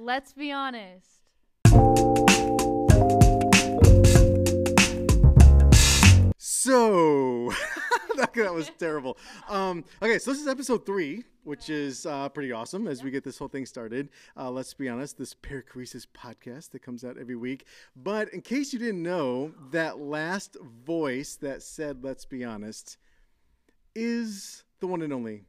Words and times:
Let's 0.00 0.32
be 0.32 0.52
honest. 0.52 1.24
So 6.38 7.50
that, 8.16 8.54
was 8.54 8.70
terrible. 8.78 9.18
Um, 9.48 9.84
okay, 10.00 10.20
so 10.20 10.30
this 10.30 10.40
is 10.40 10.46
episode 10.46 10.86
three, 10.86 11.24
which 11.42 11.68
is 11.68 12.06
uh, 12.06 12.28
pretty 12.28 12.52
awesome 12.52 12.86
as 12.86 13.02
we 13.02 13.10
get 13.10 13.24
this 13.24 13.38
whole 13.38 13.48
thing 13.48 13.66
started. 13.66 14.10
Uh, 14.36 14.52
let's 14.52 14.72
be 14.72 14.88
honest, 14.88 15.18
this 15.18 15.34
Perichoresis 15.34 16.06
podcast 16.16 16.70
that 16.70 16.82
comes 16.82 17.04
out 17.04 17.18
every 17.18 17.34
week. 17.34 17.66
But 17.96 18.32
in 18.32 18.40
case 18.40 18.72
you 18.72 18.78
didn't 18.78 19.02
know, 19.02 19.52
that 19.72 19.98
last 19.98 20.56
voice 20.84 21.34
that 21.36 21.60
said 21.60 22.04
"Let's 22.04 22.24
be 22.24 22.44
honest" 22.44 22.98
is 23.96 24.62
the 24.78 24.86
one 24.86 25.02
and 25.02 25.12
only 25.12 25.42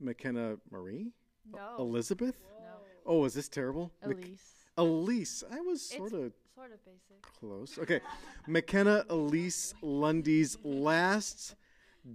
McKenna 0.00 0.56
Marie 0.70 1.12
No. 1.52 1.76
Elizabeth. 1.78 2.36
Oh, 3.06 3.24
is 3.24 3.34
this 3.34 3.48
terrible? 3.48 3.92
Elise. 4.02 4.66
Elise. 4.76 5.44
I 5.50 5.60
was 5.60 5.82
sort 5.82 6.12
of 6.12 6.32
sort 6.54 6.72
of 6.72 6.84
basic. 6.84 7.22
Close. 7.40 7.78
Okay. 7.78 8.00
McKenna 8.46 9.04
Elise 9.08 9.74
Lundy's 9.82 10.56
last 10.62 11.56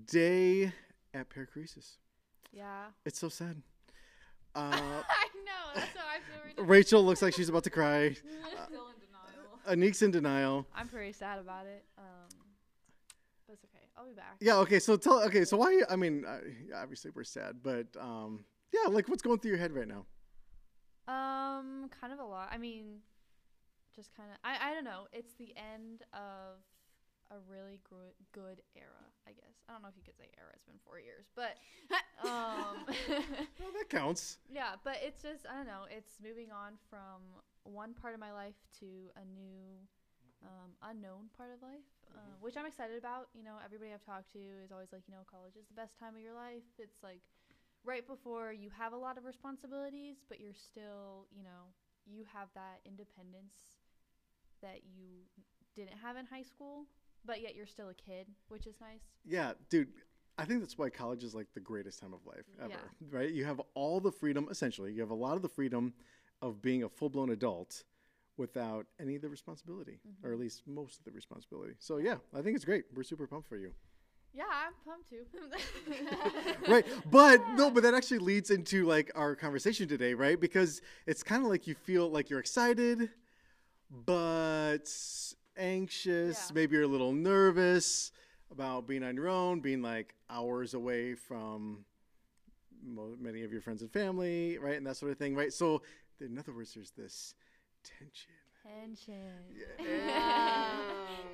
day 0.05 0.71
at 1.13 1.29
Perichoresis. 1.29 1.97
Yeah. 2.51 2.85
It's 3.05 3.19
so 3.19 3.29
sad. 3.29 3.61
Uh, 4.55 4.71
I 4.71 5.27
know. 5.45 5.75
That's 5.75 5.95
how 5.95 6.05
I 6.07 6.55
feel. 6.55 6.65
Rachel 6.65 7.05
looks 7.05 7.21
like 7.21 7.35
she's 7.35 7.47
about 7.47 7.63
to 7.65 7.69
cry. 7.69 8.09
Still 8.13 8.31
in 8.31 8.95
denial. 9.05 9.59
Anik's 9.69 10.01
in 10.01 10.09
denial. 10.09 10.65
I'm 10.73 10.87
pretty 10.87 11.11
sad 11.11 11.37
about 11.37 11.67
it. 11.67 11.85
Um, 11.95 12.39
but 13.45 13.53
it's 13.53 13.63
okay. 13.65 13.85
I'll 13.95 14.07
be 14.07 14.13
back. 14.13 14.37
Yeah. 14.39 14.55
Okay. 14.57 14.79
So 14.79 14.97
tell. 14.97 15.21
Okay. 15.25 15.45
So 15.45 15.57
why? 15.57 15.81
I 15.87 15.95
mean, 15.95 16.25
uh, 16.25 16.39
obviously 16.75 17.11
we're 17.13 17.23
sad, 17.23 17.57
but 17.61 17.85
um, 17.99 18.45
yeah. 18.73 18.89
Like, 18.89 19.07
what's 19.09 19.21
going 19.21 19.37
through 19.37 19.51
your 19.51 19.59
head 19.59 19.73
right 19.73 19.87
now? 19.87 20.07
Um, 21.07 21.89
kind 21.89 22.11
of 22.13 22.19
a 22.19 22.25
lot. 22.25 22.49
I 22.51 22.57
mean, 22.57 22.99
just 23.95 24.15
kind 24.15 24.29
of. 24.31 24.37
I 24.43 24.71
I 24.71 24.73
don't 24.73 24.83
know. 24.83 25.07
It's 25.13 25.33
the 25.35 25.53
end 25.55 26.03
of 26.13 26.59
a 27.31 27.39
really 27.49 27.79
good 27.89 28.15
good 28.33 28.61
era. 28.75 29.03
I 29.27 29.31
guess. 29.31 29.55
I 29.67 29.73
don't 29.73 29.81
know 29.83 29.89
if 29.89 29.95
you 29.97 30.03
could 30.03 30.17
say 30.17 30.27
era. 30.37 30.51
It's 30.55 30.65
been 30.65 30.79
four 30.85 30.99
years, 30.99 31.27
but 31.35 31.55
um, 32.27 32.83
Well, 33.59 33.71
that 33.75 33.89
counts. 33.89 34.37
yeah. 34.51 34.75
But 34.83 34.99
it's 35.03 35.23
just 35.23 35.45
I 35.47 35.55
don't 35.55 35.67
know. 35.67 35.87
It's 35.89 36.19
moving 36.23 36.51
on 36.51 36.75
from 36.89 37.23
one 37.63 37.93
part 37.93 38.13
of 38.13 38.19
my 38.19 38.31
life 38.31 38.59
to 38.79 38.85
a 39.15 39.23
new. 39.23 39.79
Um, 40.45 40.77
unknown 40.85 41.33
part 41.33 41.49
of 41.49 41.65
life, 41.65 41.81
uh, 42.13 42.21
which 42.45 42.53
I'm 42.55 42.69
excited 42.69 42.93
about. 42.93 43.33
You 43.33 43.41
know, 43.41 43.57
everybody 43.65 43.89
I've 43.89 44.05
talked 44.05 44.29
to 44.37 44.39
is 44.61 44.69
always 44.69 44.93
like, 44.93 45.01
you 45.09 45.17
know, 45.17 45.25
college 45.25 45.57
is 45.57 45.65
the 45.65 45.73
best 45.73 45.97
time 45.97 46.13
of 46.13 46.21
your 46.21 46.37
life. 46.37 46.61
It's 46.77 47.01
like 47.01 47.25
right 47.87 48.05
before 48.05 48.51
you 48.51 48.69
have 48.77 48.91
a 48.91 48.97
lot 48.97 49.17
of 49.17 49.23
responsibilities, 49.23 50.17
but 50.27 50.39
you're 50.39 50.53
still, 50.53 51.25
you 51.35 51.43
know, 51.43 51.71
you 52.05 52.25
have 52.33 52.49
that 52.53 52.81
independence 52.85 53.79
that 54.61 54.81
you 54.83 55.21
didn't 55.75 55.97
have 55.97 56.17
in 56.17 56.25
high 56.25 56.43
school, 56.43 56.85
but 57.25 57.41
yet 57.41 57.55
you're 57.55 57.65
still 57.65 57.89
a 57.89 57.93
kid, 57.93 58.27
which 58.49 58.67
is 58.67 58.75
nice. 58.81 59.01
Yeah, 59.25 59.53
dude. 59.69 59.87
I 60.37 60.45
think 60.45 60.59
that's 60.59 60.77
why 60.77 60.89
college 60.89 61.23
is 61.23 61.33
like 61.33 61.47
the 61.55 61.59
greatest 61.59 61.99
time 61.99 62.13
of 62.13 62.19
life 62.25 62.45
ever, 62.61 62.69
Yeah. 62.69 62.77
right? 63.17 63.31
You 63.31 63.45
have 63.45 63.61
all 63.73 63.99
the 63.99 64.11
freedom, 64.11 64.47
essentially. 64.51 64.91
You 64.93 65.01
have 65.01 65.09
a 65.09 65.15
lot 65.15 65.35
of 65.35 65.41
the 65.41 65.49
freedom 65.49 65.93
of 66.41 66.61
being 66.61 66.83
a 66.83 66.89
full 66.89 67.09
blown 67.09 67.31
adult 67.31 67.83
without 68.37 68.85
any 68.99 69.15
of 69.15 69.23
the 69.23 69.29
responsibility, 69.29 69.99
or 70.23 70.29
at 70.29 70.33
mm-hmm. 70.33 70.43
least 70.43 70.61
most 70.67 70.99
of 70.99 71.05
the 71.05 71.11
responsibility. 71.11 71.73
So, 71.79 71.97
yeah, 71.97 72.17
I 72.35 72.41
think 72.41 72.55
it's 72.55 72.65
great. 72.65 72.83
We're 72.93 73.01
super 73.01 73.25
pumped 73.25 73.47
for 73.47 73.57
you. 73.57 73.71
Yeah, 74.37 74.43
I'm 74.67 74.73
pumped 74.85 75.09
too. 75.09 75.25
right 76.71 76.85
but 77.09 77.41
no 77.55 77.71
but 77.71 77.81
that 77.83 77.95
actually 77.95 78.19
leads 78.19 78.51
into 78.51 78.85
like 78.85 79.11
our 79.15 79.35
conversation 79.35 79.87
today 79.87 80.13
right 80.13 80.39
because 80.39 80.81
it's 81.07 81.23
kind 81.23 81.43
of 81.43 81.49
like 81.49 81.65
you 81.65 81.73
feel 81.73 82.07
like 82.09 82.29
you're 82.29 82.39
excited 82.39 83.09
but 84.05 84.87
anxious 85.57 86.47
Yeah. 86.49 86.53
maybe 86.53 86.75
you're 86.75 86.83
a 86.83 86.87
little 86.87 87.13
nervous 87.13 88.11
about 88.51 88.87
being 88.87 89.03
on 89.03 89.15
your 89.15 89.27
own 89.27 89.59
being 89.59 89.81
like 89.81 90.13
hours 90.29 90.73
away 90.73 91.15
from 91.15 91.85
mo- 92.85 93.15
many 93.19 93.43
of 93.43 93.51
your 93.51 93.61
friends 93.61 93.81
and 93.81 93.91
family 93.91 94.57
right 94.59 94.77
and 94.77 94.85
that 94.85 94.97
sort 94.97 95.11
of 95.11 95.17
thing 95.17 95.35
right 95.35 95.51
so 95.53 95.81
in 96.19 96.37
other 96.37 96.53
words 96.53 96.73
there's 96.75 96.91
this 96.91 97.33
tension 97.83 98.31
Tension. 98.67 99.31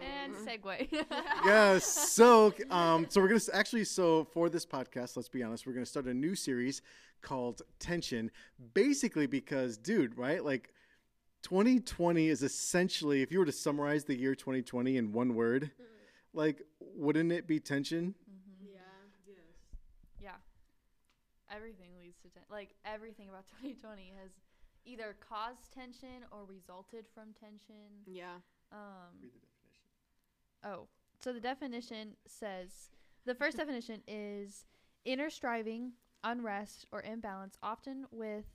and 0.01 0.35
segue. 0.35 0.88
yes. 1.45 1.85
So, 1.85 2.53
um, 2.69 3.07
so 3.09 3.21
we're 3.21 3.27
gonna 3.27 3.41
actually. 3.53 3.85
So 3.85 4.25
for 4.25 4.49
this 4.49 4.66
podcast, 4.66 5.16
let's 5.16 5.29
be 5.29 5.44
honest, 5.44 5.66
we're 5.66 5.73
gonna 5.73 5.85
start 5.85 6.05
a 6.05 6.13
new 6.13 6.35
series 6.35 6.81
called 7.21 7.61
Tension. 7.79 8.29
Basically, 8.73 9.25
because, 9.27 9.77
dude, 9.77 10.17
right? 10.17 10.44
Like, 10.44 10.73
2020 11.44 12.29
is 12.29 12.44
essentially, 12.44 13.21
if 13.21 13.31
you 13.31 13.39
were 13.39 13.45
to 13.45 13.51
summarize 13.51 14.03
the 14.05 14.15
year 14.15 14.35
2020 14.35 14.97
in 14.97 15.11
one 15.11 15.35
word, 15.35 15.71
like, 16.33 16.61
wouldn't 16.79 17.31
it 17.31 17.47
be 17.47 17.59
tension? 17.59 18.15
Yeah. 18.61 18.79
Yes. 19.27 19.38
Yeah. 20.21 21.55
Everything 21.55 21.91
leads 22.00 22.17
to 22.23 22.29
tension. 22.29 22.47
Like 22.50 22.75
everything 22.85 23.29
about 23.29 23.47
2020 23.61 24.13
has 24.21 24.31
either 24.85 25.16
caused 25.19 25.73
tension 25.73 26.25
or 26.31 26.45
resulted 26.45 27.05
from 27.13 27.33
tension. 27.39 28.03
Yeah. 28.05 28.38
Um 28.71 29.31
Oh, 30.66 30.88
so 31.19 31.33
the 31.33 31.39
definition 31.39 32.16
says 32.25 32.89
the 33.25 33.35
first 33.35 33.57
definition 33.57 34.01
is 34.07 34.66
inner 35.05 35.29
striving, 35.29 35.94
unrest, 36.23 36.85
or 36.91 37.01
imbalance, 37.01 37.57
often 37.61 38.05
with 38.11 38.45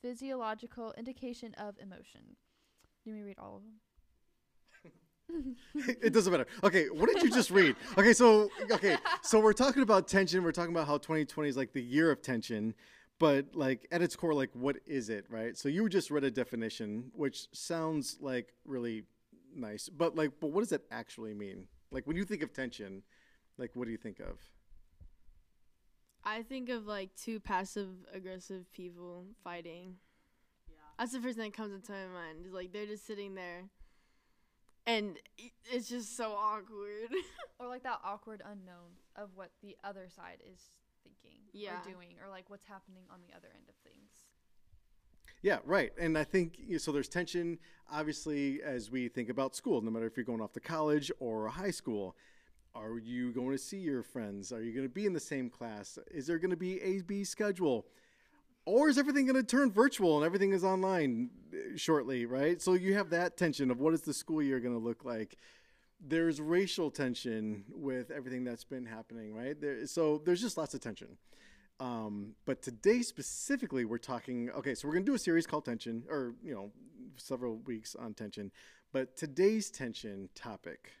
physiological 0.00 0.92
indication 0.98 1.54
of 1.54 1.76
emotion. 1.80 2.36
You 3.04 3.14
may 3.14 3.22
read 3.22 3.38
all 3.38 3.56
of 3.56 3.62
them. 3.62 3.72
it 6.02 6.12
doesn't 6.12 6.30
matter. 6.30 6.46
Okay, 6.62 6.86
what 6.86 7.12
did 7.12 7.22
you 7.22 7.30
just 7.30 7.50
read? 7.50 7.74
Okay, 7.96 8.12
so 8.12 8.50
okay, 8.70 8.96
so 9.22 9.40
we're 9.40 9.52
talking 9.52 9.82
about 9.82 10.06
tension. 10.08 10.42
We're 10.42 10.52
talking 10.52 10.74
about 10.74 10.86
how 10.86 10.98
2020 10.98 11.48
is 11.48 11.56
like 11.56 11.72
the 11.72 11.82
year 11.82 12.10
of 12.10 12.22
tension, 12.22 12.74
but 13.22 13.54
like 13.54 13.86
at 13.92 14.02
its 14.02 14.16
core, 14.16 14.34
like 14.34 14.50
what 14.52 14.78
is 14.84 15.08
it, 15.08 15.26
right? 15.28 15.56
So 15.56 15.68
you 15.68 15.88
just 15.88 16.10
read 16.10 16.24
a 16.24 16.30
definition, 16.30 17.12
which 17.14 17.46
sounds 17.52 18.16
like 18.20 18.52
really 18.64 19.04
nice, 19.54 19.88
but 19.88 20.16
like, 20.16 20.32
but 20.40 20.48
what 20.48 20.62
does 20.62 20.72
it 20.72 20.82
actually 20.90 21.32
mean? 21.32 21.68
Like 21.92 22.04
when 22.04 22.16
you 22.16 22.24
think 22.24 22.42
of 22.42 22.52
tension, 22.52 23.04
like 23.58 23.76
what 23.76 23.84
do 23.84 23.92
you 23.92 23.96
think 23.96 24.18
of? 24.18 24.40
I 26.24 26.42
think 26.42 26.68
of 26.68 26.88
like 26.88 27.10
two 27.14 27.38
passive 27.38 27.90
aggressive 28.12 28.64
people 28.72 29.26
fighting. 29.44 29.98
Yeah. 30.68 30.74
That's 30.98 31.12
the 31.12 31.20
first 31.20 31.36
thing 31.36 31.52
that 31.52 31.56
comes 31.56 31.72
into 31.72 31.92
my 31.92 32.06
mind. 32.12 32.44
Is 32.44 32.52
like 32.52 32.72
they're 32.72 32.86
just 32.86 33.06
sitting 33.06 33.36
there, 33.36 33.66
and 34.84 35.16
it's 35.72 35.88
just 35.88 36.16
so 36.16 36.32
awkward. 36.32 37.12
Or 37.60 37.68
like 37.68 37.84
that 37.84 38.00
awkward 38.02 38.42
unknown 38.44 38.98
of 39.14 39.28
what 39.36 39.50
the 39.62 39.76
other 39.84 40.08
side 40.08 40.38
is 40.52 40.58
thinking 41.04 41.38
Yeah. 41.52 41.80
or 41.80 41.84
doing 41.92 42.14
or 42.22 42.28
like 42.30 42.50
what's 42.50 42.66
happening 42.66 43.04
on 43.10 43.20
the 43.20 43.34
other 43.36 43.48
end 43.54 43.68
of 43.68 43.74
things. 43.76 44.26
Yeah, 45.42 45.58
right. 45.64 45.92
And 45.98 46.16
I 46.16 46.24
think 46.24 46.56
you 46.58 46.72
know, 46.72 46.78
so. 46.78 46.92
There's 46.92 47.08
tension, 47.08 47.58
obviously, 47.90 48.62
as 48.62 48.90
we 48.90 49.08
think 49.08 49.28
about 49.28 49.56
school. 49.56 49.80
No 49.80 49.90
matter 49.90 50.06
if 50.06 50.16
you're 50.16 50.24
going 50.24 50.40
off 50.40 50.52
to 50.52 50.60
college 50.60 51.10
or 51.18 51.48
high 51.48 51.72
school, 51.72 52.16
are 52.74 52.98
you 52.98 53.32
going 53.32 53.50
to 53.50 53.58
see 53.58 53.78
your 53.78 54.02
friends? 54.02 54.52
Are 54.52 54.62
you 54.62 54.72
going 54.72 54.86
to 54.86 54.92
be 54.92 55.04
in 55.04 55.12
the 55.12 55.20
same 55.20 55.50
class? 55.50 55.98
Is 56.10 56.26
there 56.26 56.38
going 56.38 56.52
to 56.52 56.56
be 56.56 56.80
a 56.80 57.02
B 57.02 57.24
schedule, 57.24 57.86
or 58.64 58.88
is 58.88 58.98
everything 58.98 59.26
going 59.26 59.36
to 59.36 59.42
turn 59.42 59.72
virtual 59.72 60.16
and 60.16 60.24
everything 60.24 60.52
is 60.52 60.62
online 60.62 61.30
uh, 61.52 61.76
shortly? 61.76 62.24
Right. 62.24 62.62
So 62.62 62.74
you 62.74 62.94
have 62.94 63.10
that 63.10 63.36
tension 63.36 63.70
of 63.72 63.80
what 63.80 63.94
is 63.94 64.02
the 64.02 64.14
school 64.14 64.42
year 64.42 64.60
going 64.60 64.74
to 64.78 64.80
look 64.84 65.04
like. 65.04 65.36
There's 66.04 66.40
racial 66.40 66.90
tension 66.90 67.64
with 67.70 68.10
everything 68.10 68.44
that's 68.44 68.64
been 68.64 68.84
happening, 68.84 69.34
right? 69.34 69.58
There, 69.60 69.86
so 69.86 70.20
there's 70.24 70.40
just 70.40 70.56
lots 70.56 70.74
of 70.74 70.80
tension. 70.80 71.16
Um, 71.80 72.34
but 72.44 72.62
today 72.62 73.02
specifically, 73.02 73.84
we're 73.84 73.98
talking. 73.98 74.50
Okay, 74.50 74.74
so 74.74 74.86
we're 74.86 74.94
gonna 74.94 75.06
do 75.06 75.14
a 75.14 75.18
series 75.18 75.46
called 75.46 75.64
Tension, 75.64 76.04
or 76.08 76.34
you 76.42 76.54
know, 76.54 76.70
several 77.16 77.56
weeks 77.58 77.94
on 77.94 78.14
tension. 78.14 78.50
But 78.92 79.16
today's 79.16 79.70
tension 79.70 80.28
topic. 80.34 80.92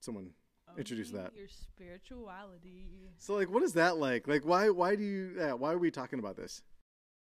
Someone 0.00 0.30
introduce 0.78 1.10
Owning 1.10 1.22
that. 1.24 1.36
Your 1.36 1.48
spirituality. 1.48 2.86
So, 3.18 3.34
like, 3.34 3.50
what 3.50 3.62
is 3.62 3.72
that 3.74 3.96
like? 3.96 4.28
Like, 4.28 4.44
why? 4.44 4.68
Why 4.70 4.96
do 4.96 5.02
you? 5.02 5.40
Uh, 5.40 5.56
why 5.56 5.72
are 5.72 5.78
we 5.78 5.90
talking 5.90 6.18
about 6.18 6.36
this? 6.36 6.62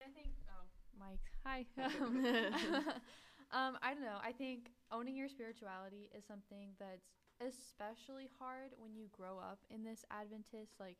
I 0.02 0.10
think. 0.10 0.34
Oh, 0.48 0.66
Mike. 0.98 1.20
Hi. 1.46 1.66
um, 3.52 3.78
I 3.82 3.94
don't 3.94 4.02
know. 4.02 4.18
I 4.22 4.32
think 4.32 4.70
owning 4.92 5.16
your 5.16 5.28
spirituality 5.28 6.10
is 6.16 6.24
something 6.24 6.70
that's 6.78 7.08
especially 7.40 8.28
hard 8.38 8.70
when 8.78 8.94
you 8.94 9.06
grow 9.10 9.38
up 9.38 9.58
in 9.70 9.82
this 9.82 10.04
Adventist, 10.10 10.74
like, 10.78 10.98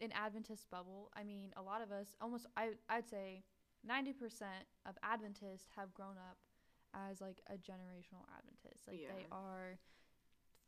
an 0.00 0.12
Adventist 0.12 0.70
bubble. 0.70 1.10
I 1.14 1.22
mean, 1.22 1.52
a 1.56 1.62
lot 1.62 1.82
of 1.82 1.92
us, 1.92 2.16
almost, 2.20 2.46
I, 2.56 2.70
I'd 2.88 3.08
say, 3.08 3.42
ninety 3.84 4.12
percent 4.12 4.66
of 4.86 4.96
Adventists 5.02 5.68
have 5.76 5.92
grown 5.92 6.16
up 6.16 6.38
as 6.94 7.20
like 7.20 7.40
a 7.48 7.54
generational 7.54 8.24
Adventist. 8.36 8.86
Like 8.86 8.98
they 9.08 9.26
are 9.32 9.78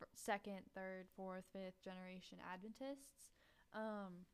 f- 0.01 0.07
second, 0.13 0.61
third, 0.73 1.07
fourth, 1.15 1.45
fifth 1.53 1.81
generation 1.83 2.37
Adventists. 2.53 3.33
Um, 3.73 4.25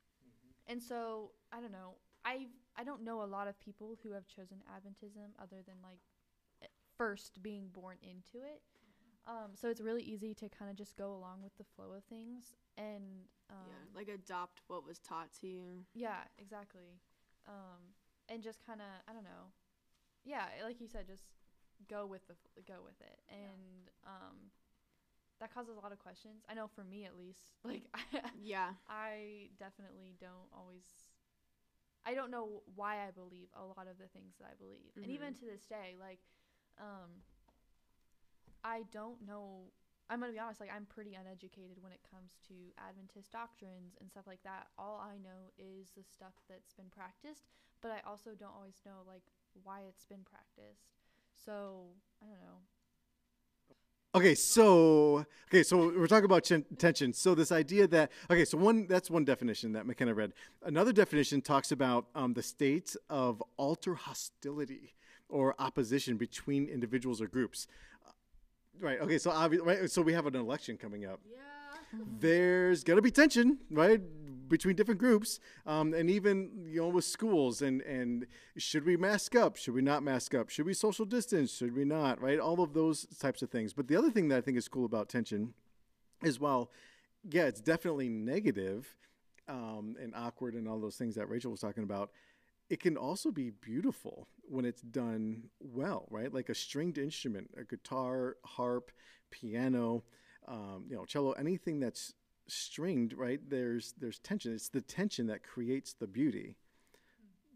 and 0.67 0.81
so 0.81 1.31
I 1.51 1.61
don't 1.61 1.71
know. 1.71 1.95
I 2.25 2.47
I 2.77 2.83
don't 2.83 3.03
know 3.03 3.23
a 3.23 3.25
lot 3.25 3.47
of 3.47 3.59
people 3.59 3.97
who 4.03 4.11
have 4.13 4.27
chosen 4.27 4.57
Adventism 4.69 5.33
other 5.41 5.61
than 5.65 5.75
like 5.83 5.99
first 7.01 7.41
being 7.41 7.67
born 7.73 7.97
into 8.03 8.45
it. 8.45 8.61
Um, 9.27 9.51
so 9.55 9.69
it's 9.69 9.81
really 9.81 10.03
easy 10.03 10.33
to 10.35 10.49
kind 10.49 10.69
of 10.69 10.77
just 10.77 10.95
go 10.97 11.13
along 11.13 11.41
with 11.43 11.55
the 11.57 11.63
flow 11.75 11.93
of 11.97 12.03
things 12.05 12.55
and 12.77 13.25
um, 13.49 13.57
yeah, 13.67 13.97
like 13.97 14.07
adopt 14.07 14.61
what 14.67 14.85
was 14.85 14.99
taught 14.99 15.29
to 15.41 15.47
you. 15.47 15.85
yeah, 15.93 16.21
exactly. 16.37 16.99
Um, 17.47 17.93
and 18.29 18.41
just 18.43 18.65
kind 18.65 18.81
of 18.81 18.87
I 19.07 19.13
don't 19.13 19.23
know. 19.23 19.51
Yeah, 20.25 20.45
like 20.63 20.79
you 20.79 20.87
said, 20.87 21.07
just 21.07 21.23
go 21.89 22.05
with 22.05 22.27
the 22.27 22.35
go 22.67 22.79
with 22.85 22.99
it, 23.01 23.19
and 23.29 23.89
um, 24.05 24.51
that 25.39 25.53
causes 25.53 25.75
a 25.77 25.79
lot 25.81 25.91
of 25.91 25.99
questions. 25.99 26.43
I 26.49 26.53
know 26.53 26.67
for 26.67 26.83
me 26.83 27.05
at 27.05 27.17
least, 27.17 27.41
like 27.63 27.83
Yeah. 28.43 28.69
I 28.89 29.49
definitely 29.59 30.15
don't 30.19 30.49
always. 30.55 30.83
I 32.05 32.15
don't 32.15 32.31
know 32.31 32.63
why 32.75 32.95
I 33.07 33.11
believe 33.11 33.47
a 33.53 33.63
lot 33.63 33.85
of 33.89 33.97
the 33.99 34.07
things 34.07 34.33
that 34.39 34.49
I 34.49 34.55
believe, 34.57 34.89
and 34.97 35.11
even 35.11 35.35
to 35.35 35.45
this 35.45 35.65
day, 35.65 35.93
like, 35.99 36.17
um, 36.81 37.21
I 38.63 38.83
don't 38.91 39.21
know. 39.25 39.69
I'm 40.09 40.19
gonna 40.19 40.33
be 40.33 40.39
honest. 40.39 40.59
Like, 40.59 40.73
I'm 40.75 40.85
pretty 40.85 41.15
uneducated 41.15 41.81
when 41.81 41.93
it 41.93 42.01
comes 42.03 42.35
to 42.49 42.53
Adventist 42.77 43.31
doctrines 43.31 43.95
and 44.01 44.09
stuff 44.09 44.25
like 44.27 44.43
that. 44.43 44.67
All 44.77 44.99
I 44.99 45.15
know 45.17 45.53
is 45.57 45.91
the 45.95 46.03
stuff 46.03 46.33
that's 46.49 46.73
been 46.73 46.89
practiced, 46.91 47.47
but 47.81 47.91
I 47.91 48.01
also 48.09 48.31
don't 48.37 48.53
always 48.53 48.81
know 48.85 49.05
like 49.07 49.23
why 49.63 49.81
it's 49.87 50.05
been 50.05 50.25
practiced. 50.25 50.89
So 51.45 51.93
I 52.21 52.25
don't 52.25 52.41
know. 52.41 52.59
Okay, 54.13 54.35
so 54.35 55.25
okay, 55.47 55.63
so 55.63 55.77
we're 55.77 56.07
talking 56.07 56.25
about 56.25 56.43
chen- 56.43 56.65
tension. 56.77 57.13
So 57.13 57.33
this 57.33 57.53
idea 57.53 57.87
that 57.87 58.11
okay, 58.29 58.43
so 58.43 58.57
one 58.57 58.85
that's 58.87 59.09
one 59.09 59.23
definition 59.23 59.71
that 59.71 59.85
McKenna 59.85 60.13
read. 60.13 60.33
Another 60.65 60.91
definition 60.91 61.41
talks 61.41 61.71
about 61.71 62.07
um, 62.13 62.33
the 62.33 62.43
state 62.43 62.97
of 63.09 63.41
alter 63.55 63.95
hostility 63.95 64.95
or 65.31 65.55
opposition 65.59 66.17
between 66.17 66.67
individuals 66.67 67.21
or 67.21 67.27
groups. 67.27 67.67
Uh, 68.05 68.11
Right. 68.79 68.99
Okay. 68.99 69.17
So 69.17 69.31
obvi- 69.31 69.63
right. 69.63 69.89
So 69.91 70.01
we 70.01 70.13
have 70.13 70.25
an 70.25 70.35
election 70.35 70.77
coming 70.77 71.05
up. 71.05 71.19
Yeah. 71.29 71.37
there's 72.19 72.83
to 72.83 73.01
be 73.01 73.11
tension, 73.11 73.59
right, 73.69 74.01
between 74.47 74.75
different 74.75 74.99
groups, 74.99 75.39
um, 75.65 75.93
and 75.93 76.09
even 76.09 76.65
you 76.67 76.81
know 76.81 76.87
with 76.89 77.05
schools 77.05 77.61
and 77.61 77.81
and 77.81 78.25
should 78.57 78.85
we 78.85 78.97
mask 78.97 79.35
up? 79.35 79.55
Should 79.57 79.73
we 79.73 79.81
not 79.81 80.03
mask 80.03 80.33
up? 80.33 80.49
Should 80.49 80.65
we 80.65 80.73
social 80.73 81.05
distance? 81.05 81.55
Should 81.55 81.75
we 81.75 81.85
not? 81.85 82.21
Right, 82.21 82.39
all 82.39 82.61
of 82.61 82.73
those 82.73 83.05
types 83.19 83.41
of 83.41 83.49
things. 83.49 83.73
But 83.73 83.87
the 83.87 83.95
other 83.95 84.09
thing 84.09 84.29
that 84.29 84.37
I 84.37 84.41
think 84.41 84.57
is 84.57 84.67
cool 84.67 84.85
about 84.85 85.09
tension, 85.09 85.53
is 86.23 86.39
well, 86.39 86.71
yeah, 87.29 87.45
it's 87.45 87.61
definitely 87.61 88.09
negative, 88.09 88.95
um, 89.47 89.95
and 90.01 90.13
awkward 90.15 90.53
and 90.55 90.67
all 90.67 90.79
those 90.79 90.95
things 90.95 91.15
that 91.15 91.29
Rachel 91.29 91.51
was 91.51 91.59
talking 91.59 91.83
about. 91.83 92.11
It 92.69 92.79
can 92.79 92.95
also 92.95 93.31
be 93.31 93.49
beautiful 93.49 94.27
when 94.51 94.65
it's 94.65 94.81
done 94.81 95.43
well, 95.59 96.07
right? 96.09 96.33
Like 96.33 96.49
a 96.49 96.55
stringed 96.55 96.97
instrument, 96.97 97.51
a 97.57 97.63
guitar, 97.63 98.37
harp, 98.43 98.91
piano 99.31 100.03
um, 100.47 100.85
you 100.89 100.95
know, 100.95 101.05
cello, 101.05 101.31
anything 101.33 101.79
that's 101.79 102.13
stringed, 102.47 103.13
right? 103.13 103.39
There's 103.47 103.93
there's 103.99 104.19
tension. 104.19 104.53
It's 104.53 104.69
the 104.69 104.81
tension 104.81 105.27
that 105.27 105.43
creates 105.43 105.93
the 105.93 106.07
beauty. 106.07 106.57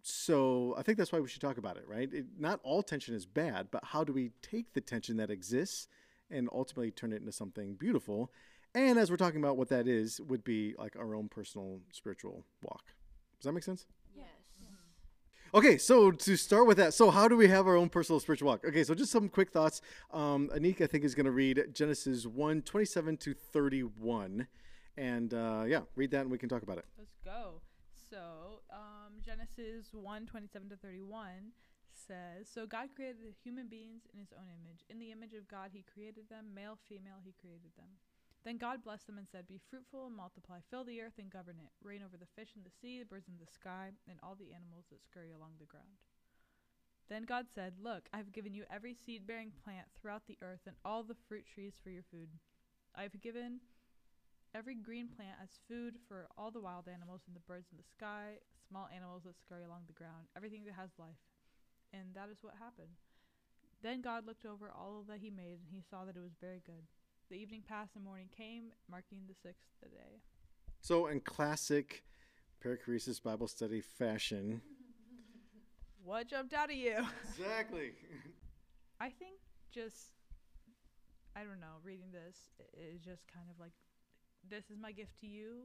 So 0.01 0.75
I 0.77 0.83
think 0.83 0.97
that's 0.99 1.11
why 1.11 1.19
we 1.19 1.27
should 1.27 1.41
talk 1.41 1.57
about 1.57 1.77
it, 1.77 1.85
right? 1.87 2.11
It, 2.13 2.25
not 2.37 2.59
all 2.63 2.83
tension 2.83 3.15
is 3.15 3.25
bad, 3.25 3.69
but 3.71 3.83
how 3.83 4.03
do 4.03 4.13
we 4.13 4.31
take 4.43 4.73
the 4.73 4.81
tension 4.81 5.17
that 5.17 5.31
exists 5.31 5.87
and 6.29 6.47
ultimately 6.53 6.91
turn 6.91 7.11
it 7.11 7.17
into 7.17 7.31
something 7.31 7.73
beautiful? 7.73 8.31
And 8.75 8.99
as 8.99 9.09
we're 9.09 9.17
talking 9.17 9.39
about 9.39 9.57
what 9.57 9.69
that 9.69 9.87
is, 9.87 10.21
would 10.21 10.43
be 10.43 10.75
like 10.77 10.95
our 10.95 11.15
own 11.15 11.27
personal 11.27 11.79
spiritual 11.91 12.45
walk. 12.61 12.83
Does 13.39 13.45
that 13.45 13.53
make 13.53 13.63
sense? 13.63 13.87
Okay, 15.55 15.77
so 15.77 16.11
to 16.11 16.35
start 16.35 16.67
with 16.67 16.75
that, 16.75 16.93
so 16.93 17.09
how 17.09 17.29
do 17.29 17.37
we 17.37 17.47
have 17.47 17.65
our 17.65 17.77
own 17.77 17.87
personal 17.87 18.19
spiritual 18.19 18.49
walk? 18.49 18.65
Okay, 18.65 18.83
so 18.83 18.93
just 18.93 19.09
some 19.09 19.29
quick 19.29 19.51
thoughts. 19.51 19.79
Um, 20.11 20.49
Anik, 20.53 20.81
I 20.81 20.85
think, 20.85 21.05
is 21.05 21.15
going 21.15 21.27
to 21.27 21.31
read 21.31 21.67
Genesis 21.71 22.27
1 22.27 22.63
27 22.63 23.15
to 23.15 23.33
31. 23.33 24.47
And 24.97 25.33
uh, 25.33 25.63
yeah, 25.65 25.87
read 25.95 26.11
that 26.11 26.21
and 26.23 26.29
we 26.29 26.37
can 26.37 26.49
talk 26.49 26.61
about 26.61 26.79
it. 26.79 26.85
Let's 26.97 27.15
go. 27.23 27.61
So, 28.09 28.63
um, 28.69 29.23
Genesis 29.23 29.93
1 29.93 30.25
27 30.25 30.67
to 30.71 30.75
31 30.75 31.53
says 31.93 32.49
So 32.51 32.65
God 32.65 32.89
created 32.93 33.23
the 33.23 33.31
human 33.41 33.69
beings 33.69 34.01
in 34.13 34.19
his 34.19 34.33
own 34.37 34.51
image. 34.59 34.83
In 34.89 34.99
the 34.99 35.13
image 35.13 35.35
of 35.35 35.47
God, 35.47 35.69
he 35.71 35.85
created 35.87 36.27
them. 36.29 36.51
Male, 36.53 36.77
female, 36.83 37.23
he 37.23 37.33
created 37.39 37.71
them. 37.77 37.95
Then 38.45 38.61
God 38.61 38.85
blessed 38.85 39.09
them 39.09 39.17
and 39.17 39.25
said, 39.25 39.49
Be 39.49 39.57
fruitful 39.57 40.05
and 40.05 40.15
multiply, 40.15 40.61
fill 40.69 40.85
the 40.85 41.01
earth 41.01 41.17
and 41.17 41.33
govern 41.33 41.57
it, 41.57 41.73
reign 41.81 42.05
over 42.05 42.13
the 42.13 42.29
fish 42.37 42.53
in 42.55 42.61
the 42.61 42.69
sea, 42.69 43.01
the 43.01 43.09
birds 43.09 43.27
in 43.27 43.41
the 43.41 43.49
sky, 43.49 43.89
and 44.07 44.21
all 44.21 44.37
the 44.37 44.53
animals 44.53 44.85
that 44.93 45.01
scurry 45.01 45.33
along 45.33 45.57
the 45.57 45.65
ground. 45.65 45.97
Then 47.09 47.25
God 47.25 47.49
said, 47.49 47.73
Look, 47.81 48.05
I 48.13 48.17
have 48.21 48.31
given 48.31 48.53
you 48.53 48.69
every 48.69 48.93
seed 48.93 49.25
bearing 49.25 49.51
plant 49.65 49.89
throughout 49.97 50.29
the 50.29 50.37
earth 50.45 50.61
and 50.69 50.77
all 50.85 51.01
the 51.01 51.17
fruit 51.27 51.49
trees 51.49 51.73
for 51.81 51.89
your 51.89 52.05
food. 52.13 52.29
I 52.93 53.01
have 53.01 53.19
given 53.19 53.65
every 54.53 54.75
green 54.75 55.09
plant 55.09 55.41
as 55.41 55.59
food 55.67 55.97
for 56.07 56.29
all 56.37 56.51
the 56.51 56.61
wild 56.61 56.85
animals 56.87 57.21
and 57.25 57.35
the 57.35 57.47
birds 57.49 57.73
in 57.73 57.77
the 57.77 57.91
sky, 57.97 58.37
small 58.69 58.87
animals 58.93 59.23
that 59.25 59.41
scurry 59.41 59.65
along 59.65 59.89
the 59.89 59.97
ground, 59.97 60.29
everything 60.37 60.65
that 60.65 60.77
has 60.77 60.93
life. 61.01 61.17
And 61.93 62.13
that 62.13 62.29
is 62.29 62.45
what 62.45 62.61
happened. 62.61 62.93
Then 63.81 64.01
God 64.01 64.25
looked 64.25 64.45
over 64.45 64.69
all 64.69 65.03
that 65.09 65.19
he 65.19 65.29
made, 65.29 65.65
and 65.65 65.73
he 65.73 65.81
saw 65.81 66.05
that 66.05 66.15
it 66.15 66.21
was 66.21 66.37
very 66.39 66.61
good. 66.65 66.85
The 67.29 67.35
evening 67.35 67.63
passed 67.67 67.95
and 67.95 68.03
morning 68.03 68.29
came, 68.35 68.71
marking 68.89 69.21
the 69.27 69.33
sixth 69.33 69.65
day. 69.81 70.21
So, 70.81 71.07
in 71.07 71.21
classic 71.21 72.03
perichoresis 72.63 73.21
Bible 73.21 73.47
study 73.47 73.81
fashion. 73.81 74.61
What 76.03 76.27
jumped 76.27 76.53
out 76.53 76.69
at 76.69 76.75
you? 76.75 77.03
Exactly. 77.27 77.93
I 78.99 79.09
think 79.09 79.39
just, 79.73 80.11
I 81.35 81.39
don't 81.39 81.59
know, 81.59 81.81
reading 81.83 82.11
this 82.11 82.37
is 82.77 83.01
just 83.01 83.23
kind 83.25 83.47
of 83.49 83.59
like, 83.59 83.71
this 84.47 84.69
is 84.69 84.77
my 84.79 84.91
gift 84.91 85.19
to 85.21 85.25
you. 85.25 85.63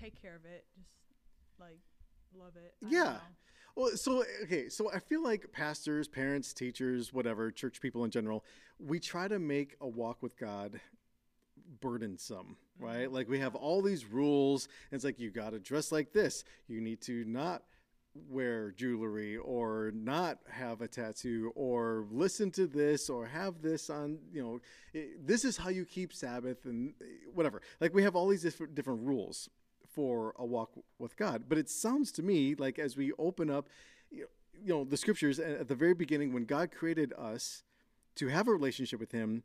Take 0.00 0.18
care 0.20 0.34
of 0.34 0.46
it. 0.46 0.64
Just 0.74 1.60
like, 1.60 1.80
love 2.36 2.52
it. 2.56 2.74
I 2.84 2.88
Yeah. 2.90 3.16
Well, 3.76 3.96
so 3.96 4.24
okay, 4.42 4.68
so 4.68 4.90
I 4.92 4.98
feel 4.98 5.22
like 5.22 5.52
pastors, 5.52 6.08
parents, 6.08 6.52
teachers, 6.52 7.12
whatever, 7.12 7.52
church 7.52 7.80
people 7.80 8.04
in 8.04 8.10
general, 8.10 8.44
we 8.80 8.98
try 8.98 9.28
to 9.28 9.38
make 9.38 9.76
a 9.80 9.86
walk 9.86 10.20
with 10.20 10.36
God 10.36 10.80
burdensome, 11.80 12.56
right? 12.78 13.10
Like 13.10 13.28
we 13.28 13.38
have 13.38 13.54
all 13.54 13.82
these 13.82 14.04
rules, 14.04 14.68
and 14.90 14.96
it's 14.96 15.04
like 15.04 15.20
you 15.20 15.30
got 15.30 15.50
to 15.50 15.60
dress 15.60 15.92
like 15.92 16.12
this. 16.12 16.42
You 16.66 16.80
need 16.80 17.00
to 17.02 17.24
not 17.24 17.62
wear 18.28 18.72
jewelry 18.72 19.36
or 19.36 19.92
not 19.94 20.38
have 20.50 20.80
a 20.80 20.88
tattoo 20.88 21.52
or 21.54 22.06
listen 22.10 22.50
to 22.50 22.66
this 22.66 23.08
or 23.08 23.26
have 23.26 23.62
this 23.62 23.90
on, 23.90 24.18
you 24.32 24.42
know, 24.42 24.60
i 24.94 25.06
this 25.24 25.44
is 25.44 25.56
how 25.56 25.68
you 25.68 25.84
keep 25.84 26.12
Sabbath 26.12 26.64
and 26.64 26.94
eh, 27.00 27.04
whatever. 27.32 27.62
Like 27.80 27.94
we 27.94 28.02
have 28.02 28.16
all 28.16 28.28
these 28.28 28.42
different 28.42 28.74
different 28.74 29.06
rules 29.06 29.48
for 29.98 30.32
a 30.38 30.46
walk 30.46 30.70
with 31.00 31.16
God. 31.16 31.46
But 31.48 31.58
it 31.58 31.68
sounds 31.68 32.12
to 32.12 32.22
me 32.22 32.54
like 32.54 32.78
as 32.78 32.96
we 32.96 33.10
open 33.18 33.50
up, 33.50 33.68
you 34.12 34.28
know, 34.64 34.84
the 34.84 34.96
scriptures 34.96 35.40
at 35.40 35.66
the 35.66 35.74
very 35.74 35.92
beginning, 35.92 36.32
when 36.32 36.44
God 36.44 36.70
created 36.70 37.12
us 37.18 37.64
to 38.14 38.28
have 38.28 38.46
a 38.46 38.52
relationship 38.52 39.00
with 39.00 39.10
Him, 39.10 39.42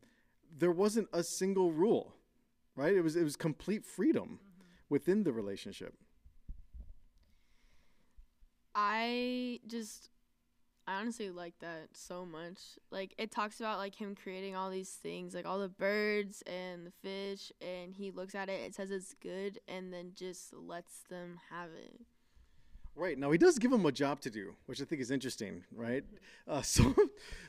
there 0.55 0.69
wasn't 0.71 1.07
a 1.11 1.23
single 1.23 1.71
rule, 1.71 2.13
right? 2.75 2.93
It 2.93 3.01
was 3.01 3.15
it 3.15 3.23
was 3.23 3.35
complete 3.35 3.83
freedom 3.83 4.27
mm-hmm. 4.27 4.63
within 4.89 5.23
the 5.23 5.33
relationship. 5.33 5.95
I 8.75 9.59
just 9.65 10.09
I 10.85 10.99
honestly 10.99 11.29
like 11.29 11.53
that 11.59 11.89
so 11.93 12.25
much. 12.25 12.59
Like 12.91 13.13
it 13.17 13.31
talks 13.31 13.59
about 13.59 13.77
like 13.77 13.95
him 13.95 14.15
creating 14.15 14.55
all 14.55 14.69
these 14.69 14.89
things, 14.89 15.33
like 15.33 15.45
all 15.45 15.59
the 15.59 15.69
birds 15.69 16.41
and 16.43 16.85
the 16.85 16.91
fish 16.91 17.51
and 17.61 17.93
he 17.95 18.11
looks 18.11 18.35
at 18.35 18.49
it, 18.49 18.61
it 18.61 18.75
says 18.75 18.91
it's 18.91 19.13
good 19.21 19.59
and 19.67 19.93
then 19.93 20.11
just 20.15 20.53
lets 20.53 21.03
them 21.09 21.39
have 21.49 21.69
it. 21.71 22.01
Right 22.95 23.17
now, 23.17 23.31
he 23.31 23.37
does 23.37 23.57
give 23.57 23.71
him 23.71 23.85
a 23.85 23.91
job 23.91 24.19
to 24.21 24.29
do, 24.29 24.55
which 24.67 24.81
I 24.81 24.85
think 24.85 25.01
is 25.01 25.09
interesting. 25.09 25.63
Right, 25.75 26.03
uh, 26.47 26.61
so 26.63 26.93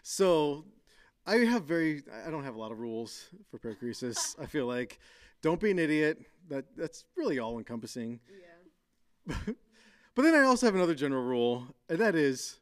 so 0.03 0.65
I 1.27 1.37
have 1.39 1.65
very 1.65 2.03
I 2.27 2.31
don't 2.31 2.45
have 2.45 2.55
a 2.55 2.59
lot 2.59 2.73
of 2.73 2.79
rules 2.79 3.29
for 3.51 3.59
perichoresis. 3.59 4.37
I 4.43 4.47
feel 4.47 4.67
like 4.67 4.99
don't 5.43 5.61
be 5.61 5.71
an 5.71 5.79
idiot. 5.79 6.19
That 6.49 6.65
that's 6.77 7.05
really 7.17 7.39
all 7.39 7.59
encompassing. 7.59 8.21
Yeah. 9.27 9.37
But 10.15 10.23
then 10.23 10.35
I 10.37 10.43
also 10.43 10.67
have 10.67 10.77
another 10.77 10.95
general 10.95 11.25
rule, 11.25 11.75
and 11.89 11.99
that 11.99 12.15
is 12.15 12.61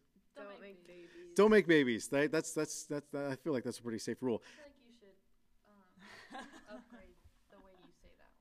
Don't, 1.36 1.50
make 1.50 1.66
babies. 1.66 2.08
don't 2.08 2.20
make 2.20 2.30
babies. 2.30 2.30
That, 2.30 2.32
that's 2.32 2.52
that's 2.52 2.84
that's 2.84 3.08
that, 3.12 3.32
I 3.32 3.36
feel 3.36 3.52
like 3.52 3.64
that's 3.64 3.78
a 3.78 3.82
pretty 3.82 3.98
safe 3.98 4.18
rule. 4.20 4.42
I 4.42 4.48
feel 4.52 4.64
like 4.64 4.78
you 4.84 4.94
should 4.98 5.16
um, 5.68 6.46
upgrade 6.76 7.16
the 7.50 7.58
way 7.58 7.72
you 7.80 7.90
say 8.02 8.12
that 8.18 8.32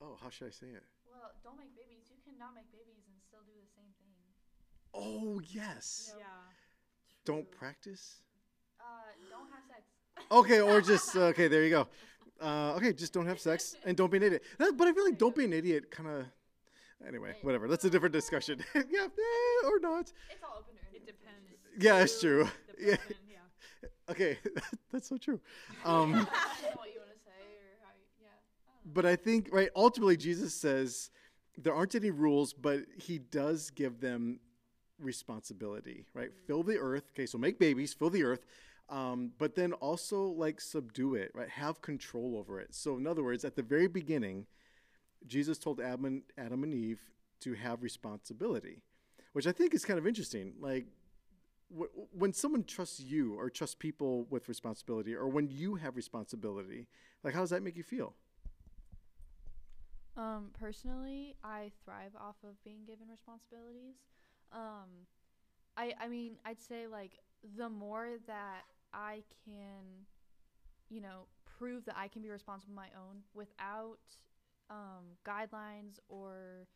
one. 0.00 0.12
Oh, 0.12 0.16
how 0.22 0.30
should 0.30 0.48
I 0.48 0.50
say 0.50 0.68
it? 0.68 0.84
Well, 1.08 1.32
don't 1.44 1.56
make 1.56 1.74
babies. 1.74 2.08
You 2.10 2.18
cannot 2.24 2.54
make 2.54 2.70
babies 2.72 3.04
and 3.08 3.16
still 3.20 3.40
do 3.46 3.54
the 3.56 3.70
same 3.72 3.90
thing. 4.00 4.14
Oh 4.94 5.40
yes. 5.40 6.12
Yeah. 6.18 6.24
Don't 7.24 7.50
practice. 7.50 8.20
Uh, 8.80 8.84
don't 9.30 9.48
have 9.52 9.64
sex. 9.68 9.82
Okay, 10.30 10.60
or 10.60 10.80
just 10.80 11.16
okay. 11.32 11.48
There 11.48 11.64
you 11.64 11.70
go. 11.70 11.88
Uh, 12.40 12.74
okay, 12.76 12.92
just 12.92 13.12
don't 13.12 13.26
have 13.26 13.40
sex 13.40 13.76
and 13.84 13.96
don't 13.96 14.10
be 14.10 14.16
an 14.18 14.22
idiot. 14.24 14.42
That, 14.58 14.76
but 14.76 14.88
I 14.88 14.92
feel 14.92 15.04
like 15.04 15.18
don't 15.18 15.34
be 15.34 15.44
an 15.44 15.52
idiot 15.52 15.90
kind 15.90 16.08
of 16.08 16.26
Anyway, 17.06 17.34
whatever. 17.42 17.66
That's 17.66 17.84
a 17.84 17.90
different 17.90 18.12
discussion. 18.12 18.62
yeah, 18.74 19.06
eh, 19.06 19.66
or 19.66 19.78
not. 19.80 20.12
It's 20.30 20.44
all 20.44 20.58
open 20.58 20.74
It 20.92 21.06
depends. 21.06 21.49
Yeah, 21.78 22.02
it's 22.02 22.20
true. 22.20 22.48
Yeah. 22.80 22.96
yeah. 23.28 23.36
Okay, 24.10 24.38
that's 24.90 25.08
so 25.08 25.16
true. 25.16 25.38
Um, 25.84 26.14
I 26.14 26.16
don't 26.16 26.24
know 26.24 26.26
what 26.74 26.88
you 26.92 26.98
want 26.98 27.12
to 27.12 27.22
say 27.24 27.42
or 27.60 27.78
how. 27.84 27.92
You, 27.94 28.06
yeah. 28.20 28.28
I 28.28 28.72
don't 28.72 28.86
know. 28.86 28.92
but 28.92 29.06
I 29.06 29.14
think 29.14 29.50
right 29.52 29.68
ultimately 29.76 30.16
Jesus 30.16 30.52
says 30.54 31.10
there 31.56 31.74
aren't 31.74 31.94
any 31.94 32.10
rules, 32.10 32.52
but 32.52 32.80
he 32.96 33.18
does 33.18 33.70
give 33.70 34.00
them 34.00 34.40
responsibility. 34.98 36.06
Right, 36.14 36.30
fill 36.46 36.62
the 36.62 36.78
earth. 36.78 37.04
Okay, 37.14 37.26
so 37.26 37.38
make 37.38 37.58
babies, 37.58 37.94
fill 37.94 38.10
the 38.10 38.24
earth. 38.24 38.46
Um, 38.88 39.30
but 39.38 39.54
then 39.54 39.72
also 39.74 40.24
like 40.24 40.60
subdue 40.60 41.14
it, 41.14 41.30
right? 41.34 41.48
Have 41.48 41.80
control 41.80 42.36
over 42.36 42.58
it. 42.60 42.74
So 42.74 42.96
in 42.96 43.06
other 43.06 43.22
words, 43.22 43.44
at 43.44 43.54
the 43.54 43.62
very 43.62 43.86
beginning, 43.86 44.46
Jesus 45.26 45.58
told 45.58 45.80
Adam 45.80 46.04
and, 46.06 46.22
Adam 46.36 46.64
and 46.64 46.74
Eve 46.74 47.00
to 47.42 47.54
have 47.54 47.82
responsibility, 47.82 48.82
which 49.32 49.46
I 49.46 49.52
think 49.52 49.74
is 49.74 49.84
kind 49.84 49.98
of 49.98 50.06
interesting. 50.06 50.54
Like 50.60 50.86
when 51.70 52.32
someone 52.32 52.64
trusts 52.64 53.00
you 53.00 53.34
or 53.38 53.48
trusts 53.48 53.76
people 53.76 54.26
with 54.30 54.48
responsibility, 54.48 55.14
or 55.14 55.28
when 55.28 55.48
you 55.48 55.76
have 55.76 55.96
responsibility, 55.96 56.88
like 57.22 57.34
how 57.34 57.40
does 57.40 57.50
that 57.50 57.62
make 57.62 57.76
you 57.76 57.82
feel? 57.82 58.14
Um, 60.16 60.50
personally, 60.58 61.36
I 61.44 61.70
thrive 61.84 62.12
off 62.18 62.36
of 62.42 62.62
being 62.64 62.84
given 62.86 63.08
responsibilities. 63.08 63.96
Um, 64.52 65.06
I 65.76 65.94
I 66.00 66.08
mean, 66.08 66.36
I'd 66.44 66.60
say 66.60 66.86
like 66.86 67.12
the 67.56 67.68
more 67.68 68.08
that 68.26 68.62
I 68.92 69.22
can, 69.44 70.06
you 70.88 71.00
know, 71.00 71.26
prove 71.58 71.84
that 71.84 71.96
I 71.96 72.08
can 72.08 72.22
be 72.22 72.30
responsible 72.30 72.72
on 72.72 72.76
my 72.76 72.88
own 72.98 73.22
without 73.34 74.00
um, 74.70 75.16
guidelines 75.26 75.98
or 76.08 76.66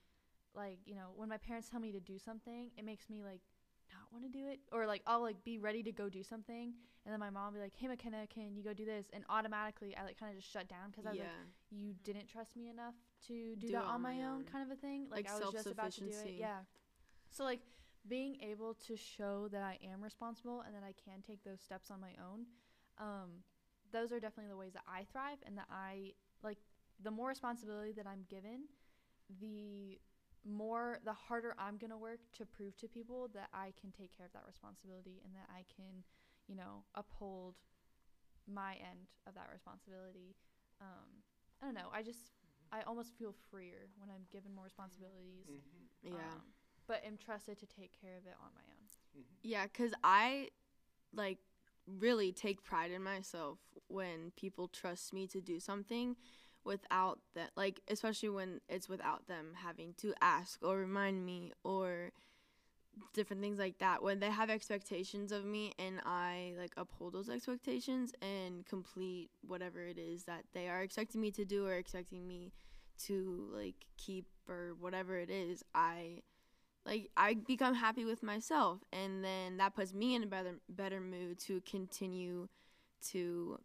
like 0.54 0.78
you 0.84 0.94
know 0.94 1.10
when 1.16 1.28
my 1.28 1.36
parents 1.36 1.68
tell 1.68 1.80
me 1.80 1.90
to 1.92 2.00
do 2.00 2.18
something, 2.18 2.70
it 2.76 2.84
makes 2.84 3.10
me 3.10 3.22
like 3.22 3.40
not 3.94 4.12
want 4.12 4.24
to 4.24 4.38
do 4.38 4.46
it 4.46 4.60
or 4.72 4.86
like 4.86 5.02
I'll 5.06 5.22
like 5.22 5.42
be 5.44 5.58
ready 5.58 5.82
to 5.84 5.92
go 5.92 6.08
do 6.08 6.22
something 6.22 6.74
and 7.04 7.12
then 7.12 7.20
my 7.20 7.30
mom 7.30 7.46
will 7.46 7.60
be 7.60 7.64
like 7.64 7.74
hey 7.78 7.88
McKenna 7.88 8.26
can 8.26 8.54
you 8.54 8.62
go 8.62 8.74
do 8.74 8.84
this 8.84 9.06
and 9.12 9.24
automatically 9.28 9.96
I 9.96 10.04
like 10.04 10.18
kind 10.18 10.30
of 10.30 10.38
just 10.38 10.52
shut 10.52 10.68
down 10.68 10.90
because 10.90 11.06
I 11.06 11.10
was 11.10 11.18
yeah. 11.18 11.24
like 11.24 11.32
you 11.70 11.94
didn't 12.04 12.26
trust 12.26 12.56
me 12.56 12.68
enough 12.68 12.94
to 13.28 13.56
do, 13.56 13.66
Do 13.68 13.72
that 13.72 13.84
on 13.84 14.02
my 14.02 14.22
own, 14.24 14.44
kind 14.44 14.70
of 14.70 14.76
a 14.76 14.80
thing. 14.80 15.06
Like, 15.10 15.28
Like 15.28 15.42
I 15.42 15.44
was 15.44 15.52
just 15.52 15.66
about 15.66 15.92
to 15.92 16.00
do 16.00 16.10
it. 16.10 16.34
Yeah. 16.38 16.58
So 17.30 17.44
like 17.44 17.60
being 18.06 18.36
able 18.42 18.74
to 18.86 18.96
show 18.96 19.48
that 19.48 19.62
I 19.62 19.78
am 19.92 20.02
responsible 20.02 20.62
and 20.66 20.74
that 20.74 20.82
I 20.82 20.92
can 20.92 21.22
take 21.22 21.42
those 21.42 21.60
steps 21.60 21.90
on 21.90 22.00
my 22.00 22.12
own, 22.20 22.46
um, 22.98 23.42
those 23.92 24.12
are 24.12 24.20
definitely 24.20 24.50
the 24.50 24.56
ways 24.56 24.74
that 24.74 24.82
I 24.86 25.06
thrive 25.10 25.38
and 25.46 25.56
that 25.56 25.68
I 25.70 26.12
like 26.42 26.58
the 27.02 27.10
more 27.10 27.28
responsibility 27.28 27.92
that 27.92 28.06
I'm 28.06 28.24
given, 28.28 28.64
the 29.40 29.98
more 30.44 30.98
the 31.04 31.12
harder 31.12 31.54
I'm 31.58 31.76
gonna 31.76 31.98
work 31.98 32.20
to 32.38 32.46
prove 32.46 32.76
to 32.78 32.88
people 32.88 33.28
that 33.34 33.48
I 33.52 33.72
can 33.80 33.90
take 33.90 34.16
care 34.16 34.26
of 34.26 34.32
that 34.32 34.44
responsibility 34.46 35.20
and 35.24 35.34
that 35.34 35.48
I 35.50 35.64
can, 35.74 36.04
you 36.46 36.54
know, 36.54 36.84
uphold 36.94 37.54
my 38.46 38.74
end 38.74 39.08
of 39.26 39.34
that 39.34 39.48
responsibility. 39.52 40.36
Um, 40.80 41.24
I 41.62 41.66
don't 41.66 41.74
know. 41.74 41.88
I 41.92 42.02
just 42.02 42.32
I 42.72 42.82
almost 42.82 43.16
feel 43.18 43.34
freer 43.50 43.88
when 43.96 44.10
I'm 44.10 44.26
given 44.32 44.54
more 44.54 44.64
responsibilities. 44.64 45.46
Yeah. 46.02 46.12
um, 46.12 46.42
but 46.86 47.02
am 47.06 47.16
trusted 47.16 47.58
to 47.58 47.66
take 47.66 47.92
care 47.98 48.16
of 48.18 48.26
it 48.26 48.34
on 48.42 48.50
my 48.54 48.60
own. 48.68 48.84
Yeah, 49.42 49.66
cuz 49.68 49.94
I 50.02 50.50
like 51.12 51.38
really 51.86 52.32
take 52.32 52.62
pride 52.62 52.90
in 52.90 53.02
myself 53.02 53.58
when 53.88 54.32
people 54.36 54.68
trust 54.68 55.12
me 55.12 55.26
to 55.28 55.40
do 55.40 55.60
something 55.60 56.16
without 56.64 57.18
that 57.35 57.50
like 57.56 57.80
especially 57.88 58.28
when 58.28 58.61
it's 58.68 58.88
without 58.88 59.26
them 59.28 59.52
having 59.62 59.94
to 59.99 60.14
ask 60.21 60.59
or 60.62 60.78
remind 60.78 61.25
me 61.25 61.52
or 61.62 62.12
different 63.12 63.42
things 63.42 63.59
like 63.59 63.78
that. 63.78 64.02
When 64.02 64.21
they 64.21 64.30
have 64.30 64.50
expectations 64.50 65.33
of 65.33 65.44
me 65.44 65.73
and 65.78 66.00
I 66.04 66.54
like 66.59 66.73
uphold 66.76 67.12
those 67.14 67.28
expectations 67.28 68.12
and 68.23 68.64
complete 68.66 69.30
whatever 69.47 69.80
it 69.80 69.99
is 69.99 70.25
that 70.25 70.44
they 70.52 70.68
are 70.68 70.83
expecting 70.83 71.21
me 71.21 71.30
to 71.33 71.44
do 71.44 71.66
or 71.66 71.75
expecting 71.75 72.26
me 72.26 72.52
to 73.06 73.49
like 73.52 73.87
keep 73.97 74.26
or 74.49 74.75
whatever 74.78 75.18
it 75.18 75.30
is 75.30 75.64
I 75.75 76.23
like 76.87 77.11
I 77.16 77.35
become 77.35 77.75
happy 77.75 78.04
with 78.04 78.23
myself. 78.23 78.80
And 78.92 79.25
then 79.25 79.56
that 79.56 79.75
puts 79.75 79.94
me 79.94 80.14
in 80.14 80.23
a 80.23 80.26
better 80.26 80.54
better 80.68 81.00
mood 81.00 81.38
to 81.40 81.61
continue 81.62 82.49
to 83.11 83.59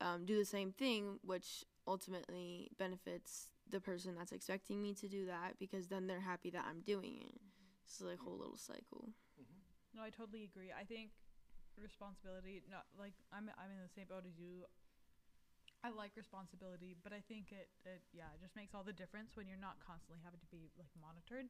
um, 0.00 0.24
do 0.24 0.36
the 0.36 0.44
same 0.44 0.72
thing 0.72 1.18
which 1.22 1.64
ultimately 1.88 2.68
benefits 2.78 3.48
the 3.70 3.80
person 3.80 4.14
that's 4.16 4.32
expecting 4.32 4.80
me 4.80 4.92
to 4.94 5.08
do 5.08 5.24
that 5.26 5.56
because 5.58 5.88
then 5.88 6.06
they're 6.06 6.20
happy 6.20 6.50
that 6.50 6.64
I'm 6.68 6.80
doing 6.84 7.16
it. 7.24 7.40
It's 7.88 8.00
like 8.04 8.20
a 8.20 8.22
whole 8.22 8.36
little 8.36 8.60
cycle. 8.60 9.08
Mm-hmm. 9.40 9.96
No, 9.96 10.04
I 10.04 10.12
totally 10.12 10.44
agree. 10.44 10.68
I 10.68 10.84
think 10.84 11.16
responsibility, 11.80 12.60
not 12.68 12.84
like 13.00 13.16
I'm 13.32 13.48
I'm 13.56 13.72
in 13.72 13.80
the 13.80 13.88
same 13.88 14.04
boat 14.12 14.28
as 14.28 14.36
you. 14.36 14.68
I 15.80 15.94
like 15.94 16.12
responsibility, 16.18 16.98
but 17.00 17.14
I 17.14 17.22
think 17.30 17.54
it, 17.54 17.70
it 17.86 18.02
yeah, 18.12 18.28
it 18.36 18.42
just 18.44 18.52
makes 18.58 18.74
all 18.76 18.84
the 18.84 18.92
difference 18.92 19.32
when 19.38 19.48
you're 19.48 19.60
not 19.60 19.80
constantly 19.80 20.20
having 20.20 20.42
to 20.42 20.50
be 20.52 20.68
like 20.76 20.90
monitored 21.00 21.48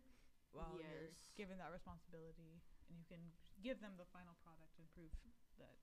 while 0.54 0.78
you're 0.78 1.10
Yes. 1.10 1.32
given 1.36 1.58
that 1.58 1.72
responsibility 1.72 2.60
and 2.88 2.94
you 2.96 3.04
can 3.08 3.20
give 3.64 3.80
them 3.80 3.96
the 3.98 4.06
final 4.12 4.36
product 4.44 4.76
and 4.78 4.86
prove 4.94 5.10
that 5.58 5.74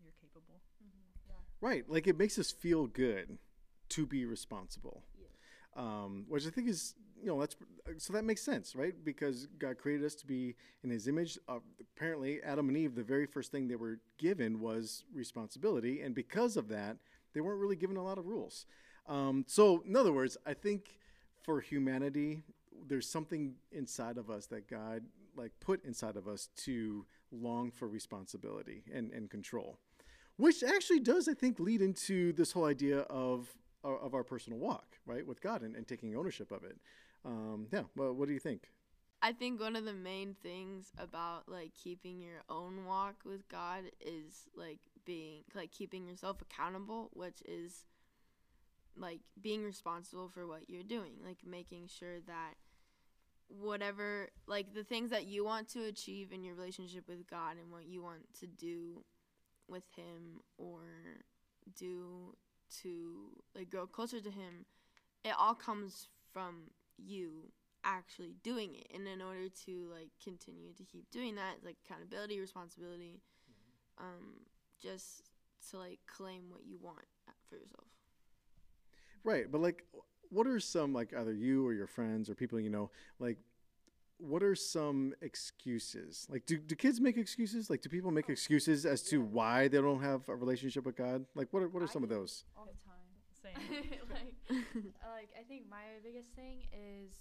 you're 0.00 0.16
capable. 0.16 0.64
Mm-hmm. 0.80 1.12
Yeah. 1.28 1.40
Right. 1.60 1.84
Like 1.86 2.08
it 2.08 2.16
makes 2.18 2.40
us 2.40 2.50
feel 2.50 2.88
good 2.88 3.38
to 3.90 4.06
be 4.06 4.24
responsible. 4.24 5.02
Um, 5.76 6.26
which 6.28 6.46
I 6.46 6.50
think 6.50 6.68
is, 6.68 6.94
you 7.20 7.26
know, 7.26 7.40
that's 7.40 7.56
so 7.98 8.12
that 8.12 8.24
makes 8.24 8.42
sense, 8.42 8.76
right? 8.76 8.94
Because 9.04 9.48
God 9.58 9.76
created 9.76 10.06
us 10.06 10.14
to 10.16 10.26
be 10.26 10.54
in 10.84 10.90
His 10.90 11.08
image. 11.08 11.36
Uh, 11.48 11.58
apparently, 11.96 12.40
Adam 12.44 12.68
and 12.68 12.76
Eve, 12.76 12.94
the 12.94 13.02
very 13.02 13.26
first 13.26 13.50
thing 13.50 13.66
they 13.66 13.74
were 13.76 13.98
given 14.18 14.60
was 14.60 15.04
responsibility, 15.12 16.00
and 16.00 16.14
because 16.14 16.56
of 16.56 16.68
that, 16.68 16.96
they 17.32 17.40
weren't 17.40 17.60
really 17.60 17.76
given 17.76 17.96
a 17.96 18.04
lot 18.04 18.18
of 18.18 18.26
rules. 18.26 18.66
Um, 19.08 19.44
so, 19.48 19.82
in 19.86 19.96
other 19.96 20.12
words, 20.12 20.36
I 20.46 20.54
think 20.54 20.98
for 21.42 21.60
humanity, 21.60 22.42
there's 22.86 23.08
something 23.08 23.54
inside 23.72 24.16
of 24.16 24.30
us 24.30 24.46
that 24.46 24.68
God 24.68 25.02
like 25.36 25.52
put 25.60 25.84
inside 25.84 26.16
of 26.16 26.28
us 26.28 26.48
to 26.56 27.04
long 27.32 27.70
for 27.70 27.88
responsibility 27.88 28.84
and, 28.92 29.10
and 29.12 29.30
control 29.30 29.78
which 30.36 30.62
actually 30.62 31.00
does 31.00 31.28
i 31.28 31.34
think 31.34 31.58
lead 31.58 31.82
into 31.82 32.32
this 32.34 32.52
whole 32.52 32.64
idea 32.64 33.00
of 33.00 33.48
of 33.84 34.14
our 34.14 34.24
personal 34.24 34.58
walk 34.58 34.96
right 35.06 35.26
with 35.26 35.40
god 35.40 35.62
and, 35.62 35.76
and 35.76 35.86
taking 35.86 36.16
ownership 36.16 36.50
of 36.50 36.64
it. 36.64 36.76
Um, 37.24 37.68
yeah 37.72 37.82
well 37.96 38.12
what 38.12 38.28
do 38.28 38.34
you 38.34 38.40
think? 38.40 38.68
I 39.22 39.32
think 39.32 39.58
one 39.58 39.74
of 39.74 39.86
the 39.86 39.94
main 39.94 40.36
things 40.42 40.92
about 40.98 41.48
like 41.48 41.72
keeping 41.72 42.20
your 42.20 42.42
own 42.50 42.84
walk 42.84 43.14
with 43.24 43.48
God 43.48 43.84
is 43.98 44.50
like 44.54 44.80
being 45.06 45.44
like 45.54 45.72
keeping 45.72 46.06
yourself 46.06 46.42
accountable, 46.42 47.08
which 47.14 47.42
is 47.46 47.86
like 48.98 49.20
being 49.40 49.64
responsible 49.64 50.28
for 50.28 50.46
what 50.46 50.68
you're 50.68 50.82
doing, 50.82 51.14
like 51.24 51.38
making 51.42 51.88
sure 51.88 52.20
that 52.26 52.54
whatever 53.48 54.28
like 54.46 54.74
the 54.74 54.84
things 54.84 55.08
that 55.10 55.26
you 55.26 55.42
want 55.42 55.68
to 55.68 55.84
achieve 55.84 56.30
in 56.30 56.42
your 56.42 56.54
relationship 56.54 57.08
with 57.08 57.26
God 57.26 57.56
and 57.58 57.70
what 57.70 57.86
you 57.86 58.02
want 58.02 58.22
to 58.40 58.46
do 58.46 59.04
with 59.68 59.84
him 59.96 60.40
or 60.58 60.82
do 61.78 62.34
to 62.82 63.14
like 63.54 63.70
grow 63.70 63.86
closer 63.86 64.20
to 64.20 64.30
him, 64.30 64.66
it 65.24 65.34
all 65.38 65.54
comes 65.54 66.08
from 66.32 66.70
you 66.98 67.50
actually 67.84 68.34
doing 68.42 68.74
it. 68.74 68.86
And 68.94 69.06
in 69.06 69.20
order 69.20 69.48
to 69.66 69.90
like 69.92 70.10
continue 70.22 70.72
to 70.72 70.84
keep 70.84 71.10
doing 71.10 71.34
that 71.36 71.56
like 71.64 71.76
accountability 71.84 72.40
responsibility 72.40 73.20
um 73.98 74.40
just 74.82 75.30
to 75.70 75.78
like 75.78 76.00
claim 76.06 76.44
what 76.50 76.62
you 76.66 76.78
want 76.80 77.06
for 77.48 77.56
yourself. 77.56 77.86
Right 79.22 79.50
but 79.50 79.60
like 79.60 79.84
what 80.30 80.46
are 80.46 80.60
some 80.60 80.92
like 80.92 81.14
either 81.16 81.32
you 81.32 81.66
or 81.66 81.72
your 81.72 81.86
friends 81.86 82.28
or 82.28 82.34
people 82.34 82.58
you 82.58 82.70
know 82.70 82.90
like 83.18 83.38
what 84.18 84.42
are 84.42 84.54
some 84.54 85.12
excuses? 85.22 86.26
Like 86.30 86.46
do, 86.46 86.56
do 86.56 86.74
kids 86.74 87.00
make 87.00 87.16
excuses? 87.16 87.68
Like 87.68 87.82
do 87.82 87.88
people 87.88 88.10
make 88.10 88.28
excuses 88.28 88.86
as 88.86 89.02
to 89.04 89.20
why 89.20 89.68
they 89.68 89.80
don't 89.80 90.02
have 90.02 90.28
a 90.28 90.36
relationship 90.36 90.86
with 90.86 90.96
god? 90.96 91.26
Like 91.34 91.48
what 91.52 91.62
are, 91.62 91.68
what 91.68 91.82
are 91.82 91.88
some 91.88 92.02
of 92.02 92.08
those 92.08 92.44
All 92.56 92.64
the 92.64 92.72
time. 92.84 92.94
Same. 93.42 93.63
like, 94.10 94.34
like 94.50 95.30
I 95.38 95.42
think 95.48 95.64
my 95.70 96.00
biggest 96.02 96.28
thing 96.34 96.62
is, 96.72 97.12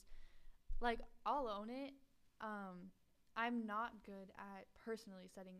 like, 0.81 0.99
I'll 1.25 1.47
own 1.47 1.69
it. 1.69 1.93
Um, 2.41 2.91
I'm 3.35 3.65
not 3.65 3.91
good 4.05 4.31
at 4.37 4.65
personally 4.85 5.29
setting, 5.33 5.55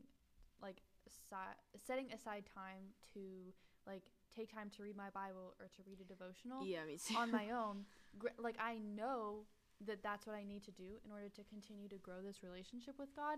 like, 0.61 0.81
aside, 1.07 1.55
setting 1.85 2.11
aside 2.11 2.43
time 2.53 2.93
to 3.13 3.53
like 3.85 4.03
take 4.35 4.53
time 4.53 4.69
to 4.75 4.83
read 4.83 4.95
my 4.95 5.09
Bible 5.13 5.55
or 5.59 5.67
to 5.67 5.81
read 5.85 5.99
a 6.01 6.07
devotional 6.07 6.65
yeah 6.65 6.85
me 6.85 6.97
too 6.97 7.15
on 7.17 7.31
my 7.31 7.49
own. 7.61 7.85
Gr- 8.17 8.37
like 8.39 8.55
I 8.59 8.77
know 8.79 9.45
that 9.85 10.01
that's 10.01 10.25
what 10.25 10.35
I 10.35 10.43
need 10.43 10.63
to 10.63 10.71
do 10.71 10.99
in 11.05 11.11
order 11.11 11.29
to 11.29 11.43
continue 11.43 11.87
to 11.89 11.97
grow 11.97 12.21
this 12.23 12.41
relationship 12.43 12.95
with 12.97 13.13
God, 13.15 13.37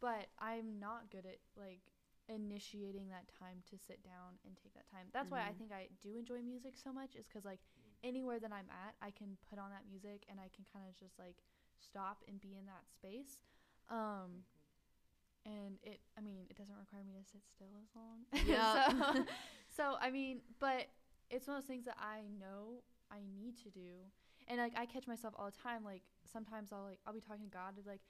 but 0.00 0.26
I'm 0.38 0.80
not 0.80 1.10
good 1.10 1.26
at 1.26 1.38
like 1.56 1.80
initiating 2.28 3.08
that 3.10 3.28
time 3.38 3.62
to 3.70 3.76
sit 3.78 4.02
down 4.02 4.38
and 4.46 4.56
take 4.56 4.74
that 4.74 4.88
time. 4.90 5.06
That's 5.12 5.30
why 5.30 5.42
I 5.46 5.52
Mhm. 5.52 5.58
think 5.58 5.72
I 5.72 5.88
do 6.00 6.16
enjoy 6.16 6.42
music 6.42 6.76
so 6.76 6.92
much 6.92 7.14
is 7.16 7.26
cuz 7.28 7.44
like 7.44 7.60
anywhere 8.02 8.38
that 8.40 8.52
I'm 8.52 8.68
at, 8.70 8.94
I 9.00 9.10
can 9.10 9.36
put 9.48 9.58
on 9.58 9.70
that 9.70 9.86
music 9.86 10.24
and 10.28 10.40
I 10.40 10.48
can 10.48 10.64
kind 10.72 10.88
of 10.88 10.94
just 10.96 11.18
like 11.18 11.42
stop 11.76 12.22
and 12.28 12.40
be 12.40 12.56
in 12.56 12.66
that 12.66 12.88
space. 12.90 13.38
Um, 13.88 14.44
and 15.44 15.78
it, 15.82 16.00
I 16.16 16.20
mean, 16.20 16.46
it 16.48 16.56
doesn't 16.56 16.76
require 16.76 17.04
me 17.04 17.12
to 17.14 17.24
sit 17.24 17.42
still 17.46 17.68
as 17.82 17.88
long. 17.94 18.24
Yeah. 18.46 18.88
so, 18.90 19.24
so, 19.68 19.96
I 20.00 20.10
mean, 20.10 20.40
but 20.58 20.88
it's 21.30 21.46
one 21.46 21.56
of 21.56 21.62
those 21.62 21.68
things 21.68 21.84
that 21.84 21.98
I 21.98 22.22
know 22.40 22.82
I 23.10 23.18
need 23.38 23.56
to 23.62 23.70
do. 23.70 24.10
And 24.48 24.58
like 24.58 24.72
I 24.76 24.86
catch 24.86 25.06
myself 25.06 25.34
all 25.38 25.46
the 25.46 25.52
time. 25.56 25.84
Like 25.84 26.02
sometimes 26.30 26.72
I'll 26.72 26.84
like 26.84 26.98
I'll 27.06 27.14
be 27.14 27.20
talking 27.20 27.44
to 27.44 27.50
God 27.50 27.76
and 27.76 27.86
like 27.86 28.00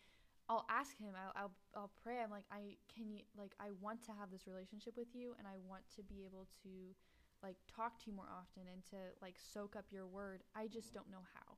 I'll 0.49 0.67
ask 0.69 0.99
him. 0.99 1.15
I'll, 1.17 1.33
I'll 1.35 1.53
I'll 1.75 1.93
pray. 2.03 2.21
I'm 2.23 2.31
like 2.31 2.45
I 2.53 2.77
can 2.95 3.11
you 3.11 3.23
like 3.37 3.55
I 3.61 3.71
want 3.81 4.05
to 4.05 4.13
have 4.13 4.31
this 4.31 4.47
relationship 4.47 4.97
with 4.97 5.15
you, 5.15 5.35
and 5.39 5.47
I 5.47 5.57
want 5.57 5.85
to 5.97 6.03
be 6.03 6.25
able 6.25 6.47
to 6.63 6.95
like 7.43 7.57
talk 7.69 7.99
to 8.01 8.11
you 8.11 8.17
more 8.17 8.29
often 8.31 8.69
and 8.73 8.85
to 8.91 8.97
like 9.23 9.37
soak 9.39 9.77
up 9.77 9.87
your 9.91 10.07
word. 10.07 10.43
I 10.55 10.67
just 10.69 10.93
don't 10.93 11.11
know 11.11 11.25
how. 11.35 11.57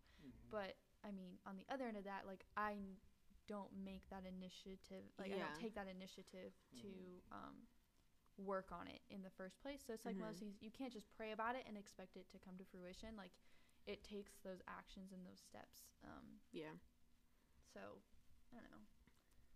But 0.50 0.76
I 1.04 1.10
mean, 1.10 1.38
on 1.46 1.56
the 1.56 1.66
other 1.72 1.86
end 1.86 1.96
of 1.96 2.04
that, 2.04 2.26
like 2.26 2.44
I 2.56 2.76
don't 3.48 3.70
make 3.84 4.02
that 4.10 4.22
initiative. 4.26 5.06
Like 5.18 5.30
I 5.30 5.38
don't 5.38 5.54
take 5.60 5.74
that 5.74 5.86
initiative 5.90 6.54
to 6.82 6.88
um, 7.32 7.66
work 8.38 8.70
on 8.72 8.86
it 8.86 9.00
in 9.10 9.22
the 9.22 9.30
first 9.36 9.60
place. 9.62 9.82
So 9.86 9.92
it's 9.94 10.04
like 10.06 10.18
one 10.18 10.28
of 10.28 10.34
those 10.34 10.40
things 10.40 10.56
you 10.60 10.70
can't 10.70 10.92
just 10.92 11.06
pray 11.16 11.32
about 11.32 11.54
it 11.56 11.64
and 11.66 11.76
expect 11.76 12.16
it 12.16 12.26
to 12.30 12.38
come 12.38 12.54
to 12.58 12.64
fruition. 12.64 13.16
Like 13.16 13.32
it 13.86 14.02
takes 14.02 14.38
those 14.42 14.62
actions 14.66 15.12
and 15.12 15.22
those 15.26 15.40
steps. 15.42 15.90
Um, 16.04 16.42
Yeah. 16.52 16.74
so 17.74 18.02
I 18.56 18.60
don't 18.60 18.70
know. 18.70 18.86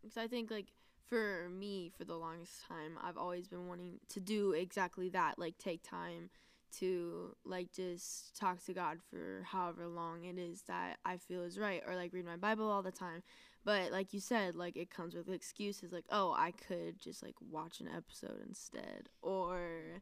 Because 0.02 0.16
I 0.16 0.26
think 0.26 0.50
like 0.50 0.72
for 1.08 1.48
me, 1.50 1.90
for 1.96 2.04
the 2.04 2.14
longest 2.14 2.64
time, 2.68 2.98
I've 3.02 3.16
always 3.16 3.48
been 3.48 3.66
wanting 3.66 3.98
to 4.10 4.20
do 4.20 4.52
exactly 4.52 5.08
that. 5.10 5.38
Like 5.38 5.58
take 5.58 5.82
time 5.82 6.30
to 6.78 7.34
like 7.44 7.72
just 7.72 8.38
talk 8.38 8.64
to 8.64 8.72
God 8.72 8.98
for 9.10 9.44
however 9.50 9.88
long 9.88 10.24
it 10.24 10.38
is 10.38 10.62
that 10.68 10.98
I 11.04 11.16
feel 11.16 11.42
is 11.42 11.58
right, 11.58 11.82
or 11.86 11.96
like 11.96 12.12
read 12.12 12.24
my 12.26 12.36
Bible 12.36 12.70
all 12.70 12.82
the 12.82 12.92
time. 12.92 13.22
But 13.64 13.92
like 13.92 14.14
you 14.14 14.20
said, 14.20 14.54
like 14.56 14.76
it 14.76 14.90
comes 14.90 15.14
with 15.14 15.28
excuses. 15.28 15.92
Like 15.92 16.06
oh, 16.10 16.32
I 16.36 16.52
could 16.52 17.00
just 17.00 17.22
like 17.22 17.34
watch 17.50 17.80
an 17.80 17.88
episode 17.88 18.40
instead, 18.46 19.08
or 19.20 20.00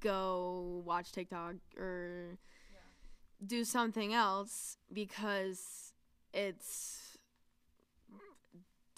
go 0.00 0.82
watch 0.86 1.12
TikTok, 1.12 1.56
or 1.76 2.38
do 3.44 3.64
something 3.64 4.14
else 4.14 4.78
because 4.92 5.92
it's 6.32 7.13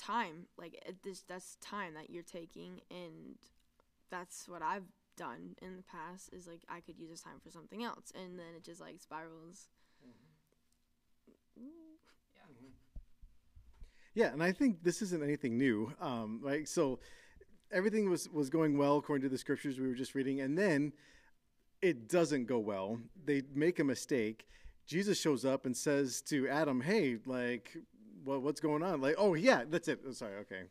time 0.07 0.47
like 0.59 0.75
it, 0.87 0.97
this 1.03 1.23
that's 1.29 1.57
time 1.57 1.95
that 1.95 2.11
you're 2.11 2.23
taking 2.23 2.81
and 2.91 3.37
that's 4.11 4.49
what 4.49 4.63
i've 4.63 4.87
done 5.17 5.57
in 5.63 5.77
the 5.77 5.83
past 5.83 6.31
is 6.33 6.47
like 6.47 6.61
i 6.69 6.81
could 6.81 6.99
use 6.99 7.11
this 7.11 7.23
time 7.23 7.41
for 7.43 7.51
something 7.51 7.83
else 7.83 8.13
and 8.15 8.39
then 8.39 8.55
it 8.57 8.63
just 8.63 8.81
like 8.81 9.01
spirals 9.01 9.69
Yeah, 14.17 14.33
and 14.33 14.43
I 14.43 14.51
think 14.51 14.83
this 14.83 15.03
isn't 15.03 15.23
anything 15.23 15.59
new. 15.59 15.93
Um, 16.01 16.41
right? 16.43 16.67
So 16.67 17.01
everything 17.71 18.09
was 18.09 18.31
was 18.31 18.49
going 18.49 18.79
well 18.79 18.97
according 18.97 19.23
to 19.25 19.29
the 19.29 19.37
scriptures 19.37 19.79
we 19.79 19.87
were 19.87 19.95
just 19.95 20.15
reading, 20.15 20.41
and 20.41 20.57
then 20.57 20.95
it 21.83 22.09
doesn't 22.09 22.47
go 22.47 22.59
well. 22.59 22.99
They 23.27 23.43
make 23.55 23.79
a 23.79 23.85
mistake. 23.85 24.49
Jesus 24.87 25.21
shows 25.21 25.45
up 25.45 25.67
and 25.67 25.77
says 25.77 26.23
to 26.29 26.49
Adam, 26.49 26.81
"Hey, 26.81 27.19
like, 27.27 27.77
what, 28.27 28.43
what's 28.43 28.61
going 28.61 28.83
on?" 28.83 29.01
Like, 29.01 29.15
"Oh 29.19 29.35
yeah, 29.35 29.65
that's 29.69 29.89
it." 29.89 30.01
Oh, 30.07 30.13
sorry, 30.13 30.37
okay. 30.43 30.65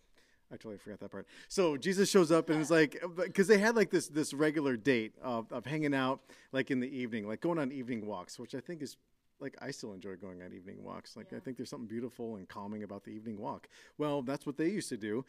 I 0.52 0.58
totally 0.58 0.78
forgot 0.78 1.00
that 1.00 1.12
part. 1.12 1.28
So 1.48 1.76
Jesus 1.76 2.10
shows 2.10 2.32
up 2.32 2.50
and 2.50 2.62
is 2.62 2.70
like, 2.70 3.02
because 3.16 3.48
they 3.48 3.58
had 3.58 3.76
like 3.76 3.90
this 3.90 4.08
this 4.08 4.34
regular 4.34 4.78
date 4.78 5.14
of, 5.22 5.52
of 5.52 5.66
hanging 5.66 5.96
out 5.96 6.22
like 6.52 6.70
in 6.70 6.80
the 6.80 6.88
evening, 6.88 7.28
like 7.28 7.42
going 7.42 7.58
on 7.58 7.72
evening 7.72 8.06
walks, 8.06 8.38
which 8.38 8.54
I 8.54 8.60
think 8.60 8.82
is 8.82 8.96
like 9.40 9.56
I 9.62 9.72
still 9.72 9.94
enjoy 9.94 10.16
going 10.16 10.42
on 10.42 10.54
evening 10.54 10.84
walks. 10.84 11.18
Like 11.18 11.34
I 11.34 11.40
think 11.40 11.58
there's 11.58 11.70
something 11.70 11.88
beautiful 11.88 12.36
and 12.36 12.48
calming 12.48 12.84
about 12.84 13.04
the 13.04 13.12
evening 13.12 13.38
walk. 13.38 13.68
Well, 13.98 14.22
that's 14.22 14.46
what 14.46 14.58
they 14.58 14.70
used 14.70 14.90
to 14.90 14.98
do. 14.98 15.26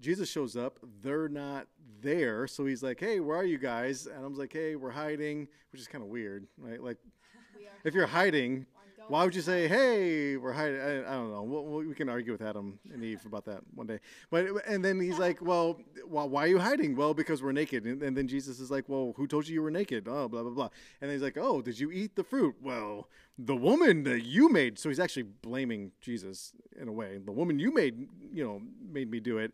Jesus 0.00 0.28
shows 0.28 0.56
up, 0.56 0.80
they're 1.02 1.28
not 1.28 1.68
there, 2.00 2.48
so 2.48 2.66
he's 2.66 2.82
like, 2.82 2.98
"Hey, 2.98 3.20
where 3.20 3.36
are 3.36 3.44
you 3.44 3.58
guys?" 3.58 4.06
And 4.06 4.24
I'm 4.24 4.34
like, 4.34 4.52
"Hey, 4.52 4.74
we're 4.74 4.90
hiding," 4.90 5.46
which 5.70 5.80
is 5.80 5.86
kind 5.86 6.02
of 6.02 6.10
weird, 6.10 6.48
right? 6.58 6.82
Like, 6.82 6.96
if 7.84 7.94
you're 7.94 8.06
hiding, 8.08 8.66
why 9.08 9.24
would 9.24 9.34
you 9.34 9.42
say, 9.42 9.68
"Hey, 9.68 10.36
we're 10.36 10.52
hiding"? 10.52 10.80
I, 10.80 11.12
don't 11.14 11.30
know. 11.30 11.42
We'll, 11.42 11.84
we 11.84 11.94
can 11.94 12.08
argue 12.08 12.32
with 12.32 12.42
Adam 12.42 12.78
and 12.92 13.02
Eve 13.02 13.24
about 13.26 13.44
that 13.46 13.60
one 13.74 13.86
day. 13.86 14.00
But 14.30 14.66
and 14.66 14.84
then 14.84 15.00
he's 15.00 15.18
like, 15.18 15.42
"Well, 15.42 15.78
why, 16.06 16.44
are 16.44 16.46
you 16.46 16.58
hiding?" 16.58 16.96
Well, 16.96 17.14
because 17.14 17.42
we're 17.42 17.52
naked. 17.52 17.84
And, 17.84 18.02
and 18.02 18.16
then 18.16 18.28
Jesus 18.28 18.60
is 18.60 18.70
like, 18.70 18.88
"Well, 18.88 19.12
who 19.16 19.26
told 19.26 19.48
you 19.48 19.54
you 19.54 19.62
were 19.62 19.70
naked?" 19.70 20.06
Oh, 20.08 20.28
blah 20.28 20.42
blah 20.42 20.52
blah. 20.52 20.68
And 21.00 21.10
then 21.10 21.16
he's 21.16 21.22
like, 21.22 21.36
"Oh, 21.38 21.60
did 21.60 21.78
you 21.78 21.90
eat 21.90 22.16
the 22.16 22.24
fruit?" 22.24 22.56
Well, 22.62 23.08
the 23.38 23.56
woman 23.56 24.04
that 24.04 24.24
you 24.24 24.48
made. 24.48 24.78
So 24.78 24.88
he's 24.88 25.00
actually 25.00 25.24
blaming 25.24 25.92
Jesus 26.00 26.52
in 26.80 26.88
a 26.88 26.92
way. 26.92 27.18
The 27.18 27.32
woman 27.32 27.58
you 27.58 27.72
made, 27.72 28.08
you 28.32 28.44
know, 28.44 28.62
made 28.90 29.10
me 29.10 29.20
do 29.20 29.38
it. 29.38 29.52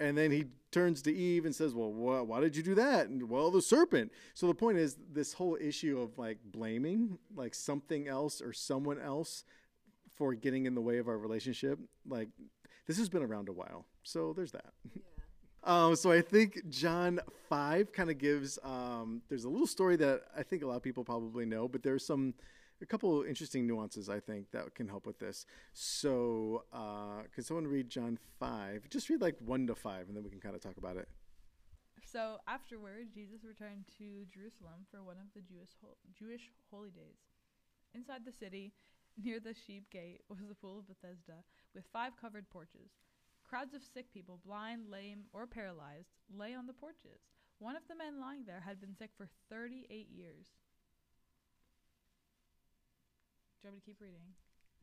And 0.00 0.18
then 0.18 0.32
he 0.32 0.46
turns 0.72 1.02
to 1.02 1.14
Eve 1.14 1.44
and 1.44 1.54
says, 1.54 1.74
"Well, 1.74 1.90
wh- 1.90 2.26
why 2.26 2.40
did 2.40 2.56
you 2.56 2.62
do 2.62 2.74
that?" 2.74 3.08
And 3.08 3.28
well, 3.28 3.50
the 3.50 3.62
serpent. 3.62 4.10
So 4.34 4.46
the 4.46 4.54
point 4.54 4.78
is, 4.78 4.96
this 5.12 5.34
whole 5.34 5.56
issue 5.60 6.00
of 6.00 6.18
like 6.18 6.38
blaming, 6.44 7.18
like 7.36 7.54
something 7.54 8.08
else 8.08 8.40
or 8.40 8.52
someone 8.52 8.98
else, 8.98 9.44
for 10.16 10.34
getting 10.34 10.66
in 10.66 10.74
the 10.74 10.80
way 10.80 10.98
of 10.98 11.06
our 11.06 11.18
relationship, 11.18 11.78
like 12.08 12.28
this 12.86 12.98
has 12.98 13.08
been 13.08 13.22
around 13.22 13.48
a 13.48 13.52
while. 13.52 13.86
So 14.02 14.32
there's 14.32 14.52
that. 14.52 14.72
Um, 15.62 15.94
so 15.94 16.10
I 16.10 16.22
think 16.22 16.68
John 16.70 17.20
five 17.48 17.92
kind 17.92 18.10
of 18.10 18.18
gives. 18.18 18.58
Um, 18.64 19.22
there's 19.28 19.44
a 19.44 19.48
little 19.48 19.66
story 19.66 19.96
that 19.96 20.22
I 20.36 20.42
think 20.42 20.62
a 20.62 20.66
lot 20.66 20.76
of 20.76 20.82
people 20.82 21.04
probably 21.04 21.44
know, 21.44 21.68
but 21.68 21.82
there's 21.82 22.06
some 22.06 22.34
a 22.82 22.86
couple 22.86 23.22
interesting 23.22 23.66
nuances 23.66 24.08
I 24.08 24.20
think 24.20 24.50
that 24.52 24.74
can 24.74 24.88
help 24.88 25.06
with 25.06 25.18
this. 25.18 25.46
So, 25.72 26.64
uh, 26.72 27.22
can 27.34 27.44
someone 27.44 27.66
read 27.66 27.88
John 27.88 28.18
five? 28.38 28.88
Just 28.90 29.08
read 29.08 29.20
like 29.20 29.36
one 29.44 29.66
to 29.66 29.74
five, 29.74 30.08
and 30.08 30.16
then 30.16 30.24
we 30.24 30.30
can 30.30 30.40
kind 30.40 30.54
of 30.54 30.60
talk 30.60 30.76
about 30.76 30.96
it. 30.96 31.08
So 32.10 32.38
afterward, 32.48 33.12
Jesus 33.14 33.44
returned 33.44 33.84
to 33.98 34.24
Jerusalem 34.32 34.86
for 34.90 35.04
one 35.04 35.16
of 35.16 35.30
the 35.34 35.42
Jewish 35.42 35.70
hol- 35.80 35.98
Jewish 36.18 36.50
holy 36.70 36.90
days. 36.90 37.20
Inside 37.94 38.24
the 38.24 38.32
city, 38.32 38.72
near 39.22 39.38
the 39.38 39.54
sheep 39.54 39.90
gate, 39.90 40.22
was 40.28 40.38
the 40.48 40.54
pool 40.54 40.78
of 40.78 40.88
Bethesda 40.88 41.44
with 41.74 41.84
five 41.92 42.16
covered 42.20 42.48
porches. 42.50 42.90
Crowds 43.44 43.74
of 43.74 43.82
sick 43.82 44.12
people, 44.12 44.40
blind, 44.44 44.90
lame, 44.90 45.24
or 45.32 45.46
paralyzed, 45.46 46.14
lay 46.32 46.54
on 46.54 46.66
the 46.66 46.72
porches. 46.72 47.20
One 47.58 47.76
of 47.76 47.82
the 47.88 47.96
men 47.96 48.20
lying 48.20 48.44
there 48.46 48.62
had 48.64 48.80
been 48.80 48.96
sick 48.96 49.10
for 49.16 49.28
38 49.50 50.08
years. 50.10 50.46
Do 53.62 53.68
you 53.68 53.72
want 53.72 53.76
me 53.76 53.80
to 53.80 53.86
keep 53.86 54.00
reading? 54.00 54.20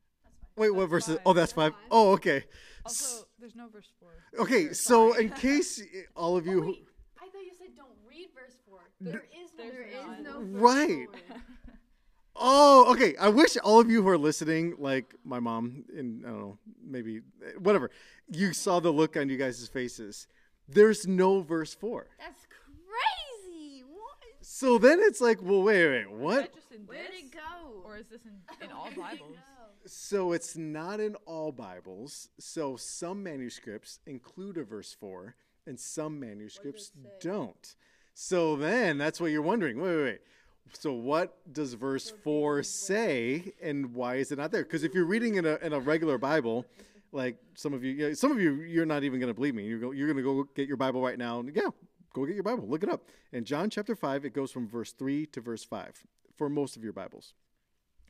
That's 0.03 0.17
fine. 0.23 0.31
Wait, 0.55 0.69
what 0.69 0.81
That's 0.81 0.91
verse? 0.91 1.09
Is, 1.09 1.17
oh, 1.25 1.33
that's 1.33 1.51
five. 1.51 1.73
Oh, 1.89 2.11
okay. 2.11 2.43
Also, 2.85 3.25
there's 3.39 3.55
no 3.55 3.67
verse 3.69 3.89
4. 3.99 4.09
Okay, 4.43 4.73
so 4.73 5.13
in 5.13 5.29
case 5.29 5.81
all 6.15 6.37
of 6.37 6.47
oh, 6.47 6.51
you, 6.51 6.61
who, 6.61 6.75
I 7.19 7.27
thought 7.29 7.43
you 7.43 7.53
said 7.57 7.75
don't 7.75 7.89
read 8.07 8.27
verse 8.35 8.55
four. 8.67 8.79
There 9.01 9.25
is 9.43 9.51
no 9.57 9.63
There 9.63 9.81
is 9.81 10.23
no 10.23 10.39
Right. 10.41 11.07
Oh, 12.39 12.91
okay. 12.93 13.15
I 13.19 13.29
wish 13.29 13.57
all 13.57 13.79
of 13.79 13.89
you 13.89 14.03
who 14.03 14.09
are 14.09 14.17
listening, 14.17 14.75
like 14.77 15.15
my 15.23 15.39
mom, 15.39 15.85
and 15.97 16.23
I 16.23 16.29
don't 16.29 16.39
know, 16.39 16.57
maybe 16.85 17.21
eh, 17.43 17.53
whatever, 17.57 17.89
you 18.29 18.53
saw 18.53 18.79
the 18.79 18.91
look 18.91 19.17
on 19.17 19.27
you 19.27 19.37
guys' 19.37 19.67
faces. 19.67 20.27
There's 20.69 21.07
no 21.07 21.41
verse 21.41 21.73
four. 21.73 22.09
that's 22.19 22.45
crazy 22.45 22.45
what 22.45 22.46
So 24.59 24.79
then 24.79 24.97
it's 24.99 25.21
like, 25.21 25.39
well, 25.39 25.61
wait, 25.61 25.87
wait, 25.87 26.01
Is 26.01 26.07
what? 26.09 26.35
that 26.35 26.51
where'd 26.87 27.11
this? 27.11 27.25
it 27.25 27.31
go 27.31 27.81
Or 27.85 27.95
is 27.95 28.07
this 28.07 28.21
in, 28.25 28.31
in 28.65 28.71
all 28.71 28.89
Bibles? 28.89 29.37
So 29.85 30.31
it's 30.31 30.57
not 30.57 30.99
in 30.99 31.13
all 31.27 31.51
Bibles. 31.51 32.29
So 32.39 32.75
some 32.75 33.21
manuscripts 33.21 33.99
include 34.07 34.57
a 34.57 34.63
verse 34.63 34.97
four, 34.99 35.35
and 35.67 35.79
some 35.79 36.19
manuscripts 36.19 36.91
don't. 37.21 37.75
So 38.15 38.55
then 38.55 38.97
that's 38.97 39.21
what 39.21 39.29
you're 39.29 39.43
wondering. 39.43 39.79
Wait, 39.79 39.95
wait, 39.95 40.03
wait. 40.03 40.21
So 40.73 40.91
what 40.91 41.37
does 41.53 41.75
verse 41.75 42.11
four 42.23 42.63
say, 42.63 43.53
and 43.61 43.93
why 43.93 44.15
is 44.15 44.31
it 44.31 44.39
not 44.39 44.51
there? 44.51 44.63
Because 44.63 44.83
if 44.83 44.95
you're 44.95 45.05
reading 45.05 45.35
in 45.35 45.45
a 45.45 45.57
in 45.61 45.71
a 45.71 45.79
regular 45.79 46.17
Bible, 46.17 46.65
like 47.11 47.37
some 47.53 47.75
of 47.75 47.83
you, 47.83 47.93
yeah, 47.93 48.15
some 48.15 48.31
of 48.31 48.41
you, 48.41 48.55
you're 48.63 48.87
not 48.87 49.03
even 49.03 49.19
going 49.19 49.29
to 49.29 49.35
believe 49.35 49.53
me. 49.53 49.65
You're 49.65 49.79
go, 49.79 49.91
you're 49.91 50.11
going 50.11 50.17
to 50.17 50.23
go 50.23 50.49
get 50.55 50.67
your 50.67 50.77
Bible 50.77 51.03
right 51.03 51.19
now, 51.19 51.41
and 51.41 51.55
yeah, 51.55 51.69
go 52.17 52.25
get 52.25 52.35
your 52.35 52.43
Bible, 52.43 52.67
look 52.67 52.83
it 52.83 52.89
up. 52.89 53.03
In 53.31 53.45
John 53.45 53.69
chapter 53.69 53.95
five, 53.95 54.25
it 54.25 54.33
goes 54.33 54.51
from 54.51 54.67
verse 54.67 54.91
three 54.91 55.25
to 55.27 55.41
verse 55.41 55.63
five 55.63 56.03
for 56.35 56.49
most 56.49 56.75
of 56.75 56.83
your 56.83 56.93
Bibles. 56.93 57.33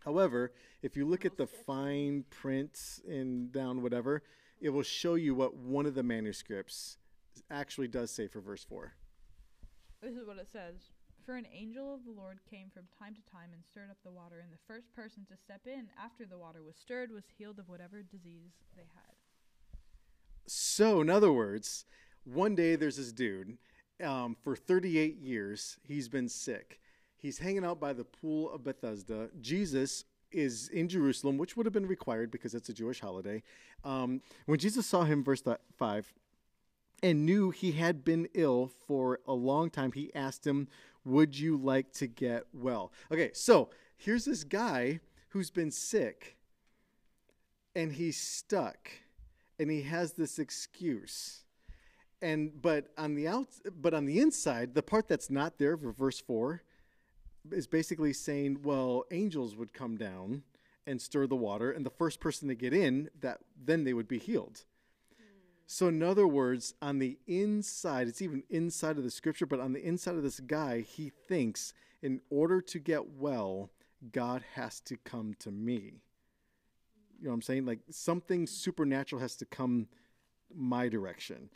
However, 0.05 0.53
if 0.81 0.95
you 0.95 1.05
look 1.05 1.25
at 1.25 1.37
the 1.37 1.47
fine 1.47 2.23
prints 2.29 3.01
and 3.07 3.51
down 3.51 3.81
whatever, 3.81 4.23
it 4.61 4.69
will 4.69 4.83
show 4.83 5.15
you 5.15 5.35
what 5.35 5.55
one 5.55 5.85
of 5.85 5.95
the 5.95 6.03
manuscripts 6.03 6.97
actually 7.51 7.87
does 7.89 8.09
say 8.09 8.27
for 8.27 8.39
verse 8.39 8.63
4. 8.63 8.93
This 10.01 10.15
is 10.15 10.25
what 10.25 10.37
it 10.37 10.47
says. 10.49 10.75
For 11.25 11.35
an 11.35 11.47
angel 11.53 11.93
of 11.93 12.05
the 12.05 12.11
Lord 12.11 12.39
came 12.49 12.69
from 12.73 12.83
time 12.97 13.15
to 13.15 13.31
time 13.31 13.49
and 13.53 13.61
stirred 13.65 13.89
up 13.91 13.97
the 14.05 14.11
water, 14.11 14.39
and 14.41 14.51
the 14.53 14.73
first 14.73 14.93
person 14.95 15.25
to 15.29 15.35
step 15.35 15.61
in 15.65 15.87
after 16.01 16.25
the 16.25 16.37
water 16.37 16.63
was 16.63 16.77
stirred 16.77 17.11
was 17.11 17.25
healed 17.37 17.59
of 17.59 17.67
whatever 17.67 18.01
disease 18.01 18.53
they 18.77 18.87
had. 18.95 19.15
So, 20.45 21.01
in 21.01 21.09
other 21.09 21.33
words, 21.33 21.83
one 22.23 22.55
day 22.55 22.75
there's 22.75 22.97
this 22.97 23.11
dude. 23.11 23.57
Um, 24.03 24.35
for 24.41 24.55
38 24.55 25.17
years, 25.17 25.77
he's 25.83 26.07
been 26.07 26.29
sick. 26.29 26.79
He's 27.17 27.39
hanging 27.39 27.65
out 27.65 27.79
by 27.79 27.93
the 27.93 28.03
pool 28.03 28.51
of 28.51 28.63
Bethesda. 28.63 29.29
Jesus 29.41 30.05
is 30.31 30.69
in 30.69 30.87
Jerusalem, 30.87 31.37
which 31.37 31.57
would 31.57 31.65
have 31.65 31.73
been 31.73 31.87
required 31.87 32.29
because 32.29 32.53
it's 32.53 32.69
a 32.69 32.73
Jewish 32.73 32.99
holiday. 32.99 33.41
Um, 33.83 34.21
when 34.45 34.59
Jesus 34.59 34.85
saw 34.85 35.03
him, 35.03 35.23
verse 35.23 35.41
th- 35.41 35.57
5, 35.77 36.13
and 37.01 37.25
knew 37.25 37.51
he 37.51 37.71
had 37.73 38.03
been 38.03 38.27
ill 38.33 38.71
for 38.87 39.19
a 39.27 39.33
long 39.33 39.69
time, 39.69 39.91
he 39.91 40.13
asked 40.13 40.45
him, 40.45 40.67
Would 41.05 41.37
you 41.37 41.57
like 41.57 41.91
to 41.93 42.07
get 42.07 42.43
well? 42.53 42.91
Okay, 43.11 43.31
so 43.33 43.69
here's 43.95 44.25
this 44.25 44.43
guy 44.43 44.99
who's 45.29 45.49
been 45.49 45.71
sick 45.71 46.37
and 47.75 47.93
he's 47.93 48.17
stuck 48.17 48.89
and 49.59 49.69
he 49.69 49.83
has 49.83 50.13
this 50.13 50.39
excuse 50.39 51.43
and 52.21 52.61
but 52.61 52.87
on 52.97 53.15
the 53.15 53.27
out 53.27 53.47
but 53.79 53.93
on 53.93 54.05
the 54.05 54.19
inside 54.19 54.73
the 54.73 54.83
part 54.83 55.07
that's 55.07 55.29
not 55.29 55.57
there 55.57 55.77
for 55.77 55.91
verse 55.91 56.19
4 56.19 56.61
is 57.51 57.67
basically 57.67 58.13
saying 58.13 58.59
well 58.63 59.05
angels 59.11 59.55
would 59.55 59.73
come 59.73 59.97
down 59.97 60.43
and 60.85 61.01
stir 61.01 61.27
the 61.27 61.35
water 61.35 61.71
and 61.71 61.85
the 61.85 61.91
first 61.91 62.19
person 62.19 62.47
to 62.47 62.55
get 62.55 62.73
in 62.73 63.09
that 63.19 63.39
then 63.61 63.83
they 63.83 63.93
would 63.93 64.07
be 64.07 64.17
healed. 64.17 64.63
So 65.69 65.89
in 65.89 66.01
other 66.01 66.25
words 66.25 66.73
on 66.81 66.99
the 66.99 67.17
inside 67.27 68.07
it's 68.07 68.21
even 68.21 68.43
inside 68.49 68.97
of 68.97 69.03
the 69.03 69.11
scripture 69.11 69.45
but 69.45 69.59
on 69.59 69.73
the 69.73 69.85
inside 69.85 70.15
of 70.15 70.23
this 70.23 70.39
guy 70.39 70.79
he 70.81 71.11
thinks 71.27 71.73
in 72.01 72.21
order 72.29 72.61
to 72.61 72.79
get 72.79 73.09
well 73.17 73.69
god 74.11 74.43
has 74.55 74.79
to 74.81 74.95
come 74.97 75.35
to 75.39 75.51
me. 75.51 76.01
You 77.19 77.25
know 77.25 77.31
what 77.31 77.35
i'm 77.35 77.41
saying? 77.41 77.65
Like 77.65 77.79
something 77.89 78.47
supernatural 78.47 79.21
has 79.21 79.35
to 79.37 79.45
come 79.45 79.87
my 80.55 80.87
direction 80.87 81.49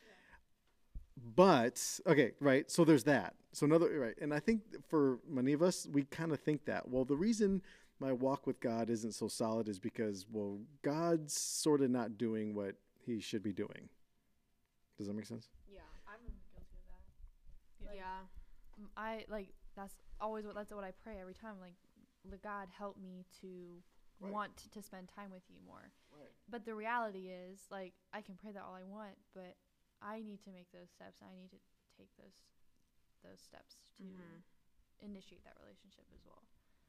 but 1.36 2.00
okay 2.08 2.32
right 2.40 2.72
so 2.72 2.84
there's 2.86 3.04
that 3.04 3.34
so 3.52 3.66
another 3.66 4.00
right 4.00 4.16
and 4.22 4.34
i 4.34 4.40
think 4.40 4.62
for 4.90 5.20
many 5.30 5.54
of 5.54 5.62
us 5.62 5.88
we 5.92 6.04
kind 6.06 6.32
of 6.32 6.40
think 6.40 6.66
that 6.66 6.88
well 6.88 7.04
the 7.06 7.16
reason 7.16 7.62
my 8.00 8.12
walk 8.14 8.48
with 8.48 8.60
god 8.60 8.90
isn't 8.90 9.14
so 9.14 9.28
solid 9.28 9.68
is 9.68 9.78
because 9.80 10.26
well 10.32 10.58
god's 10.84 11.34
sort 11.34 11.82
of 11.82 11.90
not 11.90 12.18
doing 12.18 12.56
what 12.56 12.76
he 13.06 13.20
should 13.20 13.44
be 13.44 13.52
doing 13.54 13.90
does 14.98 15.08
that 15.08 15.14
make 15.14 15.26
sense 15.26 15.50
Yeah. 15.72 15.82
I'm 16.08 16.20
guilty 16.54 16.76
of 16.78 16.86
that. 17.90 17.96
Yeah. 17.96 18.02
Like, 18.02 18.80
m- 18.80 18.90
I 18.98 19.26
like 19.30 19.50
that's 19.76 19.94
always 20.20 20.46
what 20.46 20.56
that's 20.56 20.72
what 20.72 20.84
I 20.84 20.92
pray 21.04 21.20
every 21.20 21.34
time. 21.34 21.56
Like, 21.60 21.74
"L- 22.32 22.38
God 22.44 22.68
help 22.78 22.98
me 22.98 23.26
to 23.42 23.82
Right. 24.20 24.32
want 24.32 24.56
to 24.72 24.82
spend 24.84 25.10
time 25.10 25.32
with 25.32 25.42
you 25.50 25.58
more. 25.66 25.92
Right. 26.12 26.30
But 26.48 26.66
the 26.66 26.76
reality 26.76 27.30
is, 27.30 27.60
like, 27.72 27.94
I 28.14 28.22
can 28.22 28.36
pray 28.36 28.52
that 28.52 28.62
all 28.62 28.76
I 28.76 28.84
want, 28.84 29.18
but 29.34 29.56
I 30.02 30.22
need 30.22 30.42
to 30.44 30.52
make 30.52 30.72
those 30.72 30.90
steps. 30.90 31.22
I 31.22 31.34
need 31.36 31.52
to 31.52 31.60
take 31.98 32.10
those 32.18 32.34
those 33.24 33.40
steps 33.40 33.78
to 33.98 34.04
Mhm. 34.04 34.42
initiate 35.00 35.44
that 35.44 35.56
relationship 35.62 36.06
as 36.14 36.26
well. 36.26 36.42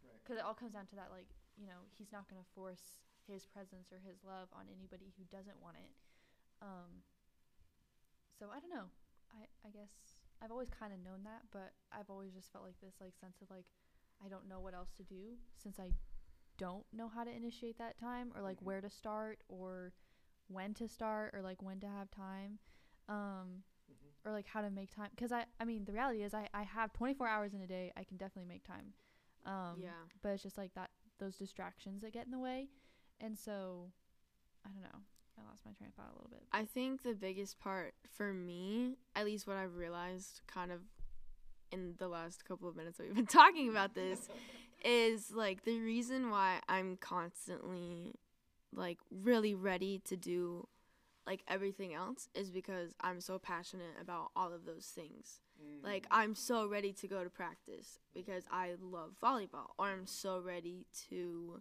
Right. 0.02 0.18
Because 0.22 0.38
it 0.38 0.44
all 0.44 0.54
comes 0.54 0.72
down 0.72 0.86
to 0.86 0.96
that, 0.96 1.10
like, 1.10 1.28
you 1.56 1.66
know, 1.66 1.84
He's 1.98 2.10
not 2.10 2.26
going 2.28 2.42
to 2.42 2.48
force 2.54 2.96
His 3.26 3.44
presence 3.46 3.92
or 3.92 3.98
His 3.98 4.24
love 4.24 4.48
on 4.52 4.66
anybody 4.68 5.12
who 5.18 5.24
doesn't 5.24 5.60
want 5.60 5.76
it. 5.76 5.92
Um, 6.62 7.02
so 8.38 8.50
I 8.50 8.60
don't 8.60 8.70
know. 8.70 8.90
I 9.32 9.46
I 9.66 9.70
guess 9.70 9.90
I've 10.40 10.50
always 10.50 10.70
kind 10.70 10.92
of 10.92 11.00
known 11.00 11.22
that, 11.24 11.42
but 11.50 11.74
I've 11.92 12.08
always 12.10 12.32
just 12.32 12.50
felt 12.52 12.64
like 12.64 12.80
this 12.80 13.00
like 13.00 13.14
sense 13.16 13.40
of 13.42 13.50
like 13.50 13.66
I 14.24 14.28
don't 14.28 14.48
know 14.48 14.60
what 14.60 14.74
else 14.74 14.92
to 14.96 15.02
do 15.04 15.38
since 15.56 15.78
I 15.78 15.92
don't 16.56 16.86
know 16.92 17.08
how 17.08 17.24
to 17.24 17.30
initiate 17.30 17.78
that 17.78 17.98
time 17.98 18.32
or 18.34 18.42
like 18.42 18.58
Mhm. 18.60 18.64
where 18.64 18.80
to 18.80 18.90
start 18.90 19.42
or 19.48 19.92
when 20.48 20.74
to 20.74 20.88
start 20.88 21.34
or 21.34 21.42
like 21.42 21.62
when 21.62 21.80
to 21.80 21.88
have 21.88 22.10
time. 22.10 22.58
Um 23.12 23.62
or 24.24 24.32
like 24.32 24.46
how 24.46 24.60
to 24.60 24.70
make 24.70 24.94
time 24.94 25.08
because 25.14 25.32
I 25.32 25.44
I 25.60 25.64
mean 25.64 25.84
the 25.84 25.92
reality 25.92 26.22
is 26.22 26.34
I 26.34 26.48
I 26.54 26.62
have 26.62 26.92
24 26.92 27.26
hours 27.26 27.54
in 27.54 27.60
a 27.60 27.66
day. 27.66 27.92
I 27.96 28.04
can 28.04 28.16
definitely 28.16 28.48
make 28.48 28.64
time. 28.64 28.92
Um 29.44 29.80
yeah. 29.80 29.90
but 30.22 30.30
it's 30.30 30.42
just 30.42 30.58
like 30.58 30.72
that 30.74 30.90
those 31.18 31.36
distractions 31.36 32.02
that 32.02 32.12
get 32.12 32.26
in 32.26 32.32
the 32.32 32.38
way. 32.38 32.68
And 33.20 33.38
so 33.38 33.90
I 34.64 34.70
don't 34.70 34.82
know. 34.82 35.00
I 35.38 35.48
lost 35.48 35.62
my 35.64 35.72
train 35.72 35.88
of 35.88 35.94
thought 35.94 36.12
a 36.12 36.14
little 36.14 36.30
bit. 36.30 36.42
I 36.52 36.64
think 36.64 37.02
the 37.02 37.14
biggest 37.14 37.58
part 37.58 37.94
for 38.16 38.32
me, 38.32 38.98
at 39.16 39.24
least 39.24 39.46
what 39.46 39.56
I've 39.56 39.76
realized 39.76 40.42
kind 40.46 40.70
of 40.70 40.80
in 41.70 41.94
the 41.98 42.08
last 42.08 42.44
couple 42.44 42.68
of 42.68 42.76
minutes 42.76 42.98
that 42.98 43.06
we've 43.06 43.16
been 43.16 43.26
talking 43.42 43.68
about 43.68 43.94
this, 43.94 44.28
is 44.84 45.32
like 45.32 45.64
the 45.64 45.80
reason 45.80 46.30
why 46.30 46.60
I'm 46.68 46.96
constantly 46.96 48.14
like 48.74 48.98
really 49.10 49.54
ready 49.54 50.00
to 50.04 50.16
do 50.16 50.68
like 51.26 51.42
everything 51.48 51.94
else 51.94 52.28
is 52.34 52.50
because 52.50 52.94
I'm 53.00 53.20
so 53.20 53.38
passionate 53.38 53.94
about 54.00 54.30
all 54.34 54.52
of 54.52 54.64
those 54.64 54.86
things. 54.86 55.40
Mm. 55.62 55.84
Like 55.84 56.06
I'm 56.10 56.34
so 56.34 56.66
ready 56.66 56.92
to 56.94 57.06
go 57.06 57.22
to 57.22 57.30
practice 57.30 58.00
because 58.14 58.44
I 58.50 58.74
love 58.80 59.12
volleyball 59.22 59.70
or 59.78 59.86
I'm 59.86 60.06
so 60.06 60.40
ready 60.40 60.86
to 61.08 61.60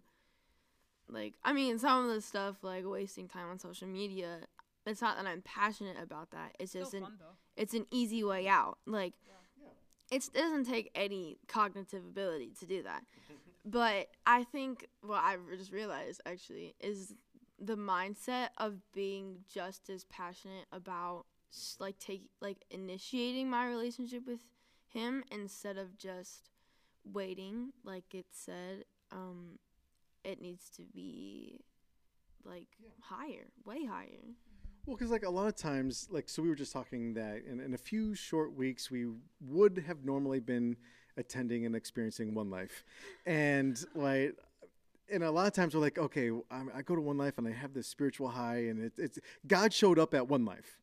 like 1.08 1.34
I 1.44 1.52
mean 1.52 1.78
some 1.78 2.08
of 2.08 2.14
the 2.14 2.20
stuff 2.20 2.56
like 2.62 2.84
wasting 2.86 3.28
time 3.28 3.48
on 3.50 3.58
social 3.58 3.88
media 3.88 4.38
it's 4.86 5.00
not 5.00 5.16
that 5.16 5.26
I'm 5.26 5.42
passionate 5.42 5.96
about 6.02 6.30
that. 6.32 6.56
It's 6.58 6.72
just 6.72 6.94
an 6.94 7.02
though. 7.02 7.36
it's 7.56 7.74
an 7.74 7.86
easy 7.90 8.24
way 8.24 8.48
out. 8.48 8.78
Like 8.86 9.14
Yeah. 9.60 9.68
it's, 10.10 10.28
it 10.28 10.34
doesn't 10.34 10.64
take 10.64 10.90
any 10.94 11.38
cognitive 11.46 12.04
ability 12.04 12.52
to 12.60 12.66
do 12.66 12.82
that. 12.82 13.04
but 13.64 14.08
I 14.26 14.44
think 14.44 14.88
what 15.02 15.22
I 15.22 15.36
just 15.56 15.72
realized 15.72 16.20
actually 16.26 16.74
is 16.80 17.14
the 17.62 17.76
mindset 17.76 18.48
of 18.58 18.74
being 18.92 19.38
just 19.52 19.88
as 19.88 20.04
passionate 20.04 20.66
about 20.72 21.26
like 21.78 21.98
take 21.98 22.28
like 22.40 22.64
initiating 22.70 23.48
my 23.48 23.66
relationship 23.66 24.26
with 24.26 24.40
him 24.88 25.22
instead 25.30 25.76
of 25.78 25.96
just 25.98 26.50
waiting 27.04 27.72
like 27.84 28.14
it 28.14 28.26
said 28.32 28.84
um 29.10 29.58
it 30.24 30.40
needs 30.40 30.68
to 30.70 30.82
be 30.94 31.60
like 32.44 32.68
Yeah. 32.82 32.90
higher 33.00 33.48
way 33.64 33.84
higher 33.84 34.34
Well, 34.86 34.96
because 34.96 35.10
like 35.10 35.24
a 35.24 35.30
lot 35.30 35.46
of 35.46 35.56
times, 35.56 36.08
like 36.10 36.28
so, 36.28 36.42
we 36.42 36.48
were 36.48 36.56
just 36.56 36.72
talking 36.72 37.14
that 37.14 37.42
in, 37.48 37.60
in 37.60 37.74
a 37.74 37.78
few 37.78 38.14
short 38.14 38.54
weeks, 38.56 38.90
we 38.90 39.06
would 39.40 39.84
have 39.86 40.04
normally 40.04 40.40
been 40.40 40.76
attending 41.16 41.64
and 41.66 41.76
experiencing 41.76 42.34
One 42.34 42.50
Life, 42.50 42.84
and 43.26 43.78
like, 43.94 44.34
and 45.10 45.22
a 45.22 45.30
lot 45.30 45.46
of 45.46 45.52
times 45.52 45.74
we're 45.74 45.80
like, 45.80 45.98
okay, 45.98 46.30
I'm, 46.50 46.70
I 46.74 46.82
go 46.82 46.94
to 46.94 47.00
One 47.00 47.18
Life 47.18 47.38
and 47.38 47.46
I 47.46 47.52
have 47.52 47.74
this 47.74 47.86
spiritual 47.86 48.28
high, 48.28 48.64
and 48.68 48.84
it, 48.84 48.92
it's 48.98 49.18
God 49.46 49.72
showed 49.72 49.98
up 49.98 50.14
at 50.14 50.28
One 50.28 50.44
Life, 50.44 50.80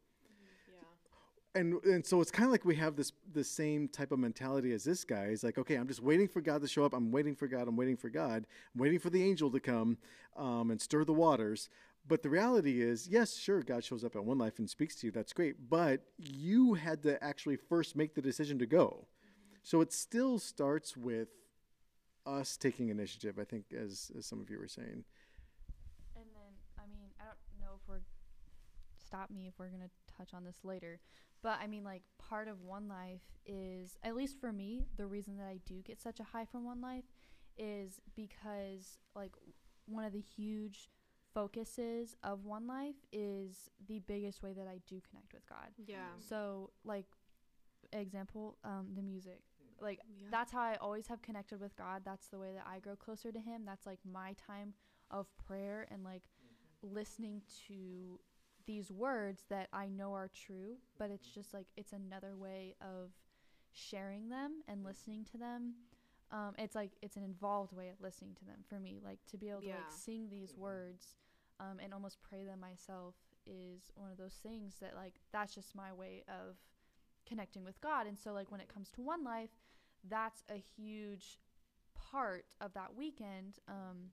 yeah 0.67 1.59
and 1.59 1.83
and 1.83 2.05
so 2.05 2.21
it's 2.21 2.31
kind 2.31 2.45
of 2.45 2.51
like 2.51 2.65
we 2.65 2.75
have 2.75 2.95
this 2.95 3.11
the 3.33 3.43
same 3.43 3.87
type 3.87 4.11
of 4.11 4.19
mentality 4.19 4.73
as 4.73 4.83
this 4.83 5.03
guy. 5.03 5.29
He's 5.29 5.43
like, 5.43 5.57
okay, 5.57 5.75
I'm 5.75 5.87
just 5.87 6.01
waiting 6.01 6.27
for 6.27 6.41
God 6.41 6.61
to 6.61 6.67
show 6.67 6.85
up. 6.85 6.93
I'm 6.93 7.11
waiting 7.11 7.35
for 7.35 7.47
God. 7.47 7.67
I'm 7.67 7.75
waiting 7.75 7.97
for 7.97 8.09
God. 8.09 8.45
I'm 8.73 8.81
waiting 8.81 8.99
for 8.99 9.09
the 9.09 9.23
angel 9.23 9.49
to 9.51 9.59
come 9.59 9.97
um, 10.37 10.71
and 10.71 10.79
stir 10.79 11.03
the 11.03 11.13
waters. 11.13 11.69
But 12.07 12.23
the 12.23 12.29
reality 12.29 12.81
is, 12.81 13.07
yes, 13.07 13.35
sure, 13.35 13.61
God 13.61 13.83
shows 13.83 14.03
up 14.03 14.15
at 14.15 14.23
One 14.23 14.37
Life 14.37 14.57
and 14.57 14.69
speaks 14.69 14.95
to 14.97 15.07
you. 15.07 15.11
That's 15.11 15.33
great. 15.33 15.69
But 15.69 16.01
you 16.17 16.73
had 16.73 17.03
to 17.03 17.23
actually 17.23 17.57
first 17.57 17.95
make 17.95 18.15
the 18.15 18.21
decision 18.21 18.57
to 18.59 18.65
go. 18.65 19.05
So 19.63 19.81
it 19.81 19.93
still 19.93 20.39
starts 20.39 20.95
with 20.97 21.27
us 22.25 22.57
taking 22.57 22.89
initiative. 22.89 23.37
I 23.39 23.43
think, 23.43 23.65
as 23.73 24.11
as 24.17 24.25
some 24.25 24.39
of 24.39 24.49
you 24.49 24.59
were 24.59 24.67
saying. 24.67 25.03
And 26.15 26.25
then, 26.33 26.53
I 26.77 26.85
mean, 26.91 27.09
I 27.19 27.23
don't 27.25 27.61
know 27.61 27.75
if 27.75 27.87
we're 27.87 28.01
stop 29.03 29.31
me 29.31 29.47
if 29.47 29.53
we're 29.57 29.69
gonna 29.69 29.89
touch 30.17 30.33
on 30.33 30.43
this 30.43 30.63
later, 30.63 30.99
but 31.41 31.59
I 31.61 31.67
mean, 31.67 31.83
like 31.83 32.03
part 32.17 32.47
of 32.47 32.61
One 32.61 32.87
Life 32.87 33.21
is, 33.45 33.97
at 34.03 34.15
least 34.15 34.39
for 34.39 34.51
me, 34.51 34.85
the 34.97 35.07
reason 35.07 35.37
that 35.37 35.47
I 35.47 35.59
do 35.65 35.81
get 35.81 35.99
such 35.99 36.19
a 36.19 36.23
high 36.23 36.45
from 36.45 36.65
One 36.65 36.81
Life 36.81 37.05
is 37.57 37.99
because 38.15 38.99
like 39.15 39.31
one 39.85 40.05
of 40.05 40.13
the 40.13 40.21
huge 40.21 40.89
focuses 41.33 42.15
of 42.23 42.45
One 42.45 42.67
Life 42.67 42.95
is 43.11 43.69
the 43.87 43.99
biggest 43.99 44.43
way 44.43 44.53
that 44.53 44.67
I 44.67 44.79
do 44.87 45.01
connect 45.09 45.33
with 45.33 45.47
God. 45.47 45.69
yeah 45.87 46.09
So, 46.19 46.71
like, 46.83 47.05
example, 47.93 48.57
um, 48.63 48.89
the 48.95 49.01
music. 49.01 49.41
Like 49.81 49.99
yeah 50.19 50.27
that's 50.31 50.51
how 50.51 50.61
I 50.61 50.75
always 50.75 51.07
have 51.07 51.21
connected 51.21 51.59
with 51.59 51.75
God. 51.75 52.01
That's 52.05 52.27
the 52.27 52.37
way 52.39 52.51
that 52.53 52.65
I 52.67 52.79
grow 52.79 52.95
closer 52.95 53.31
to 53.31 53.39
Him. 53.39 53.63
That's 53.65 53.85
like 53.85 53.99
my 54.09 54.33
time 54.33 54.73
of 55.11 55.27
prayer 55.47 55.87
and 55.89 56.03
like 56.03 56.23
listening 56.81 57.41
to 57.67 58.19
these 58.65 58.91
words 58.91 59.45
that 59.49 59.67
I 59.73 59.87
know 59.89 60.13
are 60.13 60.29
true, 60.29 60.77
but 60.97 61.09
it's 61.09 61.27
just 61.27 61.53
like 61.53 61.67
it's 61.75 61.93
another 61.93 62.35
way 62.35 62.75
of 62.81 63.11
sharing 63.71 64.29
them 64.29 64.61
and 64.67 64.83
listening 64.83 65.25
to 65.31 65.37
them. 65.37 65.73
Um, 66.31 66.53
it's 66.59 66.75
like 66.75 66.91
it's 67.01 67.15
an 67.17 67.23
involved 67.23 67.73
way 67.73 67.89
of 67.89 67.99
listening 67.99 68.35
to 68.35 68.45
them 68.45 68.59
for 68.67 68.79
me. 68.79 68.99
Like 69.03 69.19
to 69.31 69.37
be 69.37 69.49
able 69.49 69.61
to 69.61 69.67
Yeah. 69.67 69.77
like 69.77 69.91
sing 69.91 70.29
these 70.29 70.53
words 70.55 71.15
um, 71.59 71.79
and 71.83 71.93
almost 71.93 72.21
pray 72.21 72.43
them 72.43 72.59
myself 72.59 73.15
is 73.47 73.91
one 73.95 74.11
of 74.11 74.17
those 74.17 74.35
things 74.43 74.75
that 74.81 74.95
like 74.95 75.15
that's 75.31 75.55
just 75.55 75.73
my 75.75 75.91
way 75.91 76.23
of 76.27 76.57
connecting 77.27 77.63
with 77.63 77.81
God. 77.81 78.05
And 78.05 78.17
so 78.17 78.31
like 78.33 78.51
when 78.51 78.61
it 78.61 78.67
comes 78.71 78.91
to 78.91 79.01
one 79.01 79.23
life, 79.23 79.49
that's 80.07 80.43
a 80.49 80.61
huge 80.77 81.39
part 81.93 82.45
of 82.61 82.73
that 82.73 82.95
weekend. 82.95 83.59
Um, 83.67 84.11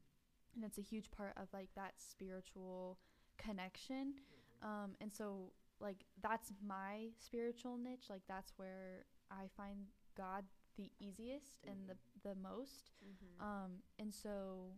and 0.55 0.65
it's 0.65 0.79
a 0.79 0.83
huge 0.83 1.11
part 1.11 1.35
of 1.37 1.49
like 1.53 1.69
that 1.77 1.95
spiritual 1.99 2.99
connection. 3.39 4.15
Um, 4.63 4.93
and 5.01 5.13
so 5.13 5.53
like 5.81 6.05
that's 6.23 6.53
my 6.67 7.09
spiritual 7.19 7.77
niche. 7.77 8.07
Like 8.09 8.23
that's 8.29 8.53
where 8.57 9.05
I 9.31 9.45
find 9.57 9.87
God 10.17 10.45
the 10.77 10.91
easiest 10.99 11.59
and 11.67 11.77
the 11.89 11.97
the 12.29 12.35
most. 12.35 12.91
Um, 13.41 13.73
and 13.99 14.13
so, 14.13 14.73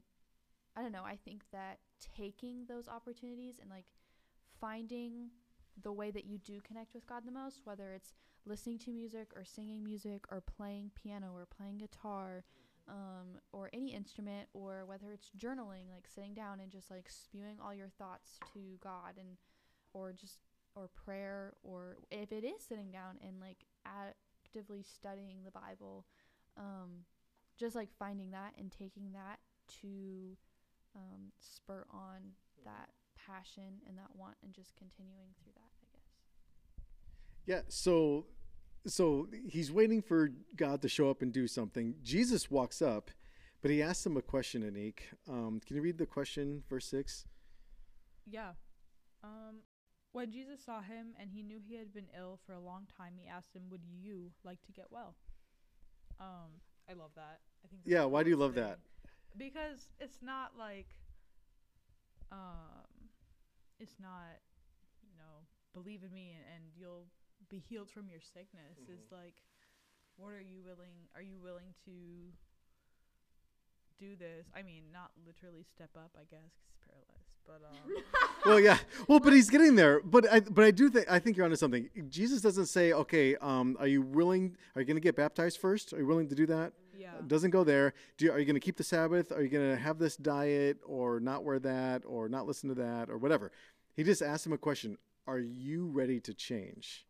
I 0.76 0.82
don't 0.82 0.92
know. 0.92 1.04
I 1.04 1.16
think 1.24 1.42
that 1.52 1.78
taking 2.16 2.66
those 2.66 2.88
opportunities 2.88 3.58
and 3.60 3.70
like 3.70 3.86
finding 4.60 5.30
the 5.82 5.92
way 5.92 6.10
that 6.10 6.24
you 6.24 6.38
do 6.38 6.60
connect 6.60 6.94
with 6.94 7.06
God 7.06 7.22
the 7.24 7.32
most, 7.32 7.60
whether 7.64 7.92
it's 7.92 8.14
listening 8.48 8.78
to 8.78 8.90
music 8.90 9.30
or 9.36 9.44
singing 9.44 9.84
music 9.84 10.24
or 10.30 10.40
playing 10.40 10.90
piano 10.94 11.32
or 11.34 11.46
playing 11.46 11.78
guitar 11.78 12.44
um, 12.88 13.38
or 13.52 13.68
any 13.72 13.94
instrument, 13.94 14.48
or 14.54 14.84
whether 14.86 15.12
it's 15.12 15.30
journaling, 15.38 15.90
like 15.92 16.06
sitting 16.12 16.32
down 16.32 16.58
and 16.60 16.70
just 16.72 16.90
like 16.90 17.08
spewing 17.08 17.58
all 17.62 17.74
your 17.74 17.90
thoughts 17.98 18.38
to 18.54 18.60
God 18.82 19.14
and 19.18 19.36
or 19.92 20.12
just 20.12 20.38
or 20.74 20.88
prayer 21.04 21.54
or 21.62 21.98
if 22.10 22.32
it 22.32 22.44
is 22.44 22.62
sitting 22.66 22.90
down 22.90 23.18
and 23.20 23.40
like 23.40 23.64
actively 23.84 24.82
studying 24.82 25.44
the 25.44 25.50
Bible, 25.50 26.06
um, 26.56 27.04
just 27.58 27.76
like 27.76 27.90
finding 27.98 28.30
that 28.30 28.54
and 28.58 28.72
taking 28.72 29.12
that 29.12 29.38
to 29.82 30.36
um, 30.96 31.32
spur 31.40 31.84
on 31.90 32.32
that 32.64 32.88
passion 33.16 33.82
and 33.86 33.98
that 33.98 34.14
want 34.14 34.36
and 34.42 34.54
just 34.54 34.74
continuing 34.76 35.28
through 35.42 35.52
that, 35.56 35.70
I 35.82 35.86
guess. 35.92 36.06
Yeah, 37.44 37.62
so 37.68 38.26
so 38.90 39.28
he's 39.48 39.72
waiting 39.72 40.02
for 40.02 40.30
God 40.56 40.82
to 40.82 40.88
show 40.88 41.10
up 41.10 41.22
and 41.22 41.32
do 41.32 41.46
something. 41.46 41.94
Jesus 42.02 42.50
walks 42.50 42.82
up, 42.82 43.10
but 43.62 43.70
he 43.70 43.82
asks 43.82 44.06
him 44.06 44.16
a 44.16 44.22
question, 44.22 44.62
Anik. 44.62 45.00
Um, 45.28 45.60
can 45.66 45.76
you 45.76 45.82
read 45.82 45.98
the 45.98 46.06
question, 46.06 46.62
verse 46.68 46.86
6? 46.86 47.26
Yeah. 48.26 48.52
Um, 49.22 49.62
when 50.12 50.30
Jesus 50.30 50.64
saw 50.64 50.80
him 50.80 51.14
and 51.20 51.30
he 51.30 51.42
knew 51.42 51.58
he 51.58 51.76
had 51.76 51.92
been 51.92 52.08
ill 52.16 52.38
for 52.46 52.52
a 52.52 52.60
long 52.60 52.86
time, 52.96 53.14
he 53.16 53.28
asked 53.28 53.54
him, 53.54 53.68
"Would 53.70 53.84
you 53.84 54.32
like 54.44 54.62
to 54.62 54.72
get 54.72 54.86
well?" 54.90 55.16
Um, 56.20 56.60
I 56.88 56.94
love 56.94 57.10
that. 57.16 57.40
I 57.64 57.68
think. 57.68 57.82
Yeah, 57.84 58.04
why 58.04 58.22
do 58.22 58.30
you 58.30 58.36
love 58.36 58.54
that? 58.54 58.78
Because 59.36 59.88
it's 60.00 60.22
not 60.22 60.52
like, 60.58 60.88
um, 62.32 63.10
it's 63.78 63.98
not, 64.00 64.40
you 65.02 65.16
know, 65.16 65.46
believe 65.74 66.02
in 66.02 66.12
me 66.12 66.34
and, 66.34 66.44
and 66.56 66.64
you'll 66.76 67.06
be 67.50 67.58
healed 67.68 67.90
from 67.90 68.08
your 68.08 68.20
sickness. 68.20 68.78
Mm-hmm. 68.82 68.92
Is 68.92 69.12
like, 69.12 69.34
what 70.16 70.28
are 70.28 70.40
you 70.40 70.60
willing? 70.64 71.08
Are 71.14 71.22
you 71.22 71.38
willing 71.42 71.74
to 71.84 71.92
do 73.98 74.16
this? 74.16 74.46
I 74.56 74.62
mean, 74.62 74.82
not 74.92 75.10
literally 75.26 75.64
step 75.74 75.90
up, 75.96 76.10
I 76.16 76.24
guess, 76.30 76.52
'cause 76.60 76.68
he's 76.68 76.86
paralyzed, 76.86 77.32
but 77.46 77.60
um. 77.66 78.04
well, 78.46 78.60
yeah. 78.60 78.78
Well, 79.08 79.20
but 79.20 79.32
he's 79.32 79.50
getting 79.50 79.74
there. 79.74 80.00
But 80.00 80.30
I, 80.32 80.40
but 80.40 80.64
I 80.64 80.70
do 80.70 80.90
think 80.90 81.10
I 81.10 81.18
think 81.18 81.36
you're 81.36 81.44
onto 81.44 81.56
something. 81.56 81.88
Jesus 82.08 82.40
doesn't 82.40 82.66
say, 82.66 82.92
"Okay, 82.92 83.36
um, 83.36 83.76
are 83.80 83.86
you 83.86 84.02
willing? 84.02 84.56
Are 84.74 84.80
you 84.80 84.86
going 84.86 84.96
to 84.96 85.00
get 85.00 85.16
baptized 85.16 85.58
first? 85.58 85.92
Are 85.92 85.98
you 85.98 86.06
willing 86.06 86.28
to 86.28 86.34
do 86.34 86.46
that?" 86.46 86.72
Yeah. 86.96 87.12
Doesn't 87.26 87.50
go 87.50 87.62
there. 87.62 87.94
Do 88.16 88.24
you, 88.24 88.32
are 88.32 88.40
you 88.40 88.44
going 88.44 88.54
to 88.56 88.60
keep 88.60 88.76
the 88.76 88.84
Sabbath? 88.84 89.30
Are 89.30 89.40
you 89.42 89.48
going 89.48 89.70
to 89.70 89.76
have 89.76 89.98
this 89.98 90.16
diet 90.16 90.78
or 90.84 91.20
not 91.20 91.44
wear 91.44 91.60
that 91.60 92.02
or 92.04 92.28
not 92.28 92.46
listen 92.46 92.68
to 92.70 92.74
that 92.74 93.08
or 93.08 93.18
whatever? 93.18 93.52
He 93.94 94.02
just 94.02 94.20
asked 94.20 94.44
him 94.44 94.52
a 94.52 94.58
question. 94.58 94.98
Are 95.26 95.38
you 95.38 95.86
ready 95.86 96.18
to 96.20 96.34
change? 96.34 97.06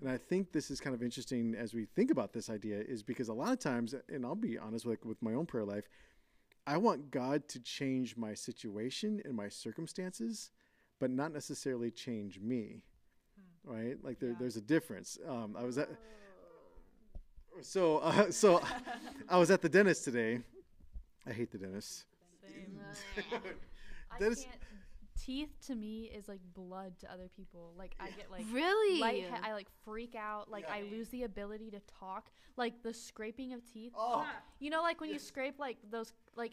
And 0.00 0.08
I 0.10 0.16
think 0.16 0.52
this 0.52 0.70
is 0.70 0.80
kind 0.80 0.94
of 0.94 1.02
interesting 1.02 1.54
as 1.56 1.74
we 1.74 1.86
think 1.86 2.10
about 2.10 2.32
this 2.32 2.48
idea, 2.50 2.80
is 2.80 3.02
because 3.02 3.28
a 3.28 3.32
lot 3.34 3.52
of 3.52 3.58
times, 3.58 3.94
and 4.08 4.24
I'll 4.24 4.34
be 4.36 4.56
honest 4.58 4.86
with 4.86 5.04
with 5.04 5.20
my 5.22 5.34
own 5.34 5.46
prayer 5.46 5.64
life, 5.64 5.84
I 6.66 6.76
want 6.76 7.10
God 7.10 7.48
to 7.48 7.60
change 7.60 8.16
my 8.16 8.34
situation 8.34 9.20
and 9.24 9.34
my 9.34 9.48
circumstances, 9.48 10.50
but 11.00 11.10
not 11.10 11.32
necessarily 11.32 11.90
change 11.90 12.38
me. 12.40 12.82
Right? 13.64 13.96
Like 14.02 14.18
there, 14.20 14.30
Yeah. 14.30 14.36
there's 14.38 14.56
a 14.56 14.60
difference. 14.60 15.18
Um, 15.26 15.56
I 15.58 15.64
was 15.64 15.78
at 15.78 15.88
so 17.60 17.98
uh, 17.98 18.30
so 18.42 18.62
I 19.28 19.38
was 19.38 19.50
at 19.50 19.62
the 19.62 19.68
dentist 19.68 20.04
today. 20.04 20.40
I 21.26 21.32
hate 21.32 21.50
the 21.50 21.58
dentist. 21.64 22.04
Same. 22.42 22.80
Can't. 24.44 24.46
Teeth 25.24 25.50
to 25.66 25.74
me 25.74 26.10
is 26.14 26.28
like 26.28 26.40
blood 26.54 26.98
to 27.00 27.12
other 27.12 27.28
people. 27.36 27.72
Like 27.76 27.94
I 28.00 28.10
get 28.10 28.30
like 28.30 28.44
really? 28.52 29.00
light. 29.00 29.24
I 29.42 29.52
like 29.52 29.68
freak 29.84 30.14
out. 30.14 30.50
Like 30.50 30.68
I 30.70 30.82
lose 30.82 31.08
the 31.08 31.24
ability 31.24 31.70
to 31.72 31.80
talk. 32.00 32.30
Like 32.56 32.82
the 32.82 32.92
scraping 32.94 33.52
of 33.52 33.60
teeth. 33.72 33.92
Oh, 33.96 34.26
You 34.58 34.70
know, 34.70 34.82
like 34.82 35.00
when 35.00 35.10
you 35.10 35.16
Yes. 35.16 35.24
scrape 35.24 35.58
like 35.58 35.78
those 35.90 36.12
like 36.36 36.52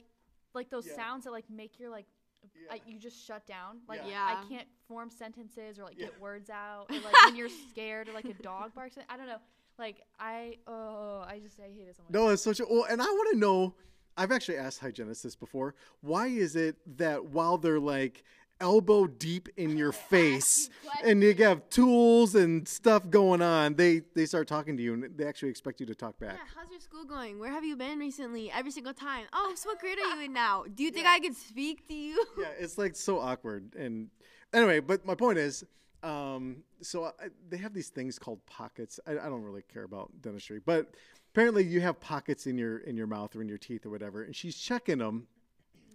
like 0.54 0.69
those 0.69 0.88
Yeah. 0.88 0.95
sounds 0.95 1.25
that 1.25 1.32
like 1.32 1.49
make 1.49 1.80
your 1.80 1.89
like 1.89 2.06
Yeah. 2.43 2.73
I, 2.73 2.82
you 2.88 2.99
just 2.99 3.23
shut 3.25 3.45
down. 3.45 3.82
Like 3.88 4.01
Yeah. 4.04 4.10
Yeah. 4.10 4.41
I 4.43 4.49
can't 4.49 4.67
form 4.88 5.10
sentences 5.10 5.80
or 5.80 5.84
like 5.84 5.97
get 5.97 6.19
words 6.19 6.49
out. 6.49 6.88
Or 6.89 6.95
like 7.06 7.23
when 7.25 7.36
you're 7.36 7.49
scared 7.49 8.10
or 8.10 8.13
like 8.13 8.25
a 8.25 8.34
dog 8.41 8.73
barks. 8.73 8.97
I 9.10 9.17
don't 9.17 9.28
know. 9.28 9.39
Like 9.78 10.01
I 10.19 10.58
oh 10.67 11.23
I 11.28 11.39
just 11.39 11.60
I 11.60 11.63
hate 11.67 11.88
it 11.88 11.95
so 11.97 12.04
much. 12.04 12.13
No, 12.13 12.30
it's 12.30 12.41
such 12.43 12.60
a 12.60 12.65
well, 12.69 12.86
and 12.89 13.01
I 13.01 13.06
want 13.06 13.30
to 13.34 13.38
know. 13.38 13.75
I've 14.17 14.32
actually 14.32 14.58
asked 14.58 14.80
hygienists 14.80 15.23
this 15.23 15.36
before. 15.36 15.75
Why 15.99 16.28
is 16.28 16.56
it 16.56 16.78
that 16.97 17.25
while 17.25 17.58
they're 17.58 17.82
like 17.82 18.23
elbow 18.59 19.07
deep 19.07 19.49
in 19.57 19.77
your 19.77 19.91
face 20.11 20.69
and 21.03 21.21
you 21.21 21.33
have 21.35 21.67
tools 21.69 22.35
and 22.35 22.67
stuff 22.67 23.09
going 23.09 23.41
on, 23.41 23.75
they 23.75 24.01
they 24.15 24.25
start 24.25 24.47
talking 24.47 24.77
to 24.77 24.83
you 24.83 24.93
and 24.93 25.17
they 25.17 25.25
actually 25.25 25.49
expect 25.49 25.79
you 25.79 25.85
to 25.85 25.95
talk 25.95 26.17
back. 26.19 26.33
Yeah, 26.33 26.39
how's 26.55 26.71
your 26.71 26.79
school 26.79 27.05
going? 27.05 27.39
Where 27.39 27.51
have 27.51 27.63
you 27.63 27.75
been 27.75 27.99
recently? 27.99 28.51
Every 28.51 28.71
single 28.71 28.93
time. 28.93 29.25
Oh, 29.33 29.53
so 29.55 29.69
what 29.71 29.79
grade 29.79 29.97
are 29.99 30.15
you 30.17 30.25
in 30.25 30.33
now? 30.33 30.65
Do 30.73 30.83
you 30.83 30.91
think 30.91 31.07
I 31.07 31.19
could 31.19 31.35
speak 31.35 31.87
to 31.87 31.93
you? 31.93 32.25
yeah, 32.39 32.47
it's 32.59 32.77
like 32.77 32.95
so 32.95 33.19
awkward. 33.19 33.75
And 33.75 34.09
anyway, 34.53 34.79
but 34.79 35.05
my 35.05 35.15
point 35.15 35.37
is, 35.37 35.63
um, 36.03 36.57
so 36.81 37.05
I, 37.05 37.29
they 37.49 37.57
have 37.57 37.73
these 37.73 37.89
things 37.89 38.19
called 38.19 38.45
pockets. 38.45 38.99
I, 39.07 39.11
I 39.11 39.29
don't 39.29 39.43
really 39.43 39.63
care 39.73 39.83
about 39.83 40.11
dentistry, 40.21 40.61
but 40.63 40.93
apparently 41.33 41.63
you 41.63 41.81
have 41.81 41.99
pockets 41.99 42.47
in 42.47 42.57
your 42.57 42.77
in 42.79 42.95
your 42.95 43.07
mouth 43.07 43.35
or 43.35 43.41
in 43.41 43.49
your 43.49 43.57
teeth 43.57 43.85
or 43.85 43.89
whatever. 43.89 44.23
And 44.23 44.35
she's 44.35 44.57
checking 44.57 44.99
them. 44.99 45.27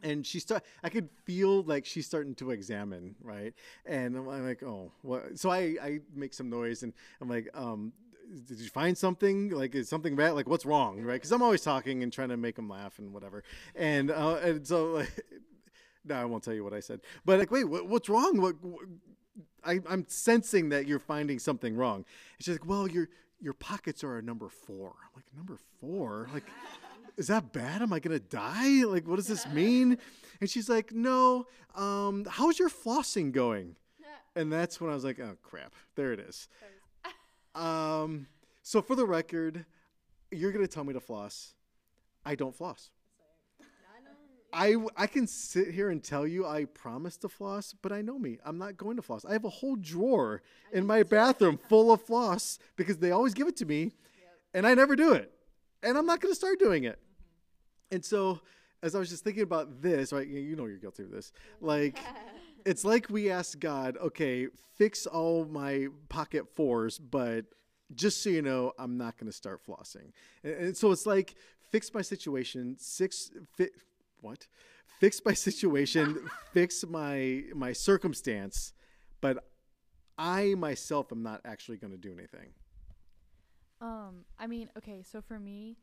And 0.02 0.26
she 0.26 0.40
start. 0.40 0.64
I 0.82 0.88
could 0.88 1.08
feel 1.24 1.62
like 1.62 1.84
she's 1.84 2.06
starting 2.06 2.34
to 2.36 2.50
examine, 2.50 3.14
right? 3.22 3.52
And 3.84 4.16
I'm, 4.16 4.28
I'm 4.28 4.46
like, 4.46 4.62
oh, 4.62 4.92
what? 5.02 5.38
So 5.38 5.50
I, 5.50 5.76
I 5.82 6.00
make 6.14 6.34
some 6.34 6.48
noise, 6.48 6.82
and 6.82 6.92
I'm 7.20 7.28
like, 7.28 7.48
um, 7.54 7.92
did 8.46 8.58
you 8.58 8.68
find 8.68 8.96
something? 8.96 9.50
Like, 9.50 9.74
is 9.74 9.88
something 9.88 10.16
bad? 10.16 10.30
Like, 10.32 10.48
what's 10.48 10.64
wrong, 10.64 11.00
right? 11.02 11.14
Because 11.14 11.32
I'm 11.32 11.42
always 11.42 11.62
talking 11.62 12.02
and 12.02 12.12
trying 12.12 12.28
to 12.28 12.36
make 12.36 12.56
them 12.56 12.68
laugh 12.68 12.98
and 12.98 13.12
whatever. 13.12 13.42
And 13.74 14.10
uh, 14.10 14.36
and 14.42 14.66
so 14.66 14.92
like, 14.92 15.24
no, 16.04 16.14
I 16.14 16.24
won't 16.24 16.42
tell 16.42 16.54
you 16.54 16.64
what 16.64 16.74
I 16.74 16.80
said. 16.80 17.00
But 17.24 17.38
like, 17.38 17.50
wait, 17.50 17.64
what, 17.64 17.86
what's 17.86 18.08
wrong? 18.08 18.40
What, 18.40 18.62
what 18.62 18.86
I, 19.64 19.80
I'm 19.88 20.04
sensing 20.08 20.70
that 20.70 20.86
you're 20.86 20.98
finding 20.98 21.38
something 21.38 21.76
wrong. 21.76 21.96
And 21.96 22.04
she's 22.40 22.54
like, 22.54 22.66
well, 22.66 22.88
your 22.88 23.08
your 23.40 23.54
pockets 23.54 24.04
are 24.04 24.18
a 24.18 24.22
number 24.22 24.48
four. 24.48 24.94
I'm 25.02 25.10
like, 25.16 25.24
number 25.34 25.56
four? 25.80 26.28
Like, 26.32 26.44
is 27.16 27.28
that 27.28 27.52
bad? 27.52 27.82
Am 27.82 27.92
I 27.92 27.98
gonna 28.00 28.18
die? 28.18 28.84
Like, 28.84 29.06
what 29.06 29.16
does 29.16 29.26
this 29.26 29.46
mean? 29.48 29.98
And 30.40 30.48
she's 30.48 30.68
like, 30.68 30.92
no. 30.92 31.46
Um, 31.74 32.24
how's 32.28 32.58
your 32.58 32.70
flossing 32.70 33.32
going? 33.32 33.76
And 34.36 34.52
that's 34.52 34.80
when 34.80 34.90
I 34.90 34.94
was 34.94 35.04
like, 35.04 35.18
oh 35.20 35.36
crap, 35.42 35.74
there 35.96 36.12
it 36.12 36.20
is. 36.20 36.48
Um, 37.54 38.26
so 38.62 38.80
for 38.80 38.94
the 38.94 39.04
record, 39.04 39.64
you're 40.30 40.52
gonna 40.52 40.66
tell 40.66 40.84
me 40.84 40.92
to 40.92 41.00
floss. 41.00 41.54
I 42.24 42.34
don't 42.34 42.54
floss. 42.54 42.90
I, 44.52 44.76
I 44.96 45.06
can 45.06 45.26
sit 45.26 45.70
here 45.72 45.90
and 45.90 46.02
tell 46.02 46.26
you 46.26 46.44
I 46.46 46.64
promise 46.64 47.16
to 47.18 47.28
floss, 47.28 47.72
but 47.80 47.92
I 47.92 48.02
know 48.02 48.18
me. 48.18 48.38
I'm 48.44 48.58
not 48.58 48.76
going 48.76 48.96
to 48.96 49.02
floss. 49.02 49.24
I 49.24 49.32
have 49.32 49.44
a 49.44 49.48
whole 49.50 49.76
drawer 49.76 50.42
in 50.72 50.86
my 50.86 51.02
bathroom 51.04 51.58
full 51.68 51.92
of 51.92 52.02
floss 52.02 52.58
because 52.76 52.98
they 52.98 53.12
always 53.12 53.32
give 53.32 53.46
it 53.46 53.56
to 53.58 53.64
me, 53.64 53.92
and 54.52 54.66
I 54.66 54.74
never 54.74 54.96
do 54.96 55.12
it. 55.12 55.32
And 55.82 55.96
I'm 55.96 56.06
not 56.06 56.20
going 56.20 56.32
to 56.32 56.36
start 56.36 56.58
doing 56.58 56.84
it. 56.84 56.98
And 57.90 58.04
so, 58.04 58.40
as 58.82 58.94
I 58.94 58.98
was 58.98 59.08
just 59.08 59.24
thinking 59.24 59.42
about 59.42 59.82
this, 59.82 60.12
right? 60.12 60.26
You 60.26 60.56
know 60.56 60.66
you're 60.66 60.78
guilty 60.78 61.02
of 61.02 61.10
this. 61.10 61.32
Like, 61.60 61.98
it's 62.64 62.84
like 62.84 63.08
we 63.10 63.30
asked 63.30 63.60
God, 63.60 63.96
okay, 63.98 64.48
fix 64.76 65.06
all 65.06 65.44
my 65.44 65.88
pocket 66.08 66.54
fours, 66.54 66.98
but 66.98 67.46
just 67.94 68.22
so 68.22 68.30
you 68.30 68.42
know, 68.42 68.72
I'm 68.78 68.96
not 68.96 69.18
going 69.18 69.30
to 69.30 69.36
start 69.36 69.60
flossing. 69.66 70.12
And, 70.44 70.54
and 70.54 70.76
so 70.76 70.92
it's 70.92 71.06
like 71.06 71.34
fix 71.70 71.92
my 71.92 72.02
situation, 72.02 72.76
six 72.78 73.30
fi- 73.56 73.70
what? 74.20 74.46
Fix 74.98 75.20
my 75.24 75.32
situation, 75.32 76.28
fix 76.52 76.84
my 76.86 77.44
my 77.54 77.72
circumstance, 77.72 78.72
but 79.20 79.44
I 80.18 80.54
myself 80.54 81.12
am 81.12 81.22
not 81.22 81.40
actually 81.44 81.78
going 81.78 81.92
to 81.92 81.98
do 81.98 82.12
anything. 82.12 82.50
Um, 83.80 84.24
I 84.38 84.46
mean, 84.46 84.70
okay, 84.76 85.02
so 85.02 85.20
for 85.22 85.38
me, 85.38 85.76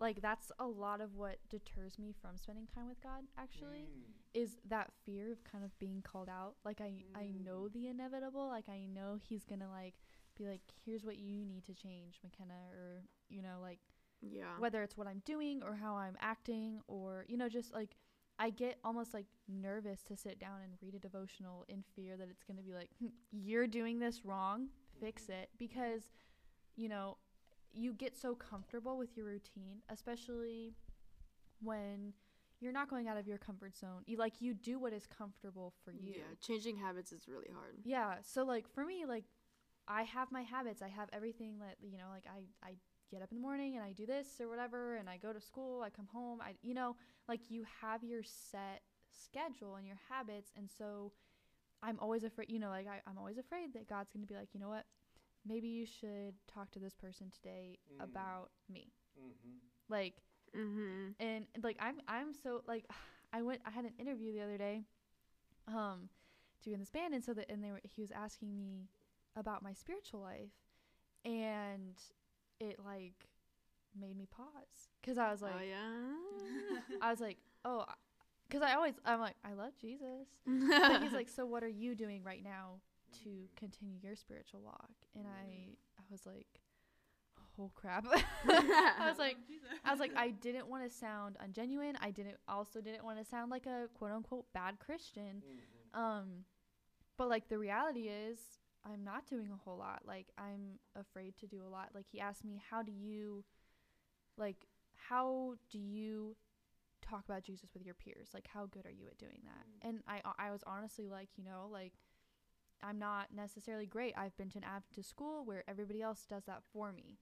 like 0.00 0.22
that's 0.22 0.50
a 0.58 0.66
lot 0.66 1.00
of 1.00 1.14
what 1.14 1.36
deters 1.48 1.98
me 1.98 2.14
from 2.20 2.36
spending 2.36 2.66
time 2.74 2.88
with 2.88 3.02
God 3.02 3.24
actually 3.38 3.88
is 4.32 4.56
that 4.68 4.90
fear 5.04 5.30
of 5.32 5.44
kind 5.44 5.64
of 5.64 5.78
being 5.78 6.02
called 6.02 6.28
out. 6.28 6.54
Like 6.64 6.80
I 6.80 7.04
I 7.14 7.32
know 7.44 7.68
the 7.68 7.88
inevitable, 7.88 8.48
like 8.48 8.68
I 8.68 8.86
know 8.86 9.18
he's 9.28 9.44
going 9.44 9.60
to 9.60 9.68
like 9.68 9.94
be 10.38 10.46
like 10.46 10.60
here's 10.84 11.04
what 11.04 11.18
you 11.18 11.44
need 11.44 11.64
to 11.64 11.74
change, 11.74 12.18
McKenna 12.22 12.54
or 12.70 13.02
you 13.28 13.42
know, 13.42 13.58
like 13.60 13.80
Yeah. 14.20 14.56
whether 14.58 14.82
it's 14.82 14.96
what 14.96 15.06
I'm 15.06 15.22
doing 15.24 15.62
or 15.62 15.74
how 15.74 15.96
I'm 15.96 16.16
acting 16.20 16.80
or 16.86 17.24
you 17.28 17.36
know 17.36 17.48
just 17.48 17.72
like 17.74 17.96
I 18.38 18.48
get 18.50 18.78
almost 18.84 19.12
like 19.12 19.26
nervous 19.48 20.02
to 20.04 20.16
sit 20.16 20.38
down 20.38 20.62
and 20.62 20.72
read 20.80 20.94
a 20.94 20.98
devotional 20.98 21.66
in 21.68 21.84
fear 21.94 22.16
that 22.16 22.28
it's 22.30 22.42
going 22.42 22.56
to 22.56 22.62
be 22.62 22.72
like 22.72 22.88
"Hmm, 22.98 23.08
you're 23.30 23.66
doing 23.66 23.98
this 23.98 24.24
wrong, 24.24 24.68
fix 24.98 25.28
it. 25.28 25.50
Because 25.58 26.08
you 26.76 26.88
know 26.88 27.16
you 27.72 27.92
get 27.92 28.16
so 28.16 28.34
comfortable 28.34 28.98
with 28.98 29.16
your 29.16 29.26
routine, 29.26 29.82
especially 29.88 30.74
when 31.62 32.12
you're 32.60 32.72
not 32.72 32.90
going 32.90 33.08
out 33.08 33.16
of 33.16 33.26
your 33.26 33.38
comfort 33.38 33.76
zone. 33.76 34.02
You 34.06 34.16
like 34.16 34.40
you 34.40 34.54
do 34.54 34.78
what 34.78 34.92
is 34.92 35.06
comfortable 35.06 35.72
for 35.84 35.92
you. 35.92 36.14
Yeah, 36.16 36.34
changing 36.40 36.76
habits 36.76 37.12
is 37.12 37.28
really 37.28 37.48
hard. 37.54 37.76
Yeah. 37.84 38.16
So 38.22 38.44
like 38.44 38.68
for 38.68 38.84
me, 38.84 39.04
like 39.06 39.24
I 39.88 40.02
have 40.02 40.30
my 40.30 40.42
habits. 40.42 40.82
I 40.82 40.88
have 40.88 41.08
everything 41.12 41.58
that 41.60 41.76
you 41.80 41.96
know. 41.96 42.08
Like 42.10 42.24
I 42.26 42.68
I 42.68 42.74
get 43.10 43.22
up 43.22 43.30
in 43.30 43.38
the 43.38 43.42
morning 43.42 43.76
and 43.76 43.84
I 43.84 43.92
do 43.92 44.06
this 44.06 44.40
or 44.40 44.48
whatever, 44.48 44.96
and 44.96 45.08
I 45.08 45.16
go 45.16 45.32
to 45.32 45.40
school. 45.40 45.82
I 45.82 45.90
come 45.90 46.08
home. 46.12 46.40
I 46.40 46.54
you 46.62 46.74
know 46.74 46.96
like 47.28 47.40
you 47.48 47.64
have 47.80 48.04
your 48.04 48.22
set 48.22 48.82
schedule 49.10 49.76
and 49.76 49.86
your 49.86 49.98
habits, 50.10 50.52
and 50.56 50.68
so 50.70 51.12
I'm 51.82 51.98
always 51.98 52.24
afraid. 52.24 52.50
You 52.50 52.58
know, 52.58 52.68
like 52.68 52.86
I, 52.86 53.00
I'm 53.08 53.16
always 53.16 53.38
afraid 53.38 53.72
that 53.74 53.88
God's 53.88 54.10
going 54.10 54.22
to 54.22 54.28
be 54.28 54.38
like, 54.38 54.48
you 54.52 54.60
know 54.60 54.68
what? 54.68 54.84
Maybe 55.50 55.68
you 55.68 55.84
should 55.84 56.34
talk 56.46 56.70
to 56.72 56.78
this 56.78 56.94
person 56.94 57.30
today 57.30 57.78
Mm. 57.92 58.04
about 58.04 58.50
me. 58.72 58.92
Mm-hmm. 59.18 59.56
Like 59.88 60.14
Mm-hmm. 60.56 61.10
and 61.20 61.46
like 61.62 61.76
I'm 61.80 62.00
I'm 62.08 62.32
so 62.32 62.62
like 62.66 62.84
I 63.32 63.42
went 63.42 63.60
I 63.66 63.70
had 63.70 63.84
an 63.84 63.92
interview 63.98 64.32
the 64.32 64.40
other 64.42 64.58
day 64.58 64.84
um 65.68 66.08
doing 66.64 66.78
this 66.80 66.90
band 66.90 67.14
and 67.14 67.24
so 67.24 67.32
that 67.34 67.50
and 67.50 67.62
they 67.62 67.70
were 67.72 67.80
he 67.84 68.00
was 68.00 68.10
asking 68.10 68.56
me 68.56 68.88
about 69.36 69.62
my 69.62 69.72
spiritual 69.72 70.20
life 70.20 70.50
and 71.24 71.94
it 72.58 72.78
like 72.84 73.28
made 73.98 74.16
me 74.16 74.26
pause 74.26 74.90
cuz 75.04 75.18
I 75.26 75.30
was 75.30 75.42
like 75.42 75.54
oh 75.56 75.62
yeah. 75.62 76.98
I 77.00 77.10
was 77.10 77.20
like 77.20 77.38
oh 77.64 77.84
cuz 78.50 78.62
I 78.62 78.74
always 78.74 78.94
I'm 79.04 79.20
like 79.20 79.36
I 79.44 79.52
love 79.52 79.76
Jesus 79.80 80.28
but 80.46 81.02
he's 81.02 81.12
like 81.12 81.28
so 81.28 81.46
what 81.46 81.62
are 81.62 81.68
you 81.84 81.94
doing 81.94 82.22
right 82.24 82.42
now 82.42 82.80
to 83.24 83.28
mm-hmm. 83.28 83.56
continue 83.56 83.96
your 84.02 84.16
spiritual 84.16 84.60
walk 84.60 84.90
and 85.14 85.26
I 85.26 85.50
mm-hmm. 85.50 86.00
I 86.00 86.02
was 86.10 86.26
like 86.26 86.60
oh 87.58 87.70
crap 87.74 88.06
I 88.48 89.08
was 89.08 89.18
like 89.18 89.36
I 89.84 89.90
was 89.90 90.00
like, 90.00 90.12
I 90.16 90.30
didn't 90.42 90.68
want 90.68 90.88
to 90.88 90.94
sound 90.94 91.36
ungenuine. 91.44 91.94
I 92.00 92.10
didn't 92.10 92.36
also 92.48 92.80
didn't 92.80 93.04
want 93.04 93.18
to 93.18 93.24
sound 93.24 93.50
like 93.50 93.66
a 93.66 93.88
quote 93.94 94.12
unquote 94.12 94.46
bad 94.52 94.78
Christian. 94.78 95.42
Mm-hmm. 95.42 96.00
Um, 96.00 96.26
but 97.16 97.28
like 97.28 97.48
the 97.48 97.58
reality 97.58 98.08
is, 98.08 98.38
I'm 98.84 99.04
not 99.04 99.26
doing 99.26 99.50
a 99.52 99.56
whole 99.56 99.78
lot. 99.78 100.02
Like 100.06 100.28
I'm 100.38 100.78
afraid 100.98 101.36
to 101.38 101.46
do 101.46 101.62
a 101.66 101.68
lot. 101.68 101.90
Like 101.94 102.06
he 102.10 102.20
asked 102.20 102.44
me, 102.44 102.62
how 102.70 102.82
do 102.82 102.92
you, 102.92 103.44
like, 104.36 104.66
how 104.94 105.54
do 105.70 105.78
you 105.78 106.36
talk 107.02 107.24
about 107.26 107.42
Jesus 107.42 107.70
with 107.74 107.84
your 107.84 107.94
peers? 107.94 108.28
Like, 108.32 108.46
how 108.52 108.66
good 108.66 108.86
are 108.86 108.92
you 108.92 109.06
at 109.06 109.18
doing 109.18 109.40
that? 109.44 109.86
Mm. 109.86 109.88
And 109.88 109.98
I 110.06 110.20
I 110.38 110.50
was 110.50 110.62
honestly 110.66 111.08
like, 111.08 111.28
you 111.36 111.44
know, 111.44 111.68
like. 111.70 111.92
I'm 112.82 112.98
not 112.98 113.28
necessarily 113.34 113.86
great. 113.86 114.14
I've 114.16 114.36
been 114.36 114.50
to 114.50 114.58
an 114.58 114.64
Adventist 114.64 115.08
school 115.08 115.44
where 115.44 115.64
everybody 115.68 116.02
else 116.02 116.26
does 116.28 116.44
that 116.44 116.62
for 116.72 116.92
me, 116.92 117.18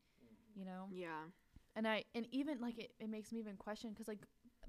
you 0.54 0.64
know 0.64 0.88
yeah. 0.90 1.22
and 1.76 1.86
I 1.86 2.04
and 2.14 2.26
even 2.32 2.60
like 2.60 2.78
it, 2.78 2.92
it 2.98 3.08
makes 3.10 3.32
me 3.32 3.38
even 3.40 3.56
question 3.56 3.90
because 3.90 4.08
like 4.08 4.20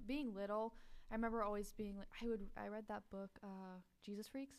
being 0.06 0.34
little, 0.34 0.74
I 1.12 1.16
remember 1.16 1.44
always 1.44 1.72
being 1.74 1.98
like 1.98 2.08
I 2.24 2.28
would 2.28 2.48
I 2.58 2.68
read 2.68 2.86
that 2.88 3.04
book 3.12 3.32
uh 3.44 3.80
Jesus 4.06 4.28
Freaks 4.28 4.58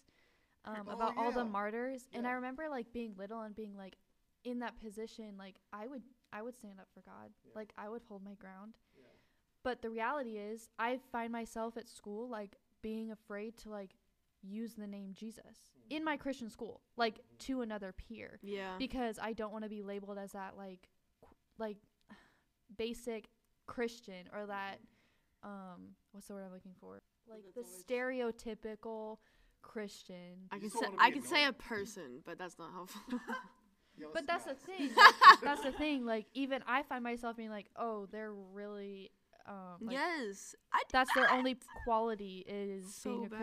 um 0.64 0.86
Oh, 0.88 0.92
about 0.92 1.14
all 1.16 1.30
the 1.32 1.44
yeah. 1.44 1.50
martyrs 1.50 2.02
and 2.12 2.26
I 2.26 2.32
remember 2.32 2.68
like 2.68 2.92
being 2.92 3.14
little 3.16 3.40
and 3.42 3.54
being 3.54 3.76
like 3.76 3.96
in 4.44 4.58
that 4.60 4.78
position 4.80 5.34
like 5.38 5.56
I 5.72 5.86
would 5.86 6.02
I 6.32 6.42
would 6.42 6.56
stand 6.56 6.80
up 6.80 6.88
for 6.94 7.00
God 7.02 7.30
Yeah. 7.44 7.52
like 7.54 7.72
I 7.78 7.88
would 7.88 8.02
hold 8.08 8.22
my 8.24 8.34
ground 8.34 8.74
Yeah. 8.96 9.04
but 9.62 9.82
the 9.82 9.90
reality 9.90 10.36
is 10.38 10.68
I 10.78 10.98
find 11.12 11.32
myself 11.32 11.76
at 11.76 11.88
school 11.88 12.28
like 12.28 12.56
being 12.82 13.10
afraid 13.10 13.56
to 13.58 13.70
like 13.70 13.94
use 14.42 14.74
the 14.74 14.87
name 14.87 15.12
Jesus 15.14 15.70
in 15.90 16.05
my 16.05 16.16
Christian 16.16 16.48
school 16.50 16.81
like 16.96 17.20
to 17.40 17.61
another 17.62 17.92
peer 17.92 18.38
Yeah. 18.42 18.76
because 18.79 19.18
I 19.20 19.33
don't 19.33 19.53
want 19.53 19.64
to 19.64 19.70
be 19.70 19.83
labeled 19.83 20.18
as 20.18 20.33
that 20.33 20.57
like 20.57 20.88
qu- 21.22 21.35
like 21.59 21.76
basic 22.76 23.29
Christian 23.66 24.29
or 24.35 24.46
that 24.46 24.79
um 25.42 25.94
what's 26.12 26.26
the 26.29 26.35
word 26.35 26.44
I'm 26.46 26.53
looking 26.53 26.74
for? 26.81 27.00
Like 27.29 27.42
the 27.55 27.62
stereotypical 27.62 29.18
Christian. 29.62 30.48
I 30.50 30.57
You 30.57 30.61
can 30.62 30.70
just 30.70 30.81
say 30.81 30.87
wanna 30.88 30.96
I 31.03 31.11
be 31.11 31.18
can 31.18 31.22
say 31.29 31.37
a 31.37 31.48
annoying. 31.48 31.55
person, 31.59 32.22
but 32.24 32.38
that's 32.38 32.59
not 32.59 32.72
helpful. 32.72 33.00
But 34.14 34.26
that's 34.26 34.44
the 34.44 34.55
thing. 34.55 34.90
that's 35.42 35.61
the 35.62 35.72
thing. 35.72 36.07
Like 36.07 36.24
even 36.33 36.62
I 36.66 36.83
find 36.85 37.05
myself 37.05 37.37
being 37.37 37.50
like, 37.50 37.66
"Oh, 37.76 38.07
they're 38.11 38.33
really 38.33 39.11
um 39.46 39.76
like, 39.83 39.92
yes. 39.92 40.55
I 40.72 40.81
that's 40.90 41.12
their 41.14 41.31
only 41.31 41.59
quality 41.85 42.42
is 42.48 42.94
so 42.94 43.11
being 43.11 43.26
a 43.26 43.29
bad. 43.29 43.40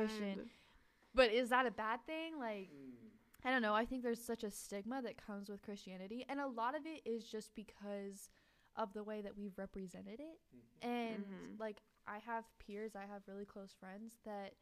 Christian." 1.17 1.35
But 1.35 1.43
is 1.43 1.49
that 1.49 1.65
a 1.65 1.71
bad 1.71 2.05
thing? 2.05 2.39
Like 2.39 2.69
hmm. 2.69 3.47
I 3.47 3.51
don't 3.51 3.61
know. 3.61 3.73
I 3.75 3.85
think 3.85 4.03
there's 4.03 4.23
such 4.23 4.43
a 4.43 4.51
stigma 4.51 5.01
that 5.03 5.15
comes 5.17 5.49
with 5.49 5.61
Christianity, 5.61 6.25
and 6.27 6.39
a 6.39 6.47
lot 6.47 6.75
of 6.75 6.85
it 6.85 7.01
is 7.05 7.23
just 7.23 7.55
because 7.55 8.29
of 8.75 8.93
the 8.93 9.03
way 9.03 9.21
that 9.21 9.37
we've 9.37 9.57
represented 9.57 10.19
it. 10.19 10.39
Mm-hmm. 10.55 10.89
And 10.89 11.25
Mhm. 11.25 11.59
like, 11.59 11.81
I 12.05 12.19
have 12.19 12.45
peers, 12.59 12.95
I 12.95 13.05
have 13.05 13.27
really 13.27 13.45
close 13.45 13.73
friends 13.73 14.19
that, 14.23 14.55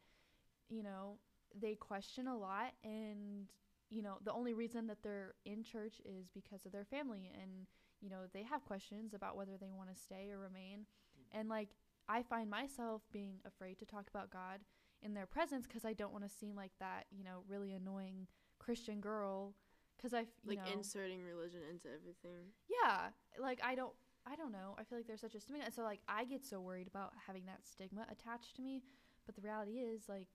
you 0.68 0.82
know, 0.82 1.18
they 1.54 1.74
question 1.74 2.26
a 2.28 2.36
lot, 2.36 2.74
and 2.82 3.48
you 3.88 4.02
know, 4.02 4.18
the 4.24 4.32
only 4.32 4.52
reason 4.52 4.88
that 4.88 5.02
they're 5.02 5.34
in 5.44 5.62
church 5.62 6.00
is 6.04 6.28
because 6.28 6.66
of 6.66 6.72
their 6.72 6.84
family, 6.84 7.30
and 7.40 7.66
you 8.00 8.10
know, 8.10 8.26
they 8.32 8.42
have 8.42 8.64
questions 8.64 9.14
about 9.14 9.36
whether 9.36 9.56
they 9.56 9.70
want 9.70 9.88
to 9.88 9.94
stay 9.96 10.30
or 10.30 10.38
remain, 10.38 10.80
mm-hmm. 10.80 11.38
and 11.38 11.48
like, 11.48 11.70
I 12.08 12.22
find 12.22 12.50
myself 12.50 13.02
being 13.12 13.40
afraid 13.44 13.78
to 13.78 13.84
talk 13.86 14.08
about 14.08 14.30
God 14.30 14.64
in 15.02 15.14
their 15.14 15.26
presence 15.26 15.66
because 15.66 15.84
I 15.84 15.92
don't 15.92 16.12
want 16.12 16.24
to 16.24 16.30
seem 16.30 16.54
like 16.56 16.72
that, 16.80 17.04
you 17.10 17.22
know, 17.24 17.42
really 17.48 17.72
annoying 17.72 18.26
Christian 18.58 19.00
girl. 19.00 19.54
Because 19.96 20.12
I, 20.12 20.20
you 20.20 20.26
like 20.48 20.58
know, 20.58 20.72
inserting 20.74 21.22
religion 21.22 21.60
into 21.70 21.88
everything. 21.88 22.52
yeah, 22.68 23.08
like 23.40 23.60
I 23.64 23.74
don't, 23.74 23.94
I 24.30 24.36
don't 24.36 24.52
know. 24.52 24.74
I 24.78 24.84
feel 24.84 24.98
like 24.98 25.06
there's 25.06 25.22
such 25.22 25.34
a 25.34 25.40
stigma, 25.40 25.64
and 25.64 25.72
so 25.72 25.82
like 25.82 26.00
I 26.06 26.24
get 26.24 26.44
so 26.44 26.60
worried 26.60 26.86
about 26.86 27.12
having 27.26 27.46
that 27.46 27.60
stigma 27.64 28.06
attached 28.10 28.56
to 28.56 28.62
me. 28.62 28.82
But 29.24 29.34
the 29.36 29.40
reality 29.42 29.78
is, 29.78 30.02
like, 30.08 30.28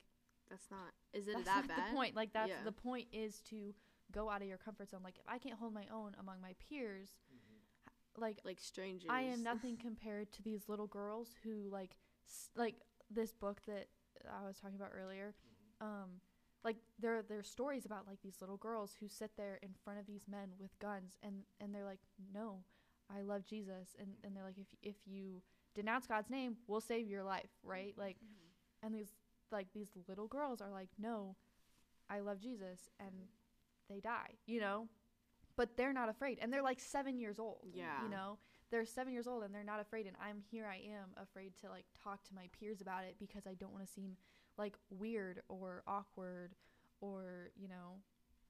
That's 0.49 0.69
not. 0.71 0.91
Is 1.13 1.27
it 1.27 1.33
that's 1.35 1.45
that 1.45 1.67
not 1.67 1.77
bad? 1.77 1.91
the 1.91 1.95
point. 1.95 2.15
Like, 2.15 2.33
that's 2.33 2.49
Yeah. 2.49 2.63
the 2.65 2.71
point 2.73 3.07
is 3.13 3.39
to 3.49 3.73
go 4.11 4.29
out 4.29 4.41
of 4.41 4.47
your 4.47 4.57
comfort 4.57 4.89
zone. 4.89 5.01
Like, 5.03 5.17
if 5.17 5.23
I 5.27 5.37
can't 5.37 5.57
hold 5.57 5.73
my 5.73 5.85
own 5.93 6.13
among 6.19 6.41
my 6.41 6.55
peers, 6.67 7.09
mm-hmm. 7.33 8.21
like 8.21 8.39
Like 8.43 8.59
strangers. 8.59 9.09
I 9.09 9.21
am 9.21 9.43
nothing 9.43 9.77
compared 9.77 10.31
to 10.33 10.41
these 10.43 10.67
little 10.67 10.87
girls 10.87 11.35
who 11.43 11.69
like 11.71 11.95
s- 12.27 12.49
like 12.55 12.75
this 13.09 13.31
book 13.31 13.61
that 13.67 13.87
I 14.29 14.45
was 14.45 14.57
talking 14.57 14.75
about 14.75 14.91
earlier. 14.93 15.33
Um 15.79 16.21
like 16.63 16.77
there 16.99 17.23
there's 17.27 17.47
stories 17.49 17.85
about 17.85 18.07
like 18.07 18.21
these 18.21 18.37
little 18.41 18.57
girls 18.57 18.95
who 18.99 19.07
sit 19.07 19.31
there 19.35 19.59
in 19.63 19.69
front 19.83 19.99
of 19.99 20.05
these 20.05 20.27
men 20.27 20.49
with 20.59 20.77
guns 20.79 21.17
and 21.23 21.43
and 21.59 21.73
they're 21.73 21.85
like, 21.85 22.01
"No, 22.33 22.63
I 23.09 23.21
love 23.21 23.45
Jesus." 23.45 23.95
And 23.99 24.09
and 24.23 24.35
they're 24.35 24.43
like, 24.43 24.59
"If 24.59 24.67
if 24.83 24.95
you 25.05 25.41
denounce 25.73 26.07
God's 26.07 26.29
name, 26.29 26.57
we'll 26.67 26.81
save 26.81 27.07
your 27.07 27.23
life," 27.23 27.49
right? 27.63 27.93
Like 27.97 28.17
and 28.83 28.93
these 28.93 29.13
like 29.51 29.67
these 29.73 29.89
little 30.07 30.27
girls 30.27 30.61
are 30.61 30.71
like, 30.71 30.89
"No, 30.97 31.35
I 32.09 32.19
love 32.19 32.39
Jesus." 32.39 32.89
And 32.99 33.27
they 33.91 33.99
die, 33.99 34.37
you 34.45 34.59
know? 34.59 34.87
But 35.55 35.75
they're 35.75 35.93
not 35.93 36.09
afraid. 36.09 36.39
And 36.41 36.51
they're 36.51 36.63
like 36.63 36.79
7 36.79 37.17
years 37.17 37.39
old. 37.39 37.67
Yeah. 37.73 38.03
You 38.03 38.09
know? 38.09 38.37
They're 38.71 38.85
seven 38.85 39.13
years 39.13 39.27
old 39.27 39.43
and 39.43 39.53
they're 39.53 39.63
not 39.63 39.79
afraid 39.79 40.07
and 40.07 40.15
i'm 40.25 40.41
here 40.49 40.65
i 40.65 40.75
am 40.77 41.09
afraid 41.21 41.51
to 41.61 41.69
like 41.69 41.85
talk 42.03 42.23
to 42.23 42.33
my 42.33 42.47
peers 42.59 42.81
about 42.81 43.03
it 43.03 43.15
because 43.19 43.45
i 43.45 43.53
don't 43.53 43.73
want 43.73 43.85
to 43.85 43.91
seem 43.91 44.15
like 44.57 44.75
weird 44.89 45.41
or 45.49 45.83
awkward 45.87 46.53
or 47.01 47.51
you 47.55 47.67
know 47.67 47.97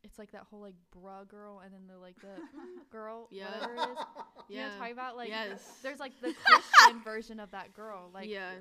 it's 0.04 0.18
like 0.18 0.32
that 0.32 0.44
whole 0.50 0.62
like 0.62 0.76
bruh 0.96 1.28
girl 1.28 1.62
and 1.64 1.74
then 1.74 1.82
the 1.88 1.98
like 1.98 2.16
the 2.22 2.40
girl 2.92 3.28
Yeah. 3.32 3.46
whatever 3.52 3.74
it 3.76 3.80
is 3.80 3.88
you 4.50 4.56
know 4.58 4.62
Yeah. 4.62 4.70
i'm 4.74 4.80
talking 4.80 4.94
about 4.94 5.18
like 5.18 5.30
yes. 5.30 5.60
there's 5.84 6.00
like 6.00 6.14
the 6.22 6.34
christian 6.46 7.02
version 7.04 7.40
of 7.40 7.52
that 7.52 7.74
girl 7.74 8.10
like 8.14 8.30
yeah. 8.30 8.52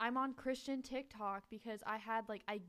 i'm 0.00 0.16
on 0.16 0.32
christian 0.34 0.82
tiktok 0.82 1.44
because 1.50 1.80
i 1.86 1.96
had 1.96 2.28
like 2.28 2.42
i 2.48 2.60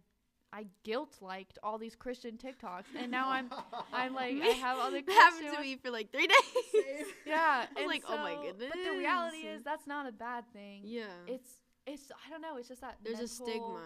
i 0.51 0.65
guilt 0.83 1.17
liked 1.21 1.57
all 1.63 1.77
these 1.77 1.95
christian 1.95 2.37
tiktoks 2.37 2.85
and 2.97 3.11
now 3.11 3.29
i'm 3.29 3.49
i'm 3.93 4.13
like 4.15 4.35
i 4.41 4.47
have 4.61 4.77
all 4.79 4.91
the 4.91 5.01
That 5.01 5.11
happened 5.13 5.45
to 5.47 5.53
ones. 5.55 5.65
me 5.65 5.75
for 5.77 5.91
like 5.91 6.11
three 6.11 6.27
days. 6.27 7.05
yeah 7.25 7.65
I 7.75 7.81
was 7.81 7.87
like, 7.87 8.03
oh 8.07 8.17
my 8.17 8.35
goodness. 8.35 8.69
but 8.71 8.79
the 8.83 8.97
reality 8.97 9.37
is 9.39 9.63
that's 9.63 9.85
not 9.87 10.07
a 10.07 10.11
bad 10.11 10.43
thing 10.53 10.81
yeah. 10.85 11.03
it's 11.27 11.61
it's 11.87 12.11
I 12.11 12.29
don't 12.29 12.41
know. 12.41 12.57
It's 12.57 12.67
just 12.67 12.81
that 12.81 12.97
There's 13.03 13.19
a 13.19 13.27
stigma. 13.27 13.81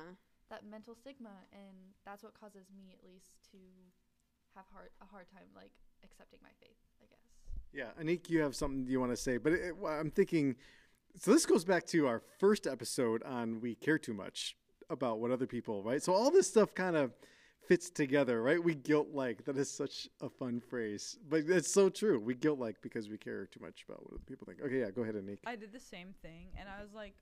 That 0.50 0.66
mental 0.70 0.94
stigma, 0.94 1.30
and 1.54 1.94
that's 2.06 2.22
what 2.22 2.34
causes 2.40 2.68
me 2.76 2.92
at 2.92 3.00
least 3.10 3.32
to 3.52 3.58
have 4.56 4.66
hard 4.74 4.90
a 5.02 5.06
hard 5.06 5.28
time 5.30 5.48
like 5.56 5.72
accepting 6.04 6.40
my 6.44 6.50
faith. 6.60 6.76
I 7.02 7.06
guess. 7.06 7.20
Yeah, 7.72 8.04
Anik, 8.04 8.30
you 8.30 8.42
have 8.42 8.56
something 8.56 8.86
you 8.88 9.00
want 9.00 9.12
to 9.14 9.18
say, 9.18 9.38
but 9.38 9.54
it, 9.54 9.78
well, 9.78 9.94
I'm 9.98 10.12
thinking. 10.12 10.56
So 11.16 11.32
this 11.32 11.46
goes 11.46 11.64
back 11.64 11.86
to 11.88 12.08
our 12.08 12.22
first 12.40 12.68
episode 12.68 13.24
on 13.24 13.62
we 13.62 13.76
care 13.76 13.98
too 14.00 14.14
much 14.14 14.58
about 14.94 15.20
what 15.20 15.32
other 15.32 15.48
people, 15.48 15.84
right? 15.84 16.02
So 16.02 16.14
all 16.14 16.32
this 16.32 16.48
stuff 16.48 16.74
kind 16.74 16.96
of 16.96 17.12
fits 17.68 17.90
together, 17.90 18.42
right? 18.42 18.64
We 18.64 18.76
guilt 18.76 19.10
like 19.14 19.46
that 19.46 19.58
is 19.58 19.70
such 19.70 20.08
a 20.22 20.30
fun 20.30 20.62
phrase, 20.62 21.18
but 21.30 21.42
it's 21.48 21.72
so 21.72 21.90
true. 21.90 22.20
We 22.20 22.36
guilt 22.36 22.60
like 22.60 22.82
because 22.82 23.10
we 23.10 23.18
care 23.18 23.46
too 23.46 23.60
much 23.62 23.86
about 23.88 24.04
what 24.04 24.14
other 24.14 24.24
people 24.26 24.46
think. 24.46 24.62
Okay, 24.62 24.80
yeah, 24.80 24.92
go 24.92 25.04
ahead, 25.04 25.16
Anik. 25.16 25.40
I 25.46 25.56
did 25.56 25.74
the 25.74 25.80
same 25.80 26.14
thing, 26.22 26.52
and 26.60 26.68
I 26.70 26.82
was 26.82 26.94
like, 26.94 27.16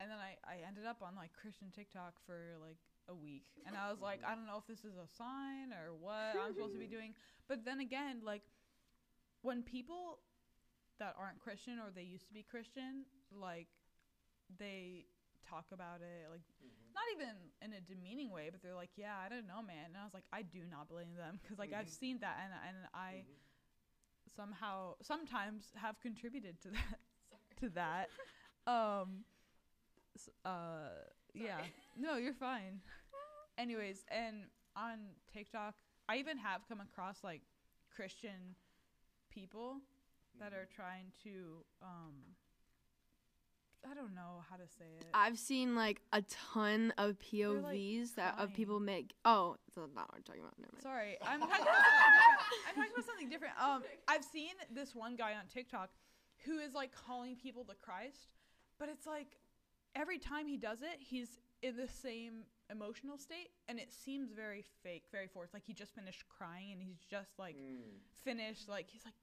and 0.00 0.10
then 0.10 0.18
I, 0.18 0.36
I 0.44 0.66
ended 0.66 0.84
up 0.86 1.02
on 1.02 1.14
like 1.16 1.30
Christian 1.32 1.68
TikTok 1.74 2.14
for 2.26 2.56
like 2.60 2.78
a 3.08 3.14
week, 3.14 3.44
and 3.66 3.76
I 3.76 3.90
was 3.90 4.00
like, 4.00 4.20
I 4.26 4.34
don't 4.34 4.46
know 4.46 4.58
if 4.58 4.66
this 4.66 4.84
is 4.84 4.96
a 4.96 5.08
sign 5.16 5.72
or 5.72 5.94
what 6.00 6.34
I'm 6.42 6.54
supposed 6.54 6.74
to 6.74 6.78
be 6.80 6.86
doing. 6.86 7.14
But 7.48 7.64
then 7.64 7.80
again, 7.80 8.20
like 8.24 8.42
when 9.42 9.62
people 9.62 10.18
that 10.98 11.14
aren't 11.18 11.40
Christian 11.40 11.78
or 11.78 11.90
they 11.94 12.02
used 12.02 12.26
to 12.28 12.34
be 12.34 12.42
Christian, 12.42 13.04
like 13.30 13.68
they 14.58 15.06
talk 15.48 15.66
about 15.72 16.00
it 16.00 16.30
like 16.30 16.42
not 16.94 17.04
even 17.16 17.34
in 17.62 17.72
a 17.72 17.80
demeaning 17.80 18.30
way, 18.30 18.50
but 18.50 18.60
they're 18.62 18.74
like, 18.74 18.90
"Yeah, 18.96 19.14
I 19.24 19.28
don't 19.28 19.46
know, 19.46 19.62
man." 19.62 19.86
And 19.86 19.96
I 19.96 20.04
was 20.04 20.12
like, 20.12 20.24
"I 20.32 20.42
do 20.42 20.60
not 20.70 20.88
blame 20.88 21.14
them 21.16 21.38
because 21.42 21.58
like 21.58 21.72
I've 21.72 21.88
seen 21.88 22.18
that 22.20 22.36
and 22.44 22.52
and 22.68 22.76
I 22.94 23.24
somehow 24.36 24.94
sometimes 25.02 25.72
have 25.76 26.00
contributed 26.00 26.60
to 26.62 26.68
that 26.76 26.98
to 27.60 27.68
that. 27.70 28.08
Um 28.66 29.24
uh 30.44 30.88
yeah. 31.34 31.60
No, 31.96 32.16
you're 32.16 32.34
fine. 32.34 32.80
Anyways, 33.58 34.04
and 34.08 34.44
on 34.76 34.98
TikTok, 35.32 35.74
I 36.08 36.16
even 36.16 36.38
have 36.38 36.62
come 36.68 36.80
across 36.80 37.22
like 37.24 37.42
Christian 37.94 38.56
people 39.30 39.76
that 40.40 40.52
are 40.52 40.66
trying 40.74 41.12
to 41.24 41.64
um 41.82 42.36
I 43.90 43.94
don't 43.94 44.14
know 44.14 44.42
how 44.48 44.56
to 44.56 44.66
say 44.78 44.86
it. 45.00 45.06
I've 45.12 45.38
seen 45.38 45.74
like 45.74 46.00
a 46.12 46.22
ton 46.22 46.92
of 46.98 47.08
like, 47.08 47.18
POVs 47.32 48.14
that 48.14 48.36
of 48.38 48.54
people 48.54 48.80
make. 48.80 49.14
Oh, 49.24 49.56
that's 49.66 49.76
not 49.76 50.08
what 50.08 50.16
I'm 50.16 50.22
talking 50.22 50.42
about. 50.42 50.54
Never 50.58 50.72
mind. 50.72 50.82
Sorry, 50.82 51.18
I'm 51.22 51.40
talking 51.40 51.62
about 51.62 51.74
something 51.74 51.88
different. 52.16 52.68
I'm 52.68 52.74
talking 52.74 52.92
about 52.94 53.06
something 53.06 53.28
different. 53.28 53.54
Um, 53.60 53.82
I've 54.08 54.24
seen 54.24 54.52
this 54.72 54.94
one 54.94 55.16
guy 55.16 55.32
on 55.32 55.46
TikTok 55.52 55.90
who 56.44 56.58
is 56.58 56.74
like 56.74 56.92
calling 56.92 57.36
people 57.36 57.64
to 57.64 57.74
Christ, 57.80 58.28
but 58.78 58.88
it's 58.88 59.06
like 59.06 59.36
every 59.94 60.18
time 60.18 60.46
he 60.46 60.56
does 60.56 60.82
it, 60.82 60.98
he's 61.00 61.38
in 61.62 61.76
the 61.76 61.88
same 61.88 62.44
emotional 62.70 63.18
state, 63.18 63.50
and 63.68 63.78
it 63.78 63.92
seems 63.92 64.32
very 64.32 64.64
fake, 64.82 65.04
very 65.12 65.26
forced. 65.26 65.54
Like 65.54 65.64
he 65.66 65.72
just 65.72 65.94
finished 65.94 66.24
crying, 66.28 66.72
and 66.72 66.82
he's 66.82 66.98
just 67.10 67.38
like 67.38 67.56
finished. 68.24 68.68
Like 68.68 68.86
he's 68.90 69.04
like, 69.04 69.14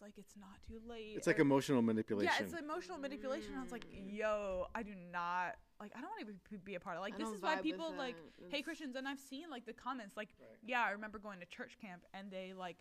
guys, 0.00 0.02
like 0.02 0.18
it's 0.18 0.34
not 0.36 0.56
too 0.66 0.80
late. 0.88 1.14
It's 1.16 1.26
like 1.26 1.38
or- 1.38 1.42
emotional 1.42 1.82
manipulation. 1.82 2.32
yeah, 2.38 2.44
it's 2.44 2.54
emotional 2.54 2.98
manipulation. 2.98 3.52
I 3.56 3.62
was 3.62 3.72
like, 3.72 3.86
yo, 3.90 4.66
I 4.74 4.82
do 4.82 4.92
not 5.12 5.56
like. 5.80 5.92
I 5.96 6.00
don't 6.00 6.10
want 6.10 6.26
to 6.26 6.50
be, 6.50 6.56
be 6.64 6.74
a 6.74 6.80
part 6.80 6.96
of. 6.96 7.02
Like 7.02 7.14
I 7.14 7.18
this 7.18 7.28
is 7.28 7.42
why 7.42 7.56
people 7.56 7.94
like 7.96 8.16
that. 8.16 8.50
hey 8.50 8.62
Christians, 8.62 8.96
and 8.96 9.06
I've 9.06 9.20
seen 9.20 9.50
like 9.50 9.66
the 9.66 9.72
comments. 9.72 10.16
Like, 10.16 10.28
yeah, 10.64 10.82
I 10.82 10.90
remember 10.90 11.18
going 11.18 11.40
to 11.40 11.46
church 11.46 11.76
camp, 11.80 12.02
and 12.14 12.30
they 12.30 12.52
like 12.56 12.76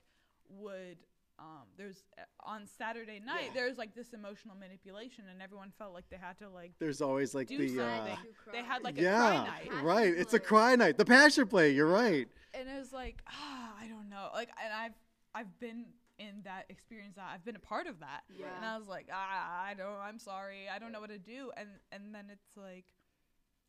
would. 0.50 0.98
Um, 1.38 1.68
there's 1.78 1.98
uh, 2.18 2.22
on 2.50 2.66
Saturday 2.66 3.20
night. 3.20 3.50
There's 3.54 3.78
like 3.78 3.94
this 3.94 4.14
emotional 4.14 4.56
manipulation, 4.56 5.26
and 5.30 5.42
everyone 5.42 5.74
felt 5.78 5.94
like 5.94 6.06
they 6.10 6.16
had 6.16 6.38
to 6.40 6.50
like 6.50 6.72
There's 6.80 7.02
always 7.02 7.36
like 7.36 7.50
do 7.50 7.58
the 7.58 7.84
uh, 7.84 7.98
something. 7.98 8.18
They 8.54 8.64
had 8.64 8.84
like 8.84 8.98
a 8.98 9.02
yeah, 9.02 9.18
cry 9.18 9.36
night, 9.36 9.84
right. 9.84 10.14
It's 10.16 10.34
a 10.34 10.40
cry 10.40 10.76
night. 10.78 10.98
The 10.98 11.04
passion 11.04 11.48
play. 11.48 11.72
You're 11.72 11.88
right. 11.90 12.30
and 12.54 12.70
it 12.70 12.80
was 12.80 12.94
like, 12.94 13.22
ah, 13.28 13.74
I 13.78 13.86
don't 13.88 14.08
know. 14.10 14.30
Like, 14.34 14.48
and 14.64 14.74
I've 14.74 14.94
I've 15.34 15.60
been 15.60 15.88
in 16.20 16.42
that 16.44 16.66
experience. 16.70 17.16
That 17.16 17.30
I've 17.34 17.46
been 17.46 17.56
a 17.56 17.60
part 17.60 17.88
of 17.88 18.00
that. 18.00 18.22
Yeah. 18.30 18.46
And 18.56 18.66
I 18.66 18.78
was 18.78 18.88
like, 18.88 19.08
ah, 19.12 19.64
I 19.66 19.74
don't, 19.74 20.00
I'm 20.02 20.20
sorry, 20.20 20.68
I 20.74 20.80
don't 20.80 20.92
know 20.92 21.02
what 21.02 21.10
to 21.10 21.20
do. 21.20 21.52
And 21.58 21.70
and 21.92 22.14
then 22.14 22.26
it's 22.32 22.56
like, 22.56 22.86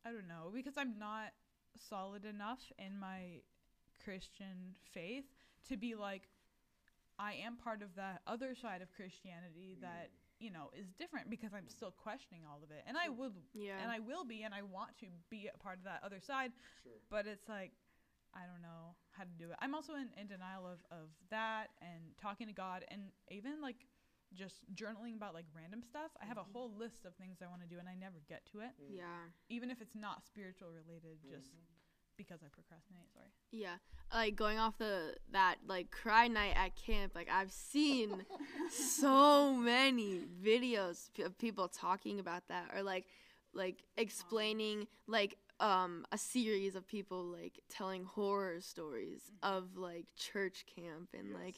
I 0.05 0.11
don't 0.11 0.27
know, 0.27 0.51
because 0.53 0.73
I'm 0.77 0.97
not 0.99 1.33
solid 1.89 2.25
enough 2.25 2.71
in 2.79 2.99
my 2.99 3.41
Christian 4.03 4.75
faith 4.93 5.25
to 5.69 5.77
be 5.77 5.95
like, 5.95 6.23
I 7.19 7.33
am 7.45 7.57
part 7.57 7.81
of 7.81 7.95
that 7.95 8.21
other 8.27 8.55
side 8.55 8.81
of 8.81 8.91
Christianity 8.93 9.75
that 9.81 10.11
you 10.39 10.51
know 10.51 10.69
is 10.79 10.87
different 10.93 11.29
because 11.31 11.51
I'm 11.53 11.67
still 11.67 11.91
questioning 11.91 12.43
all 12.47 12.61
of 12.63 12.69
it, 12.71 12.83
and 12.87 12.95
I 12.95 13.09
would, 13.09 13.33
Yeah. 13.53 13.81
and 13.81 13.91
I 13.91 13.99
will 13.99 14.23
be, 14.23 14.43
and 14.43 14.53
I 14.53 14.61
want 14.61 14.95
to 14.99 15.07
be 15.29 15.49
a 15.53 15.57
part 15.57 15.77
of 15.79 15.83
that 15.85 16.01
other 16.03 16.19
side. 16.19 16.51
But 17.09 17.25
it's 17.25 17.49
like, 17.49 17.71
I 18.33 18.45
don't 18.45 18.61
know 18.61 18.95
how 19.11 19.23
to 19.23 19.35
do 19.37 19.51
it. 19.51 19.57
I'm 19.59 19.73
also 19.73 19.93
in, 19.93 20.09
in 20.19 20.27
denial 20.27 20.65
of, 20.65 20.79
of 20.91 21.09
that 21.31 21.69
and 21.81 22.13
talking 22.21 22.47
to 22.47 22.53
God 22.53 22.85
and 22.89 23.01
even 23.29 23.61
like 23.61 23.87
just 24.33 24.61
journaling 24.75 25.15
about 25.15 25.33
like 25.33 25.45
random 25.55 25.81
stuff. 25.81 26.11
I 26.21 26.25
have 26.25 26.37
a 26.37 26.41
mm-hmm. 26.41 26.53
whole 26.53 26.71
list 26.77 27.05
of 27.05 27.15
things 27.15 27.37
I 27.41 27.47
want 27.47 27.61
to 27.61 27.67
do 27.67 27.79
and 27.79 27.87
I 27.87 27.95
never 27.95 28.21
get 28.27 28.45
to 28.51 28.59
it, 28.59 28.71
mm. 28.77 28.97
yeah. 28.97 29.31
even 29.49 29.71
if 29.71 29.81
it's 29.81 29.95
not 29.95 30.25
spiritual 30.25 30.69
related, 30.69 31.17
just 31.23 31.49
mm-hmm. 31.49 32.17
because 32.17 32.41
I 32.43 32.49
procrastinate. 32.51 33.07
Sorry. 33.13 33.31
Yeah, 33.51 33.77
like 34.13 34.35
going 34.35 34.59
off 34.59 34.77
the 34.77 35.15
that 35.31 35.55
like 35.65 35.91
cry 35.91 36.27
night 36.27 36.53
at 36.55 36.75
camp. 36.75 37.13
Like 37.15 37.29
I've 37.31 37.51
seen 37.51 38.25
so 38.69 39.53
many 39.53 40.21
videos 40.43 41.09
of 41.23 41.37
people 41.37 41.67
talking 41.67 42.19
about 42.19 42.43
that, 42.49 42.71
or 42.75 42.83
like 42.83 43.05
like 43.53 43.83
explaining 43.97 44.87
like 45.07 45.37
um 45.59 46.05
a 46.11 46.17
series 46.17 46.75
of 46.75 46.87
people 46.87 47.23
like 47.23 47.59
telling 47.69 48.03
horror 48.05 48.61
stories 48.61 49.31
of 49.41 49.75
like 49.75 50.05
church 50.15 50.65
camp 50.75 51.09
and 51.17 51.33
like 51.33 51.55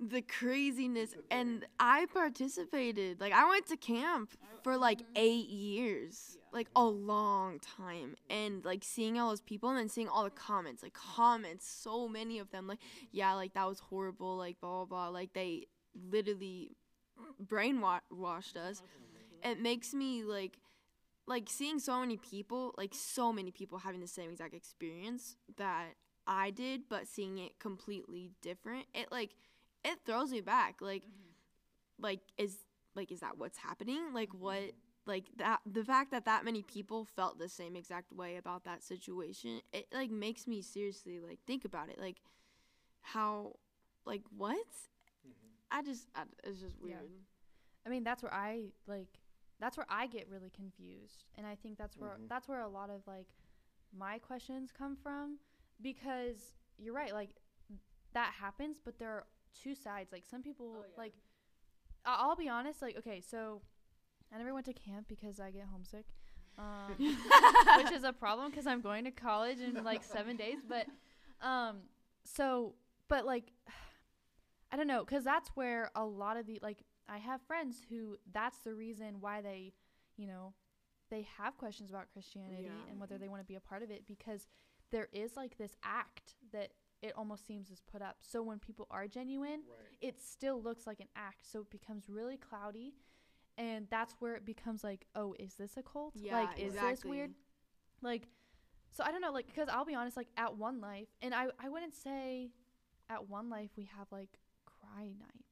the 0.00 0.22
craziness. 0.22 1.14
And 1.30 1.66
i 1.78 2.06
participated 2.12 3.20
like 3.20 3.32
i 3.32 3.48
went 3.48 3.66
to 3.68 3.76
camp 3.76 4.30
for 4.62 4.76
like 4.76 5.02
eight 5.14 5.48
years 5.48 6.38
like 6.52 6.68
a 6.76 6.84
long 6.84 7.58
time. 7.58 8.14
And 8.30 8.64
like 8.64 8.84
seeing 8.84 9.18
all 9.18 9.30
those 9.30 9.40
people 9.40 9.68
and 9.70 9.78
then 9.78 9.88
seeing 9.88 10.08
all 10.08 10.24
the 10.24 10.30
comments 10.30 10.82
like 10.82 10.94
comments 10.94 11.68
so 11.68 12.08
many 12.08 12.38
of 12.38 12.50
them 12.50 12.66
like 12.66 12.78
yeah 13.12 13.34
like 13.34 13.54
that 13.54 13.68
was 13.68 13.80
horrible 13.80 14.36
like 14.36 14.60
blah 14.60 14.84
blah 14.84 15.08
blah. 15.08 15.08
Like 15.08 15.32
they 15.32 15.66
literally 16.10 16.70
brainwashed 17.44 18.56
us. 18.56 18.82
It 19.42 19.60
makes 19.60 19.92
me 19.92 20.24
like 20.24 20.58
like 21.26 21.48
seeing 21.48 21.78
so 21.78 22.00
many 22.00 22.16
people 22.16 22.74
like 22.76 22.94
so 22.94 23.32
many 23.32 23.50
people 23.50 23.78
having 23.78 24.00
the 24.00 24.06
same 24.06 24.30
exact 24.30 24.54
experience 24.54 25.36
that 25.56 25.94
i 26.26 26.50
did 26.50 26.82
but 26.88 27.06
seeing 27.06 27.38
it 27.38 27.58
completely 27.58 28.30
different 28.42 28.86
it 28.94 29.10
like 29.10 29.30
it 29.84 29.98
throws 30.04 30.32
me 30.32 30.40
back. 30.40 30.76
Like 30.80 31.02
mm-hmm. 31.02 32.02
like 32.02 32.20
is 32.38 32.56
like 32.94 33.12
is 33.12 33.20
that 33.20 33.38
what's 33.38 33.58
happening? 33.58 34.12
Like 34.12 34.30
mm-hmm. 34.30 34.42
what 34.42 34.72
like 35.06 35.26
that 35.36 35.60
the 35.70 35.84
fact 35.84 36.10
that 36.12 36.24
that 36.24 36.44
many 36.44 36.62
people 36.62 37.04
felt 37.04 37.38
the 37.38 37.48
same 37.48 37.76
exact 37.76 38.10
way 38.10 38.36
about 38.36 38.64
that 38.64 38.82
situation 38.82 39.60
it 39.74 39.86
like 39.92 40.10
makes 40.10 40.46
me 40.46 40.62
seriously 40.62 41.20
like 41.20 41.38
think 41.46 41.64
about 41.64 41.90
it. 41.90 41.98
Like 41.98 42.16
how 43.02 43.52
like 44.06 44.22
what? 44.36 44.56
Mm-hmm. 44.56 45.48
I 45.70 45.82
just 45.82 46.08
I, 46.14 46.22
it's 46.42 46.60
just 46.60 46.76
Yeah. 46.82 46.96
weird. 46.96 47.10
I 47.86 47.90
mean, 47.90 48.02
that's 48.02 48.22
where 48.22 48.32
I 48.32 48.70
like 48.86 49.18
that's 49.64 49.76
where 49.78 49.86
I 49.88 50.06
get 50.06 50.28
really 50.28 50.50
confused. 50.50 51.24
And 51.36 51.46
I 51.46 51.54
think 51.54 51.78
that's 51.78 51.96
where 51.96 52.10
Mhm. 52.18 52.28
that's 52.28 52.46
where 52.48 52.60
a 52.60 52.68
lot 52.68 52.90
of 52.90 53.06
like 53.06 53.28
my 53.96 54.18
questions 54.18 54.70
come 54.72 54.94
from 54.96 55.38
because 55.80 56.54
you're 56.76 56.94
right, 56.94 57.12
like 57.14 57.30
that 58.12 58.34
happens, 58.34 58.78
but 58.84 58.98
there 58.98 59.10
are 59.10 59.26
two 59.54 59.74
sides. 59.74 60.12
Like 60.12 60.24
some 60.26 60.42
people 60.42 60.84
like 60.98 61.14
I- 62.04 62.16
I'll 62.20 62.36
be 62.36 62.48
honest, 62.48 62.82
like 62.82 62.96
okay, 62.98 63.20
so 63.20 63.62
I 64.30 64.36
never 64.38 64.52
went 64.52 64.66
to 64.66 64.72
camp 64.74 65.08
because 65.08 65.40
I 65.40 65.50
get 65.50 65.66
homesick. 65.66 66.06
Um, 66.58 66.94
which 67.78 67.90
is 67.92 68.04
a 68.04 68.12
problem 68.12 68.50
because 68.50 68.66
I'm 68.66 68.80
going 68.80 69.04
to 69.04 69.10
college 69.10 69.58
in 69.60 69.82
like 69.82 70.04
seven 70.04 70.36
days. 70.36 70.58
But, 70.68 70.86
um, 71.40 71.88
so, 72.24 72.74
but 73.08 73.24
like, 73.26 73.50
I 74.72 74.76
don't 74.76 74.86
know, 74.86 75.04
because 75.04 75.24
that's 75.24 75.48
where 75.56 75.90
a 75.96 76.04
lot 76.04 76.36
of 76.36 76.46
the 76.46 76.58
like, 76.62 76.84
I 77.08 77.18
have 77.18 77.40
friends 77.42 77.82
who 77.88 78.16
that's 78.32 78.58
the 78.58 78.74
reason 78.74 79.16
why 79.20 79.40
they, 79.40 79.72
you 80.16 80.26
know, 80.26 80.54
they 81.10 81.26
have 81.38 81.56
questions 81.56 81.90
about 81.90 82.10
Christianity 82.12 82.64
Yeah. 82.64 82.90
and 82.90 83.00
whether 83.00 83.14
mm-hmm. 83.14 83.24
they 83.24 83.28
want 83.28 83.42
to 83.42 83.46
be 83.46 83.56
a 83.56 83.60
part 83.60 83.82
of 83.82 83.90
it 83.90 84.06
because 84.06 84.48
there 84.90 85.08
is 85.12 85.36
like 85.36 85.58
this 85.58 85.76
act 85.82 86.34
that 86.52 86.72
it 87.02 87.12
almost 87.16 87.46
seems 87.46 87.70
is 87.70 87.82
put 87.82 88.00
up. 88.00 88.16
So 88.20 88.42
when 88.42 88.58
people 88.58 88.86
are 88.90 89.06
genuine, 89.06 89.60
it 90.00 90.20
still 90.22 90.62
looks 90.62 90.86
like 90.86 91.00
an 91.00 91.08
act. 91.14 91.44
So 91.50 91.60
it 91.60 91.70
becomes 91.70 92.08
really 92.08 92.38
cloudy. 92.38 92.94
And 93.58 93.86
that's 93.90 94.14
where 94.20 94.34
it 94.34 94.46
becomes 94.46 94.82
like, 94.82 95.06
oh, 95.14 95.34
is 95.38 95.54
this 95.54 95.76
a 95.76 95.82
cult? 95.82 96.14
yeah 96.16 96.40
like, 96.40 96.58
is 96.58 96.74
exactly. 96.74 96.90
this 96.94 97.04
weird? 97.04 97.30
Like, 98.02 98.28
so 98.92 99.04
I 99.04 99.10
don't 99.10 99.20
know, 99.20 99.32
like, 99.32 99.46
because 99.46 99.68
I'll 99.68 99.84
be 99.84 99.94
honest, 99.94 100.16
like, 100.16 100.28
at 100.36 100.56
One 100.56 100.80
Life, 100.80 101.08
and 101.20 101.34
I, 101.34 101.48
I 101.58 101.68
wouldn't 101.68 101.94
say 101.94 102.50
at 103.08 103.28
One 103.28 103.50
Life 103.50 103.70
we 103.76 103.88
have, 103.96 104.06
like, 104.10 104.38
cry 104.66 105.06
night, 105.06 105.43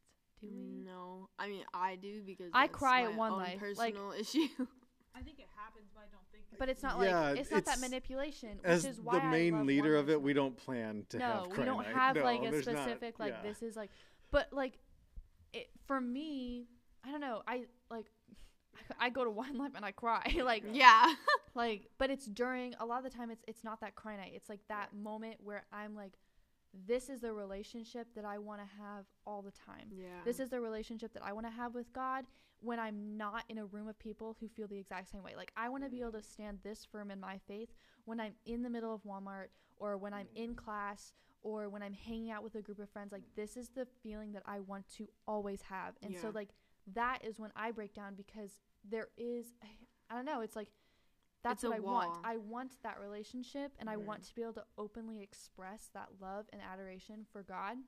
do 0.42 0.48
we? 0.54 0.82
No, 0.84 1.28
I 1.38 1.48
mean 1.48 1.64
I 1.72 1.96
do 1.96 2.20
because 2.26 2.50
I 2.52 2.66
that's 2.66 2.76
cry 2.76 3.04
at 3.04 3.14
one 3.16 3.32
own 3.32 3.38
life, 3.38 3.60
like- 3.76 3.94
personal 3.94 4.12
issue. 4.20 4.66
I 5.14 5.20
think 5.20 5.38
it 5.38 5.46
happens, 5.56 5.86
but 5.94 6.00
I 6.00 6.08
don't 6.10 6.26
think. 6.32 6.44
But 6.58 6.68
it's 6.70 6.82
not 6.82 7.02
Yeah, 7.02 7.20
like, 7.30 7.38
it's 7.40 7.50
not 7.50 7.64
that 7.66 7.80
manipulation, 7.80 8.50
which 8.62 8.64
As 8.64 8.84
is 8.84 9.00
why 9.00 9.18
the 9.18 9.24
I 9.26 9.30
main 9.30 9.52
love 9.58 9.66
leader 9.66 9.96
of 9.96 10.08
it, 10.10 10.20
we 10.20 10.32
don't 10.32 10.56
plan 10.56 11.04
to 11.10 11.18
no, 11.18 11.24
have 11.26 11.46
we 11.48 11.52
cry 11.54 11.64
don't 11.66 11.76
night. 11.82 11.94
have 11.94 12.16
No, 12.16 12.24
like 12.24 12.42
a 12.46 12.50
there's 12.50 12.66
not. 12.66 12.76
specific 12.76 13.18
like 13.18 13.34
Yeah. 13.34 13.48
this 13.50 13.62
is 13.62 13.76
like 13.76 13.90
but 14.30 14.48
like 14.52 14.78
it 15.52 15.68
for 15.86 16.00
me 16.00 16.66
i 17.04 17.10
don't 17.10 17.20
know 17.20 17.42
i 17.46 17.64
like 17.90 18.06
i 18.98 19.10
go 19.10 19.22
to 19.24 19.30
one 19.30 19.58
life 19.58 19.72
and 19.76 19.84
i 19.84 19.90
cry 19.92 20.22
like 20.44 20.64
yeah. 20.72 21.12
like 21.54 21.88
but 21.98 22.08
it's 22.08 22.24
during 22.24 22.74
a 22.80 22.86
lot 22.86 23.04
of 23.04 23.04
the 23.04 23.14
time 23.14 23.30
it's 23.30 23.44
it's 23.46 23.62
not 23.62 23.80
that 23.82 23.94
cry 23.94 24.16
night 24.16 24.32
it's 24.34 24.48
like 24.48 24.60
that 24.70 24.94
moment 24.94 25.36
where 25.44 25.62
i'm 25.74 25.94
like 25.94 26.12
this 26.86 27.08
is 27.08 27.20
the 27.20 27.32
relationship 27.32 28.06
that 28.14 28.24
i 28.24 28.38
want 28.38 28.60
to 28.60 28.66
have 28.82 29.04
all 29.26 29.42
the 29.42 29.50
time. 29.52 29.88
Yeah. 29.90 30.06
this 30.24 30.40
is 30.40 30.48
the 30.50 30.60
relationship 30.60 31.12
that 31.14 31.22
i 31.24 31.32
want 31.32 31.46
to 31.46 31.52
have 31.52 31.74
with 31.74 31.92
god 31.92 32.24
when 32.60 32.78
i'm 32.78 33.16
not 33.16 33.44
in 33.48 33.58
a 33.58 33.66
room 33.66 33.88
of 33.88 33.98
people 33.98 34.36
who 34.40 34.48
feel 34.48 34.66
the 34.66 34.78
exact 34.78 35.10
same 35.10 35.22
way. 35.22 35.34
Like 35.36 35.52
i 35.56 35.68
want 35.68 35.84
to 35.84 35.90
be 35.90 35.98
mm. 35.98 36.02
able 36.02 36.12
to 36.12 36.22
stand 36.22 36.58
this 36.62 36.86
firm 36.90 37.10
in 37.10 37.20
my 37.20 37.38
faith 37.46 37.68
when 38.04 38.20
i'm 38.20 38.32
in 38.46 38.62
the 38.62 38.70
middle 38.70 38.94
of 38.94 39.02
walmart 39.04 39.48
or 39.78 39.96
when 39.96 40.14
i'm 40.14 40.28
in 40.34 40.50
mm. 40.50 40.56
class 40.56 41.12
or 41.42 41.68
when 41.68 41.82
I'm 41.82 41.92
hanging 41.92 42.30
out 42.30 42.42
with 42.42 42.54
a 42.54 42.62
group 42.62 42.78
of 42.78 42.88
friends, 42.90 43.12
like 43.12 43.24
this 43.36 43.56
is 43.56 43.68
the 43.70 43.86
feeling 44.02 44.32
that 44.32 44.42
I 44.46 44.60
want 44.60 44.84
to 44.96 45.08
always 45.26 45.60
have. 45.62 45.94
And 46.02 46.16
so 46.16 46.30
like 46.32 46.50
that 46.94 47.18
is 47.24 47.38
when 47.38 47.50
I 47.56 47.70
break 47.72 47.94
down 47.94 48.14
because 48.14 48.50
there 48.88 49.08
is 49.16 49.46
I 50.10 50.14
don't 50.14 50.24
know, 50.24 50.40
it's 50.40 50.56
like 50.56 50.68
that's 51.42 51.64
It's 51.64 51.70
what 51.70 51.76
I 51.76 51.80
want. 51.80 52.18
I 52.24 52.36
want 52.36 52.80
that 52.82 53.00
relationship 53.00 53.72
and 53.78 53.90
I 53.90 53.96
Mhm. 53.96 54.04
want 54.04 54.22
to 54.24 54.34
be 54.34 54.42
able 54.42 54.52
to 54.54 54.66
openly 54.78 55.20
express 55.22 55.88
that 55.94 56.20
love 56.20 56.48
and 56.52 56.62
adoration 56.62 57.24
for 57.24 57.42
God. 57.42 57.78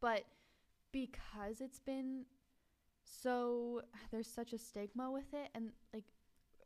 But 0.00 0.26
because 0.92 1.60
it's 1.60 1.80
been 1.80 2.24
so 3.04 3.82
there's 4.10 4.26
such 4.30 4.52
a 4.52 4.58
stigma 4.58 5.10
with 5.10 5.32
it 5.32 5.50
and 5.54 5.72
like 5.92 6.04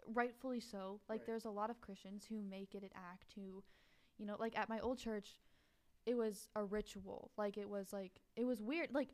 rightfully 0.07 0.61
so 0.61 1.01
like 1.09 1.21
Right. 1.21 1.27
there's 1.27 1.45
a 1.45 1.51
lot 1.51 1.71
of 1.71 1.81
christians 1.81 2.25
who 2.25 2.43
make 2.43 2.75
it 2.75 2.83
an 2.83 2.91
act 2.95 3.33
who 3.35 3.63
you 4.19 4.27
know 4.27 4.37
like 4.39 4.59
at 4.59 4.69
my 4.69 4.81
old 4.81 4.99
church 4.99 5.37
it 6.07 6.15
was 6.17 6.49
a 6.57 6.65
ritual 6.65 7.31
like 7.37 7.57
it 7.57 7.69
was 7.69 7.93
like 7.93 8.21
it 8.35 8.45
was 8.45 8.61
weird 8.61 8.93
like 8.93 9.11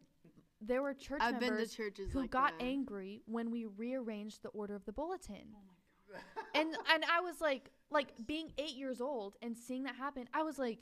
there 0.61 0.81
were 0.83 0.95
church 0.95 1.21
I've 1.23 1.41
members 1.41 1.75
who 1.75 2.21
like 2.21 2.31
got 2.31 2.59
that. 2.59 2.65
angry 2.65 3.23
when 3.27 3.51
we 3.51 3.67
rearranged 3.67 4.43
the 4.43 4.49
order 4.51 4.75
of 4.75 4.85
the 4.87 4.93
bulletin 4.93 5.55
Oh 5.55 5.63
my 5.67 6.19
and 6.61 6.77
and 6.93 7.05
i 7.11 7.21
was 7.21 7.41
like 7.41 7.71
like 7.91 8.09
being 8.27 8.53
eight 8.59 8.77
years 8.77 9.01
old 9.01 9.37
and 9.43 9.57
seeing 9.57 9.85
that 9.85 9.97
happen 9.97 10.29
i 10.35 10.43
was 10.43 10.59
like 10.59 10.81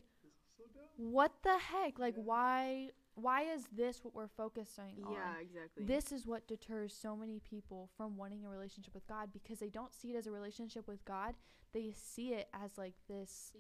what 0.97 1.33
the 1.43 1.57
heck 1.59 1.99
like 1.99 2.15
why 2.17 2.91
why 3.15 3.43
is 3.43 3.63
this 3.75 4.05
what 4.05 4.15
we're 4.15 4.29
focusing 4.29 4.95
on 5.05 5.13
Yeah, 5.15 5.41
exactly. 5.41 5.85
this 5.85 6.13
is 6.13 6.27
what 6.27 6.47
deters 6.47 6.95
so 6.95 7.17
many 7.17 7.41
people 7.41 7.89
from 7.97 8.17
wanting 8.19 8.45
a 8.45 8.49
relationship 8.49 8.93
with 8.93 9.07
God 9.07 9.31
because 9.33 9.59
they 9.59 9.71
don't 9.71 9.95
see 9.95 10.09
it 10.13 10.17
as 10.17 10.27
a 10.27 10.31
relationship 10.31 10.87
with 10.87 11.03
God. 11.07 11.35
They 11.73 11.93
see 11.95 12.35
it 12.35 12.49
as 12.53 12.77
like 12.77 12.93
this. 13.09 13.53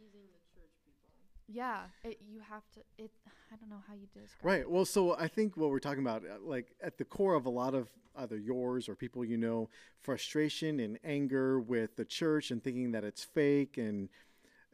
Yeah, 1.48 1.82
it, 2.04 2.18
you 2.26 2.40
have 2.40 2.62
to. 2.74 2.80
It. 2.98 3.10
I 3.52 3.56
don't 3.56 3.70
know 3.70 3.82
how 3.86 3.94
you 3.94 4.06
describe. 4.12 4.44
Right. 4.44 4.70
Well, 4.70 4.84
so 4.84 5.16
I 5.16 5.28
think 5.28 5.56
what 5.56 5.70
we're 5.70 5.78
talking 5.78 6.02
about, 6.02 6.22
uh, 6.24 6.38
like 6.44 6.74
at 6.82 6.98
the 6.98 7.04
core 7.04 7.34
of 7.34 7.46
a 7.46 7.50
lot 7.50 7.74
of 7.74 7.88
either 8.16 8.36
yours 8.36 8.88
or 8.88 8.94
people 8.94 9.24
you 9.24 9.36
know, 9.36 9.68
frustration 10.02 10.80
and 10.80 10.98
anger 11.04 11.60
with 11.60 11.96
the 11.96 12.04
church 12.04 12.50
and 12.50 12.62
thinking 12.62 12.92
that 12.92 13.04
it's 13.04 13.22
fake 13.22 13.78
and 13.78 14.08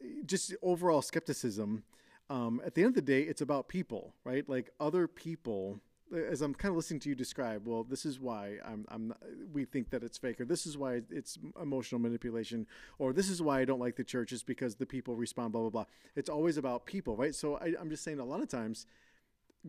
uh, 0.00 0.06
just 0.24 0.54
overall 0.62 1.02
skepticism. 1.02 1.82
Um, 2.30 2.62
at 2.64 2.74
the 2.74 2.82
end 2.82 2.90
of 2.90 2.94
the 2.94 3.02
day, 3.02 3.22
it's 3.22 3.42
about 3.42 3.68
people, 3.68 4.14
right? 4.24 4.48
Like 4.48 4.70
other 4.80 5.06
people. 5.06 5.80
As 6.12 6.42
I'm 6.42 6.54
kind 6.54 6.70
of 6.70 6.76
listening 6.76 7.00
to 7.00 7.08
you 7.08 7.14
describe, 7.14 7.66
well, 7.66 7.84
this 7.84 8.04
is 8.04 8.20
why 8.20 8.58
I'm, 8.66 8.84
I'm 8.88 9.14
we 9.52 9.64
think 9.64 9.90
that 9.90 10.02
it's 10.02 10.18
fake, 10.18 10.40
or 10.40 10.44
this 10.44 10.66
is 10.66 10.76
why 10.76 11.02
it's 11.10 11.38
emotional 11.60 12.00
manipulation, 12.00 12.66
or 12.98 13.12
this 13.12 13.30
is 13.30 13.40
why 13.40 13.60
I 13.60 13.64
don't 13.64 13.80
like 13.80 13.96
the 13.96 14.04
church, 14.04 14.32
is 14.32 14.42
because 14.42 14.74
the 14.74 14.86
people 14.86 15.16
respond, 15.16 15.52
blah 15.52 15.62
blah 15.62 15.70
blah. 15.70 15.84
It's 16.14 16.28
always 16.28 16.56
about 16.56 16.86
people, 16.86 17.16
right? 17.16 17.34
So 17.34 17.56
I, 17.56 17.74
I'm 17.80 17.88
just 17.88 18.04
saying, 18.04 18.18
a 18.18 18.24
lot 18.24 18.42
of 18.42 18.48
times, 18.48 18.86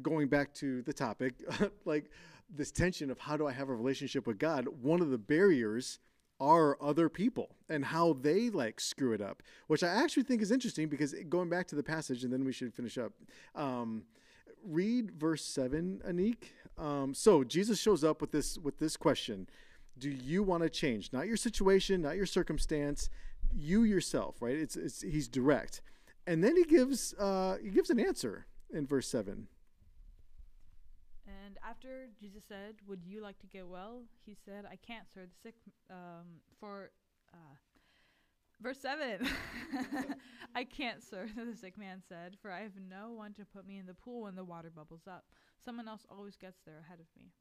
going 0.01 0.27
back 0.27 0.53
to 0.55 0.81
the 0.81 0.93
topic, 0.93 1.35
like 1.85 2.09
this 2.53 2.71
tension 2.71 3.09
of 3.09 3.19
how 3.19 3.37
do 3.37 3.47
I 3.47 3.51
have 3.51 3.69
a 3.69 3.75
relationship 3.75 4.27
with 4.27 4.37
God, 4.37 4.67
one 4.81 5.01
of 5.01 5.09
the 5.09 5.17
barriers 5.17 5.99
are 6.39 6.77
other 6.81 7.09
people 7.09 7.55
and 7.69 7.85
how 7.85 8.13
they 8.13 8.49
like 8.49 8.79
screw 8.79 9.13
it 9.13 9.21
up, 9.21 9.41
which 9.67 9.83
I 9.83 9.87
actually 9.87 10.23
think 10.23 10.41
is 10.41 10.51
interesting 10.51 10.89
because 10.89 11.15
going 11.29 11.49
back 11.49 11.67
to 11.67 11.75
the 11.75 11.83
passage, 11.83 12.23
and 12.23 12.33
then 12.33 12.43
we 12.43 12.51
should 12.51 12.73
finish 12.73 12.97
up. 12.97 13.13
Um, 13.55 14.03
read 14.63 15.11
verse 15.11 15.43
seven, 15.43 16.01
Anik. 16.07 16.51
Um, 16.77 17.13
so 17.13 17.43
Jesus 17.43 17.79
shows 17.79 18.03
up 18.03 18.21
with 18.21 18.31
this 18.31 18.57
with 18.57 18.79
this 18.79 18.97
question: 18.97 19.47
Do 19.97 20.09
you 20.09 20.43
want 20.43 20.63
to 20.63 20.69
change? 20.69 21.11
Not 21.13 21.27
your 21.27 21.37
situation, 21.37 22.01
not 22.01 22.15
your 22.15 22.25
circumstance, 22.25 23.09
you 23.53 23.83
yourself, 23.83 24.41
right? 24.41 24.55
It's, 24.55 24.75
it's 24.75 25.01
he's 25.01 25.27
direct, 25.27 25.81
and 26.25 26.43
then 26.43 26.55
he 26.55 26.63
gives 26.63 27.13
uh, 27.15 27.57
he 27.61 27.69
gives 27.69 27.89
an 27.89 27.99
answer 27.99 28.45
in 28.71 28.87
verse 28.87 29.07
seven. 29.07 29.47
And 31.25 31.57
after 31.67 32.07
Jesus 32.19 32.43
said, 32.47 32.75
"Would 32.87 33.03
you 33.05 33.21
like 33.21 33.39
to 33.39 33.47
get 33.47 33.67
well?" 33.67 34.03
He 34.25 34.35
said, 34.45 34.65
"I 34.65 34.77
can't, 34.77 35.05
sir. 35.13 35.21
The 35.25 35.49
sick 35.49 35.55
um, 35.89 36.41
for 36.59 36.91
uh, 37.33 37.55
verse 38.63 38.79
seven. 38.79 39.27
I 40.55 40.63
can't, 40.63 41.03
sir." 41.03 41.27
The 41.35 41.55
sick 41.55 41.77
man 41.77 42.01
said, 42.07 42.37
"For 42.41 42.49
I 42.49 42.61
have 42.61 42.77
no 42.89 43.11
one 43.11 43.33
to 43.33 43.45
put 43.45 43.67
me 43.67 43.77
in 43.77 43.85
the 43.85 43.93
pool 43.93 44.23
when 44.23 44.35
the 44.35 44.43
water 44.43 44.71
bubbles 44.73 45.07
up. 45.07 45.25
Someone 45.63 45.87
else 45.87 46.05
always 46.09 46.35
gets 46.35 46.61
there 46.65 46.79
ahead 46.79 46.99
of 46.99 47.07
me." 47.19 47.31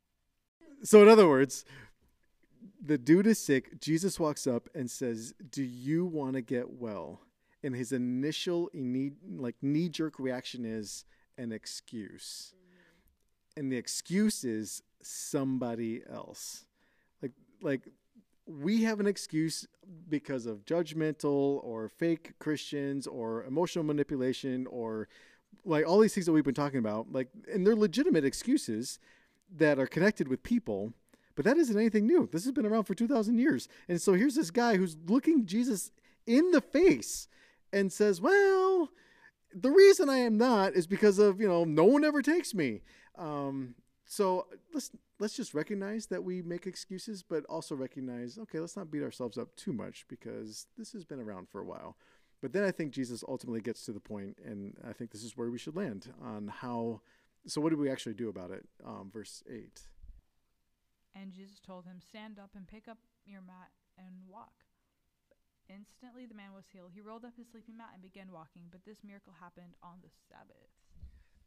So 0.82 1.02
in 1.02 1.08
other 1.08 1.28
words, 1.28 1.64
the 2.80 2.98
dude 2.98 3.26
is 3.26 3.38
sick. 3.38 3.80
Jesus 3.80 4.18
walks 4.18 4.46
up 4.46 4.68
and 4.74 4.90
says, 4.90 5.34
"Do 5.50 5.62
you 5.62 6.04
want 6.04 6.34
to 6.34 6.42
get 6.42 6.70
well?" 6.70 7.20
And 7.62 7.76
his 7.76 7.92
initial 7.92 8.70
like 8.74 9.56
knee 9.62 9.88
jerk 9.88 10.18
reaction 10.18 10.64
is 10.64 11.04
an 11.38 11.52
excuse, 11.52 12.54
and 13.56 13.70
the 13.70 13.76
excuse 13.76 14.44
is 14.44 14.82
somebody 15.00 16.02
else. 16.10 16.66
Like 17.20 17.32
like 17.60 17.88
we 18.60 18.82
have 18.82 19.00
an 19.00 19.06
excuse 19.06 19.66
because 20.08 20.46
of 20.46 20.64
judgmental 20.64 21.62
or 21.64 21.88
fake 21.88 22.32
Christians 22.38 23.06
or 23.06 23.44
emotional 23.44 23.84
manipulation 23.84 24.66
or 24.68 25.08
like 25.64 25.86
all 25.86 26.00
these 26.00 26.14
things 26.14 26.26
that 26.26 26.32
we've 26.32 26.44
been 26.44 26.54
talking 26.54 26.78
about. 26.78 27.12
Like 27.12 27.28
and 27.52 27.66
they're 27.66 27.76
legitimate 27.76 28.24
excuses 28.24 28.98
that 29.54 29.78
are 29.78 29.86
connected 29.86 30.28
with 30.28 30.42
people, 30.42 30.92
but 31.34 31.44
that 31.44 31.56
isn't 31.56 31.76
anything 31.76 32.06
new. 32.06 32.28
This 32.30 32.44
has 32.44 32.52
been 32.52 32.66
around 32.66 32.84
for 32.84 32.94
2,000 32.94 33.38
years. 33.38 33.68
And 33.88 34.00
so 34.00 34.14
here's 34.14 34.34
this 34.34 34.50
guy 34.50 34.76
who's 34.76 34.96
looking 35.06 35.46
Jesus 35.46 35.90
in 36.26 36.50
the 36.50 36.60
face 36.60 37.28
and 37.72 37.92
says, 37.92 38.20
Well, 38.20 38.90
the 39.54 39.70
reason 39.70 40.08
I 40.08 40.18
am 40.18 40.36
not 40.36 40.74
is 40.74 40.86
because 40.86 41.18
of, 41.18 41.40
you 41.40 41.48
know, 41.48 41.64
no 41.64 41.84
one 41.84 42.04
ever 42.04 42.22
takes 42.22 42.54
me. 42.54 42.82
Um, 43.18 43.74
so 44.12 44.46
let's 44.74 44.90
let's 45.20 45.34
just 45.34 45.54
recognize 45.54 46.04
that 46.08 46.22
we 46.22 46.42
make 46.42 46.66
excuses, 46.66 47.24
but 47.26 47.46
also 47.46 47.74
recognize, 47.74 48.36
okay, 48.36 48.60
let's 48.60 48.76
not 48.76 48.90
beat 48.90 49.02
ourselves 49.02 49.38
up 49.38 49.56
too 49.56 49.72
much 49.72 50.04
because 50.06 50.66
this 50.76 50.92
has 50.92 51.02
been 51.02 51.18
around 51.18 51.48
for 51.48 51.62
a 51.62 51.64
while. 51.64 51.96
But 52.42 52.52
then 52.52 52.62
I 52.62 52.72
think 52.72 52.92
Jesus 52.92 53.24
ultimately 53.26 53.62
gets 53.62 53.86
to 53.86 53.92
the 53.92 54.00
point, 54.00 54.36
and 54.44 54.76
I 54.86 54.92
think 54.92 55.12
this 55.12 55.24
is 55.24 55.34
where 55.34 55.50
we 55.50 55.56
should 55.56 55.76
land 55.76 56.12
on 56.22 56.48
how. 56.48 57.00
So 57.46 57.62
what 57.62 57.70
do 57.70 57.78
we 57.78 57.90
actually 57.90 58.12
do 58.12 58.28
about 58.28 58.50
it? 58.50 58.66
Um, 58.86 59.08
verse 59.10 59.42
eight. 59.50 59.80
And 61.14 61.32
Jesus 61.32 61.58
told 61.58 61.86
him, 61.86 61.98
Stand 62.06 62.38
up 62.38 62.50
and 62.54 62.68
pick 62.68 62.88
up 62.88 62.98
your 63.24 63.40
mat 63.40 63.70
and 63.96 64.28
walk. 64.28 64.52
Instantly 65.70 66.26
the 66.26 66.34
man 66.34 66.52
was 66.54 66.66
healed. 66.70 66.90
He 66.92 67.00
rolled 67.00 67.24
up 67.24 67.38
his 67.38 67.48
sleeping 67.48 67.78
mat 67.78 67.92
and 67.94 68.02
began 68.02 68.30
walking, 68.30 68.64
but 68.70 68.84
this 68.84 68.98
miracle 69.02 69.32
happened 69.40 69.72
on 69.82 70.04
the 70.04 70.10
Sabbath. 70.28 70.81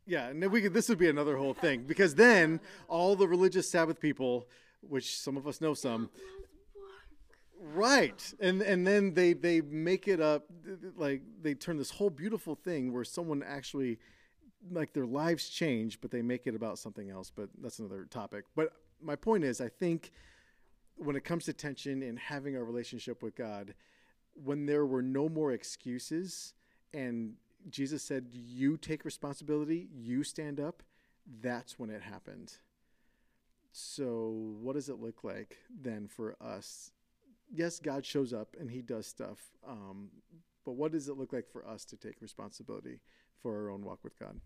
Yeah, 0.08 0.28
and 0.28 0.42
then 0.42 0.52
we 0.52 0.62
could, 0.62 0.74
this 0.74 0.88
would 0.90 1.00
be 1.00 1.10
another 1.10 1.36
whole 1.38 1.54
thing 1.54 1.84
because 1.84 2.16
then 2.16 2.60
all 2.88 3.16
the 3.16 3.28
religious 3.28 3.68
Sabbath 3.70 4.00
people, 4.00 4.48
which 4.82 5.18
some 5.18 5.36
of 5.36 5.48
us 5.48 5.62
know 5.62 5.74
some, 5.74 6.10
right, 7.60 8.34
and 8.40 8.62
and 8.62 8.86
then 8.86 9.14
they 9.14 9.34
they 9.34 9.62
make 9.62 10.08
it 10.08 10.22
up 10.22 10.46
like 10.96 11.22
they 11.42 11.56
turn 11.56 11.78
this 11.78 11.90
whole 11.90 12.12
beautiful 12.12 12.56
thing 12.56 12.94
where 12.94 13.04
someone 13.04 13.42
actually 13.42 13.98
like 14.72 14.94
their 14.94 15.08
lives 15.08 15.50
change, 15.50 16.00
but 16.02 16.12
they 16.12 16.22
make 16.22 16.46
it 16.46 16.56
about 16.56 16.78
something 16.78 17.10
else. 17.10 17.32
But 17.36 17.50
that's 17.62 17.80
another 17.80 18.06
topic. 18.10 18.46
But 18.56 18.74
my 19.02 19.16
point 19.16 19.44
is, 19.44 19.60
I 19.60 19.70
think 19.70 20.12
when 20.98 21.16
it 21.16 21.24
comes 21.24 21.46
to 21.46 21.54
tension 21.54 22.04
and 22.04 22.18
having 22.18 22.56
a 22.56 22.64
relationship 22.64 23.22
with 23.22 23.36
God, 23.36 23.74
when 24.34 24.66
there 24.66 24.86
were 24.86 25.02
no 25.02 25.30
more 25.30 25.52
excuses 25.52 26.54
and 26.94 27.34
Jesus 27.70 28.04
said, 28.04 28.28
You 28.32 28.78
take 28.78 29.06
responsibility, 29.06 29.88
you 29.94 30.24
stand 30.24 30.60
up, 30.60 30.84
that's 31.42 31.80
when 31.80 31.90
it 31.90 32.02
happened. 32.02 32.54
So, 33.72 34.56
what 34.62 34.74
does 34.74 34.90
it 34.90 35.02
look 35.02 35.24
like 35.24 35.58
then 35.70 36.08
for 36.08 36.36
us? 36.42 36.92
Yes, 37.52 37.80
God 37.80 38.06
shows 38.06 38.34
up 38.34 38.56
and 38.60 38.72
he 38.72 38.82
does 38.82 39.06
stuff, 39.06 39.40
um, 39.68 40.10
but 40.64 40.74
what 40.74 40.92
does 40.92 41.08
it 41.08 41.18
look 41.18 41.34
like 41.34 41.48
for 41.48 41.68
us 41.68 41.86
to 41.86 41.98
take 41.98 42.22
responsibility 42.22 43.02
for 43.42 43.56
our 43.56 43.70
own 43.70 43.84
walk 43.84 44.00
with 44.04 44.18
God? 44.20 44.40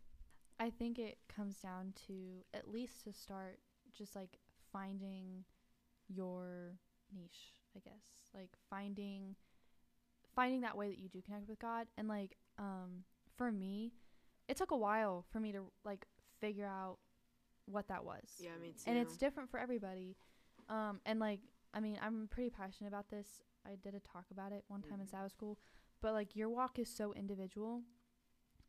I 0.60 0.70
think 0.70 1.00
it 1.00 1.18
comes 1.34 1.58
down 1.60 1.94
to 2.08 2.44
at 2.54 2.70
least 2.70 3.04
to 3.06 3.14
start 3.14 3.60
just 3.98 4.16
like 4.16 4.40
finding 4.74 5.46
your 6.10 6.74
niche, 7.16 7.54
I 7.76 7.80
guess. 7.80 8.32
Like 8.34 8.50
finding 8.70 9.36
finding 10.36 10.62
that 10.62 10.78
way 10.78 10.90
that 10.90 11.00
you 11.00 11.10
do 11.10 11.22
connect 11.22 11.48
with 11.48 11.60
God 11.60 11.88
and 11.98 12.08
like 12.08 12.38
um 12.60 13.04
for 13.36 13.52
me 13.52 13.94
it 14.50 14.58
took 14.58 14.72
a 14.72 14.78
while 14.78 15.26
for 15.32 15.40
me 15.40 15.52
to 15.52 15.72
like 15.86 16.06
figure 16.42 16.66
out 16.66 16.98
what 17.66 17.88
that 17.88 18.04
was. 18.04 18.24
Yeah, 18.40 18.50
me 18.62 18.70
too. 18.70 18.90
and 18.90 18.98
it's 18.98 19.16
different 19.16 19.50
for 19.50 19.60
everybody. 19.60 20.18
Um, 20.70 21.00
and 21.06 21.20
like, 21.20 21.40
I 21.74 21.80
mean, 21.80 22.00
I'm 22.02 22.28
pretty 22.30 22.50
passionate 22.50 22.88
about 22.90 23.10
this. 23.10 23.28
I 23.66 23.76
did 23.82 23.94
a 23.94 24.00
talk 24.00 24.26
about 24.32 24.52
it 24.52 24.64
one 24.68 24.82
time 24.82 25.00
in 25.02 25.08
Sabbath 25.08 25.32
school, 25.32 25.60
but 26.02 26.14
like, 26.14 26.36
your 26.36 26.50
walk 26.50 26.80
is 26.80 26.90
so 26.90 27.14
individual, 27.14 27.84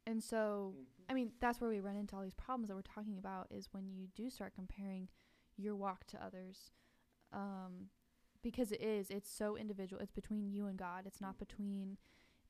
and 0.07 0.22
so 0.22 0.74
I 1.09 1.14
mean, 1.14 1.32
that's 1.41 1.61
where 1.61 1.70
we 1.70 1.80
run 1.80 1.97
into 1.97 2.14
all 2.14 2.22
these 2.22 2.34
problems 2.34 2.68
that 2.68 2.74
we're 2.74 2.82
talking 2.82 3.16
about. 3.18 3.47
Is 3.51 3.68
when 3.72 3.88
you 3.91 4.09
do 4.14 4.28
start 4.28 4.53
comparing 4.55 5.09
your 5.57 5.76
walk 5.76 6.07
to 6.09 6.22
others, 6.24 6.72
um, 7.32 7.88
because 8.43 8.72
it 8.72 8.82
is. 8.82 9.11
It's 9.11 9.30
so 9.30 9.57
individual. 9.57 10.03
It's 10.03 10.12
between 10.12 10.51
you 10.51 10.66
and 10.66 10.76
God. 10.78 11.05
It's 11.07 11.20
not 11.20 11.38
between 11.38 11.97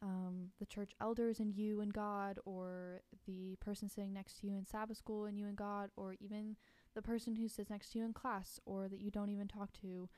um, 0.02 0.48
the 0.58 0.66
church 0.66 0.92
elders 1.00 1.40
and 1.40 1.54
you 1.54 1.80
and 1.80 1.92
God, 1.92 2.38
or 2.44 3.02
the 3.26 3.56
person 3.60 3.88
sitting 3.88 4.12
next 4.12 4.40
to 4.40 4.46
you 4.46 4.54
in 4.54 4.66
Sabbath 4.66 4.96
school 4.96 5.26
and 5.26 5.38
you 5.38 5.46
and 5.46 5.56
God, 5.56 5.90
or 5.96 6.14
even 6.20 6.56
the 6.94 7.02
person 7.02 7.36
who 7.36 7.48
sits 7.48 7.70
next 7.70 7.92
to 7.92 7.98
you 7.98 8.04
in 8.04 8.12
class, 8.12 8.58
or 8.64 8.88
that 8.88 9.00
you 9.00 9.10
don't 9.10 9.30
even 9.30 9.48
talk 9.48 9.72
to, 9.82 10.08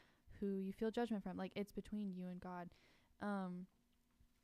who 0.41 0.59
you 0.59 0.73
feel 0.73 0.91
judgment 0.91 1.23
from. 1.23 1.37
Like 1.37 1.53
it's 1.55 1.73
between 1.73 2.13
you 2.15 2.29
and 2.29 2.41
God. 2.41 2.71
Um, 3.21 3.67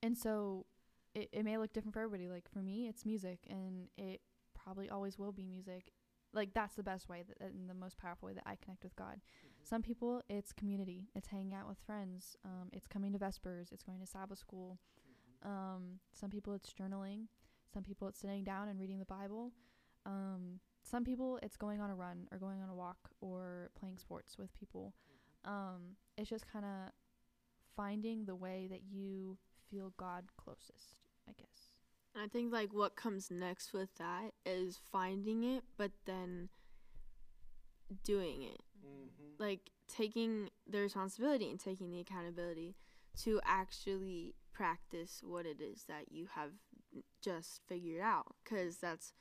and 0.02 0.16
so 0.16 0.66
it, 1.14 1.28
it 1.32 1.44
may 1.44 1.58
look 1.58 1.72
different 1.72 1.94
for 1.94 2.00
everybody. 2.00 2.28
Like 2.28 2.48
for 2.52 2.60
me, 2.60 2.88
it's 2.88 3.04
music, 3.04 3.40
and 3.48 3.88
it 3.96 4.20
probably 4.54 4.88
always 4.90 5.18
will 5.18 5.32
be 5.32 5.46
music. 5.46 5.92
Like 6.34 6.52
that's 6.52 6.74
the 6.74 6.82
best 6.82 7.08
way 7.08 7.24
that, 7.26 7.40
and 7.40 7.68
the 7.70 7.74
most 7.74 7.96
powerful 7.96 8.26
way 8.26 8.34
that 8.34 8.44
I 8.46 8.56
connect 8.62 8.84
with 8.84 8.94
God. 8.96 9.20
Some 9.64 9.82
people, 9.82 10.22
it's 10.28 10.52
community. 10.52 11.08
It's 11.14 11.28
hanging 11.28 11.54
out 11.54 11.68
with 11.68 11.78
friends. 11.84 12.36
Um, 12.44 12.68
it's 12.72 12.86
coming 12.86 13.12
to 13.12 13.18
Vespers. 13.18 13.72
It's 13.72 13.82
going 13.82 14.00
to 14.00 14.06
Sabbath 14.06 14.38
school. 14.38 14.78
Um, 15.44 16.00
some 16.12 16.30
people, 16.30 16.54
it's 16.54 16.72
journaling. 16.72 17.26
Some 17.72 17.82
people, 17.82 18.08
it's 18.08 18.20
sitting 18.20 18.44
down 18.44 18.68
and 18.68 18.78
reading 18.78 18.98
the 18.98 19.04
Bible. 19.04 19.52
Um, 20.06 20.60
some 20.82 21.04
people, 21.04 21.38
it's 21.42 21.56
going 21.56 21.80
on 21.80 21.90
a 21.90 21.94
run 21.94 22.28
or 22.32 22.38
going 22.38 22.62
on 22.62 22.68
a 22.68 22.74
walk 22.74 23.10
or 23.20 23.70
playing 23.78 23.98
sports 23.98 24.38
with 24.38 24.52
people. 24.54 24.94
Um, 25.44 25.96
it's 26.16 26.30
just 26.30 26.50
kind 26.50 26.64
of 26.64 26.92
finding 27.76 28.24
the 28.24 28.34
way 28.34 28.66
that 28.70 28.80
you 28.90 29.38
feel 29.70 29.92
God 29.96 30.24
closest, 30.36 30.96
I 31.28 31.32
guess. 31.38 31.70
I 32.16 32.26
think 32.26 32.52
like 32.52 32.72
what 32.72 32.96
comes 32.96 33.30
next 33.30 33.72
with 33.72 33.94
that 33.98 34.32
is 34.44 34.78
finding 34.90 35.44
it, 35.44 35.62
but 35.76 35.92
then 36.04 36.48
doing 38.02 38.42
it. 38.42 38.60
Like 39.38 39.70
taking 39.86 40.50
the 40.68 40.80
responsibility 40.80 41.50
and 41.50 41.60
taking 41.60 41.90
the 41.90 42.00
accountability 42.00 42.74
to 43.24 43.40
actually 43.44 44.34
practice 44.52 45.22
what 45.24 45.46
it 45.46 45.60
is 45.60 45.84
that 45.88 46.10
you 46.10 46.28
have 46.34 46.50
just 47.22 47.60
figured 47.68 48.00
out 48.00 48.34
cuz 48.44 48.78
that's 48.78 49.12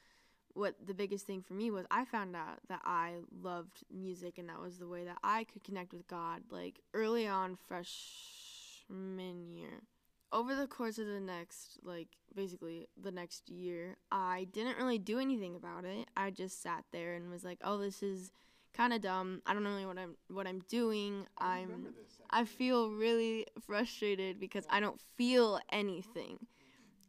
what 0.57 0.75
the 0.83 0.93
biggest 0.93 1.25
thing 1.27 1.41
for 1.41 1.53
me 1.53 1.69
was. 1.69 1.85
I 1.91 2.03
found 2.03 2.35
out 2.35 2.59
that 2.67 2.81
I 2.83 3.17
loved 3.43 3.83
music 3.93 4.37
and 4.37 4.49
that 4.49 4.59
was 4.59 4.79
the 4.79 4.87
way 4.87 5.05
that 5.05 5.19
I 5.23 5.43
could 5.43 5.63
connect 5.63 5.93
with 5.93 6.07
God 6.07 6.41
like 6.49 6.81
early 6.93 7.27
on 7.27 7.55
freshman 7.55 9.45
year. 9.51 9.83
Over 10.31 10.55
the 10.55 10.67
course 10.67 10.97
of 10.97 11.05
the 11.05 11.19
next 11.19 11.79
like 11.83 12.09
basically 12.35 12.87
the 13.01 13.11
next 13.11 13.49
year 13.49 13.95
i 14.11 14.45
didn't 14.51 14.77
really 14.77 14.99
do 14.99 15.19
anything 15.19 15.55
about 15.55 15.85
it. 15.85 16.07
I 16.17 16.31
just 16.31 16.61
sat 16.61 16.83
there 16.91 17.13
and 17.13 17.29
was 17.29 17.45
like 17.45 17.59
oh 17.63 17.77
this 17.77 18.01
is 18.01 18.31
kind 18.73 18.93
of 18.93 19.01
dumb. 19.01 19.41
I 19.45 19.53
don't 19.53 19.63
know 19.63 19.69
really 19.69 19.85
what 19.85 19.97
i'm 19.97 20.17
what 20.27 20.47
i'm 20.47 20.63
doing. 20.67 21.27
I'm 21.37 21.87
i 22.29 22.43
feel 22.43 22.91
really 22.91 23.45
frustrated 23.59 24.39
because 24.39 24.65
i 24.69 24.79
don't 24.79 24.99
feel 25.17 25.59
anything 25.71 26.37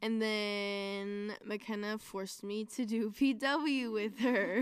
and 0.03 0.23
then 0.23 1.35
mckenna 1.45 1.99
forced 1.99 2.43
me 2.43 2.65
to 2.65 2.85
do 2.85 3.11
pw 3.21 3.93
with 3.93 4.19
her 4.19 4.61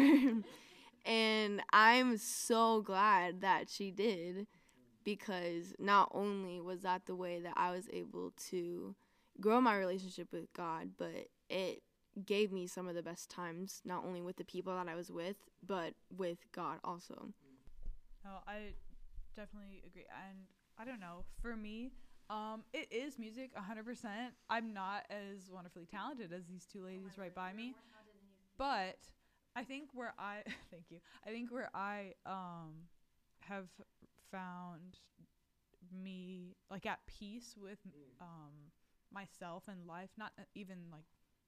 and 1.07 1.63
i'm 1.73 2.17
so 2.17 2.81
glad 2.83 3.41
that 3.41 3.69
she 3.69 3.91
did 3.91 4.47
because 5.07 5.73
not 5.79 6.11
only 6.13 6.61
was 6.61 6.83
that 6.83 7.07
the 7.07 7.15
way 7.15 7.39
that 7.41 7.55
I 7.57 7.71
was 7.71 7.89
able 7.93 8.33
to 8.51 8.97
grow 9.41 9.61
my 9.61 9.77
relationship 9.77 10.27
with 10.33 10.53
God, 10.53 10.91
but 10.99 11.29
it 11.49 11.83
gave 12.27 12.51
me 12.51 12.67
some 12.67 12.89
of 12.89 12.97
the 12.97 13.05
best 13.05 13.31
times, 13.31 13.81
not 13.85 14.05
only 14.05 14.21
with 14.21 14.37
the 14.37 14.45
people 14.45 14.75
that 14.75 14.89
I 14.89 14.97
was 14.97 15.13
with, 15.13 15.37
but 15.65 15.95
with 16.11 16.39
God 16.51 16.79
also. 16.83 17.29
Oh, 18.27 18.41
I 18.49 18.73
definitely 19.37 19.83
agree. 19.87 20.07
And 20.29 20.39
I 20.79 20.85
don't 20.85 21.01
know, 21.01 21.25
for 21.41 21.57
me, 21.57 21.93
um, 22.31 22.65
it 22.73 22.89
is 22.91 23.19
music 23.19 23.51
100%. 23.55 24.35
I'm 24.51 24.73
not 24.73 25.05
as 25.11 25.51
wonderfully 25.51 25.87
talented 25.87 26.33
as 26.33 26.47
these 26.47 26.67
two 26.67 26.83
ladies 26.85 27.19
right 27.19 27.35
by 27.35 27.53
me. 27.53 27.75
But 28.59 28.99
I 29.55 29.65
think 29.65 29.91
where 29.95 30.15
I 30.19 30.43
thank 30.71 30.85
you. 30.91 30.99
I 31.27 31.31
think 31.31 31.53
where 31.53 31.71
I 31.75 32.15
um 32.27 32.89
have 33.41 33.69
found 34.31 34.99
me 36.03 36.57
like 36.71 36.87
at 36.87 37.01
peace 37.07 37.55
with 37.61 37.79
um 38.21 38.73
myself 39.13 39.65
and 39.69 39.87
life 39.87 40.11
not 40.19 40.33
uh, 40.39 40.43
even 40.55 40.77
like 40.91 41.05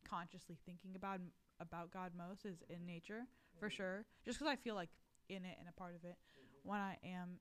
consciously 0.09 0.57
thinking 0.65 0.93
about 0.95 1.21
about 1.61 1.93
God 1.93 2.13
most 2.17 2.45
is 2.47 2.63
in 2.71 2.87
nature 2.87 3.23
for 3.59 3.69
sure 3.69 4.05
just 4.25 4.39
cuz 4.39 4.47
I 4.49 4.57
feel 4.57 4.75
like 4.75 4.91
in 5.29 5.45
it 5.45 5.57
and 5.59 5.69
a 5.69 5.73
part 5.73 5.95
of 5.97 6.05
it 6.05 6.17
when 6.63 6.79
I 6.81 6.97
am 7.05 7.39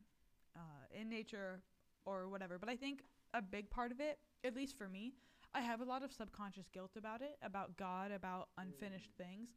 uh 0.57 0.99
in 0.99 1.09
nature 1.09 1.61
or 2.05 2.29
whatever. 2.29 2.57
But 2.57 2.69
I 2.69 2.75
think 2.75 3.03
a 3.33 3.41
big 3.41 3.69
part 3.69 3.91
of 3.91 3.99
it 3.99 4.19
at 4.43 4.55
least 4.55 4.77
for 4.77 4.87
me 4.87 5.13
I 5.53 5.61
have 5.61 5.81
a 5.81 5.85
lot 5.85 6.03
of 6.03 6.11
subconscious 6.11 6.67
guilt 6.69 6.91
about 6.97 7.21
it 7.21 7.37
about 7.41 7.77
God 7.77 8.11
about 8.11 8.49
unfinished 8.57 9.11
things. 9.17 9.49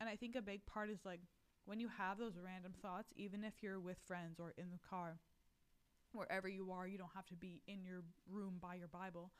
And 0.00 0.08
I 0.08 0.16
think 0.16 0.34
a 0.34 0.42
big 0.42 0.64
part 0.66 0.90
is 0.90 1.00
like 1.04 1.20
when 1.64 1.78
you 1.78 1.88
have 1.88 2.18
those 2.18 2.38
random 2.42 2.72
thoughts, 2.80 3.12
even 3.16 3.44
if 3.44 3.54
you're 3.62 3.80
with 3.80 3.98
friends 4.06 4.40
or 4.40 4.54
in 4.58 4.70
the 4.70 4.78
car, 4.88 5.18
wherever 6.12 6.48
you 6.48 6.72
are, 6.72 6.86
you 6.86 6.98
don't 6.98 7.14
have 7.14 7.26
to 7.26 7.36
be 7.36 7.62
in 7.68 7.84
your 7.84 8.02
room 8.28 8.58
by 8.60 8.74
your 8.74 8.88
Bible. 8.88 9.30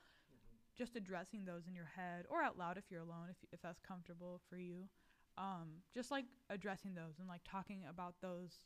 Just 0.77 0.97
addressing 0.97 1.45
those 1.45 1.67
in 1.67 1.75
your 1.75 1.91
head 1.97 2.25
or 2.31 2.43
out 2.43 2.59
loud 2.59 2.79
if 2.79 2.85
you're 2.91 3.01
alone, 3.03 3.27
if, 3.31 3.37
if 3.53 3.61
that's 3.61 3.81
comfortable 3.81 4.41
for 4.49 4.57
you. 4.57 4.89
Um, 5.37 5.83
just 5.95 6.11
like 6.11 6.27
addressing 6.51 6.95
those 6.95 7.19
and 7.19 7.29
like 7.29 7.43
talking 7.45 7.85
about 7.89 8.15
those 8.23 8.65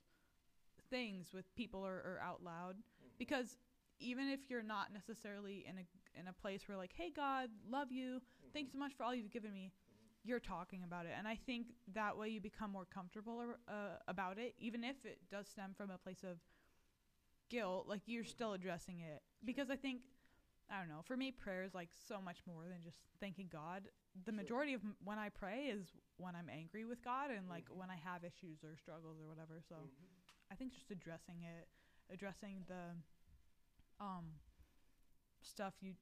things 0.90 1.32
with 1.32 1.54
people 1.56 1.80
or, 1.80 1.94
or 1.94 2.20
out 2.22 2.42
loud. 2.42 2.76
Mm-hmm. 2.76 3.08
Because 3.18 3.58
even 3.98 4.28
if 4.28 4.40
you're 4.50 4.62
not 4.62 4.92
necessarily 4.92 5.64
in 5.68 5.78
a 5.78 6.20
in 6.20 6.28
a 6.28 6.32
place 6.32 6.62
where 6.66 6.76
like, 6.76 6.92
hey 6.96 7.10
God, 7.14 7.48
love 7.70 7.92
you, 7.92 8.16
mm-hmm. 8.16 8.48
thanks 8.52 8.72
so 8.72 8.78
much 8.78 8.92
for 8.96 9.04
all 9.04 9.14
you've 9.14 9.30
given 9.30 9.52
me, 9.52 9.72
mm-hmm. 9.72 10.28
you're 10.28 10.40
talking 10.40 10.82
about 10.84 11.06
it. 11.06 11.12
And 11.16 11.26
i 11.26 11.38
think 11.46 11.68
that 11.94 12.16
way 12.16 12.28
you 12.28 12.40
become 12.40 12.72
more 12.72 12.86
comfortable 12.92 13.42
uh, 13.68 13.72
about 14.08 14.38
it 14.38 14.54
even 14.58 14.84
if 14.84 14.96
it 15.04 15.18
does 15.30 15.48
stem 15.48 15.74
from 15.76 15.90
a 15.90 15.98
place 15.98 16.22
of 16.22 16.38
guilt 17.48 17.86
like 17.88 18.02
you're 18.06 18.24
still 18.24 18.52
addressing 18.52 19.00
it. 19.00 19.22
Because 19.44 19.70
i 19.70 19.76
think 19.76 20.00
i 20.70 20.78
don't 20.78 20.88
know 20.88 21.02
for 21.04 21.16
me 21.16 21.30
prayer 21.30 21.62
is 21.62 21.74
like 21.74 21.90
so 22.08 22.20
much 22.20 22.38
more 22.46 22.64
than 22.68 22.82
just 22.82 22.98
thanking 23.20 23.48
god. 23.50 23.84
The 24.24 24.32
majority 24.32 24.72
of 24.72 24.80
m- 24.82 24.96
when 25.04 25.18
i 25.18 25.28
pray 25.28 25.66
is 25.66 25.92
when 26.16 26.34
i'm 26.34 26.48
angry 26.48 26.84
with 26.84 27.04
god 27.04 27.30
and 27.30 27.48
like 27.48 27.66
when 27.70 27.90
i 27.90 27.96
have 28.02 28.24
issues 28.24 28.64
or 28.64 28.76
struggles 28.76 29.18
or 29.20 29.28
whatever 29.28 29.60
so 29.68 29.76
i 30.50 30.54
think 30.54 30.72
just 30.72 30.90
addressing 30.90 31.42
it 31.42 31.68
addressing 32.12 32.64
the 32.68 32.94
um 34.00 34.24
stuff 35.42 35.74
you 35.80 35.92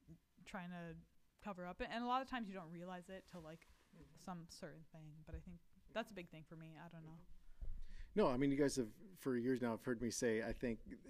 trying 0.45 0.69
to 0.69 0.95
cover 1.43 1.65
up 1.67 1.81
and 1.81 2.03
a 2.03 2.07
lot 2.07 2.21
of 2.21 2.29
times 2.29 2.47
you 2.47 2.53
don't 2.53 2.71
realize 2.71 3.09
it 3.09 3.23
till 3.31 3.41
like 3.41 3.67
some 4.23 4.39
certain 4.49 4.83
thing. 4.91 5.03
But 5.25 5.35
I 5.35 5.39
think 5.39 5.57
that's 5.93 6.09
a 6.09 6.13
big 6.13 6.29
thing 6.29 6.43
for 6.47 6.55
me. 6.55 6.73
I 6.77 6.89
don't 6.91 7.05
know. 7.05 7.17
No, 8.15 8.33
I 8.33 8.37
mean, 8.37 8.49
you 8.49 8.57
guys 8.57 8.77
have 8.77 8.87
for 9.19 9.37
years 9.37 9.61
now 9.61 9.71
have 9.71 9.83
heard 9.83 10.01
me 10.01 10.09
say, 10.09 10.41
I 10.41 10.53
think 10.53 10.79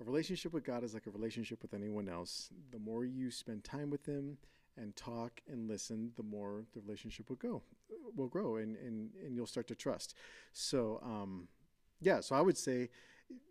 a 0.00 0.04
relationship 0.04 0.52
with 0.52 0.64
God 0.64 0.84
is 0.84 0.94
like 0.94 1.06
a 1.06 1.10
relationship 1.10 1.60
with 1.62 1.74
anyone 1.74 2.08
else. 2.08 2.50
The 2.70 2.78
more 2.78 3.04
you 3.04 3.30
spend 3.30 3.64
time 3.64 3.90
with 3.90 4.06
Him 4.06 4.38
and 4.76 4.94
talk 4.94 5.40
and 5.50 5.68
listen, 5.68 6.12
the 6.16 6.22
more 6.22 6.64
the 6.74 6.80
relationship 6.80 7.28
will 7.28 7.36
go, 7.36 7.62
will 8.14 8.28
grow, 8.28 8.56
and 8.56 8.76
and 8.76 9.10
and 9.24 9.34
you'll 9.34 9.46
start 9.46 9.66
to 9.68 9.74
trust. 9.74 10.14
So, 10.52 11.00
um, 11.02 11.48
yeah. 12.00 12.20
So 12.20 12.36
I 12.36 12.40
would 12.40 12.58
say, 12.58 12.90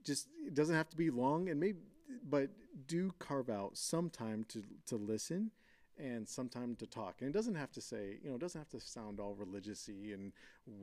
just 0.04 0.28
it 0.46 0.54
doesn't 0.54 0.76
have 0.76 0.90
to 0.90 0.96
be 0.98 1.10
long, 1.10 1.50
and 1.50 1.60
maybe, 1.60 1.80
but 2.30 2.50
do 2.88 3.14
carve 3.20 3.50
out 3.50 3.78
some 3.78 4.10
time 4.10 4.46
to 4.50 4.64
to 4.88 4.96
listen 4.96 5.52
and 5.98 6.28
some 6.28 6.50
time 6.50 6.76
to 6.76 6.86
talk. 6.86 7.22
And 7.22 7.30
it 7.30 7.34
doesn't 7.34 7.56
have 7.56 7.72
to 7.72 7.82
say, 7.82 8.18
you 8.22 8.30
know, 8.30 8.36
it 8.36 8.42
doesn't 8.42 8.60
have 8.60 8.70
to 8.70 8.80
sound 8.80 9.20
all 9.20 9.34
religious-y 9.34 10.12
and 10.14 10.34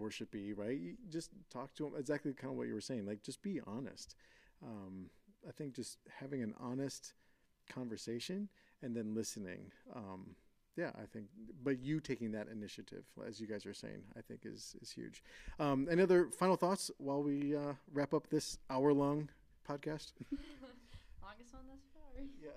worshipy, 0.00 0.56
right? 0.56 0.78
You 0.78 0.94
just 1.10 1.30
talk 1.50 1.74
to 1.74 1.84
them 1.84 1.92
exactly 1.98 2.32
kind 2.32 2.50
of 2.50 2.56
what 2.56 2.66
you 2.66 2.74
were 2.74 2.80
saying. 2.80 3.06
Like, 3.06 3.22
just 3.22 3.42
be 3.42 3.60
honest. 3.66 4.14
Um, 4.62 5.10
I 5.46 5.52
think 5.52 5.74
just 5.74 5.98
having 6.18 6.42
an 6.42 6.54
honest 6.58 7.12
conversation 7.68 8.48
and 8.80 8.96
then 8.96 9.14
listening. 9.14 9.72
Um, 9.94 10.34
yeah, 10.76 10.90
I 10.96 11.06
think, 11.12 11.26
but 11.62 11.78
you 11.80 12.00
taking 12.00 12.32
that 12.32 12.48
initiative, 12.48 13.04
as 13.26 13.40
you 13.40 13.46
guys 13.46 13.66
are 13.66 13.74
saying, 13.74 14.02
I 14.16 14.20
think 14.22 14.40
is 14.44 14.74
is 14.80 14.90
huge. 14.90 15.22
Um, 15.58 15.86
any 15.90 16.02
other 16.02 16.28
final 16.30 16.56
thoughts 16.56 16.90
while 16.98 17.22
we 17.22 17.54
uh, 17.56 17.74
wrap 17.92 18.14
up 18.14 18.28
this 18.28 18.58
hour-long 18.70 19.28
podcast? 19.68 20.12
Longest 21.22 21.52
one 21.54 21.66
thus 21.68 21.84
far. 21.92 22.02
yeah. 22.40 22.50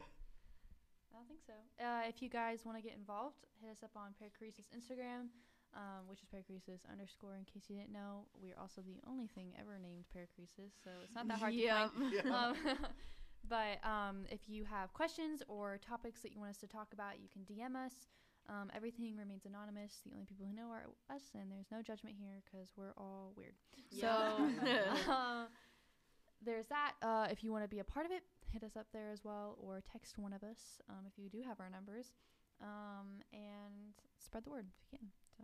I 1.13 1.17
don't 1.17 1.27
think 1.27 1.41
so. 1.45 1.53
Uh, 1.83 2.01
if 2.07 2.21
you 2.21 2.29
guys 2.29 2.65
want 2.65 2.77
to 2.77 2.83
get 2.83 2.97
involved, 2.97 3.37
hit 3.61 3.69
us 3.71 3.83
up 3.83 3.91
on 3.95 4.11
Perichoresis 4.19 4.67
Instagram, 4.75 5.27
um, 5.75 6.07
which 6.07 6.19
is 6.21 6.27
Perichoresis 6.27 6.81
underscore. 6.91 7.35
In 7.35 7.45
case 7.45 7.63
you 7.69 7.75
didn't 7.77 7.93
know, 7.93 8.25
we 8.41 8.51
are 8.51 8.59
also 8.59 8.81
the 8.81 8.99
only 9.09 9.27
thing 9.27 9.53
ever 9.59 9.77
named 9.81 10.05
Perichoresis, 10.15 10.71
so 10.83 10.89
it's 11.03 11.13
not 11.15 11.27
that 11.27 11.39
hard 11.39 11.53
Yep. 11.53 11.91
to 11.93 11.99
find. 11.99 12.13
Yeah. 12.25 12.31
Um, 12.31 12.55
but 13.49 13.83
um, 13.87 14.25
if 14.29 14.41
you 14.47 14.63
have 14.65 14.93
questions 14.93 15.41
or 15.47 15.77
topics 15.77 16.21
that 16.21 16.31
you 16.33 16.39
want 16.39 16.51
us 16.51 16.57
to 16.57 16.67
talk 16.67 16.93
about, 16.93 17.19
you 17.21 17.29
can 17.31 17.43
DM 17.43 17.75
us. 17.75 17.93
Um, 18.47 18.69
everything 18.75 19.15
remains 19.17 19.45
anonymous. 19.45 20.01
The 20.05 20.13
only 20.13 20.25
people 20.25 20.45
who 20.45 20.53
know 20.55 20.69
are 20.69 20.85
us, 21.13 21.23
and 21.33 21.51
there's 21.51 21.71
no 21.71 21.81
judgment 21.81 22.15
here 22.19 22.41
because 22.45 22.69
we're 22.77 22.93
all 22.97 23.33
weird. 23.35 23.55
So 23.89 24.07
uh, 25.09 25.45
there's 26.43 26.67
that. 26.67 26.93
Uh, 27.01 27.27
if 27.31 27.43
you 27.43 27.51
want 27.51 27.63
to 27.63 27.67
be 27.67 27.79
a 27.79 27.83
part 27.83 28.05
of 28.05 28.11
it, 28.11 28.23
hit 28.51 28.63
us 28.63 28.75
up 28.77 28.85
there 28.93 29.09
as 29.11 29.23
well, 29.23 29.57
or 29.59 29.81
text 29.91 30.17
one 30.17 30.31
of 30.33 30.43
us 30.43 30.79
um, 30.89 31.05
if 31.07 31.13
you 31.17 31.29
do 31.29 31.41
have 31.47 31.59
our 31.59 31.69
numbers. 31.69 32.13
um, 32.61 33.21
and 33.33 33.93
spread 34.17 34.43
the 34.45 34.49
word 34.49 34.65
if 34.67 34.93
you 34.93 34.97
can. 34.99 35.07
So 35.37 35.43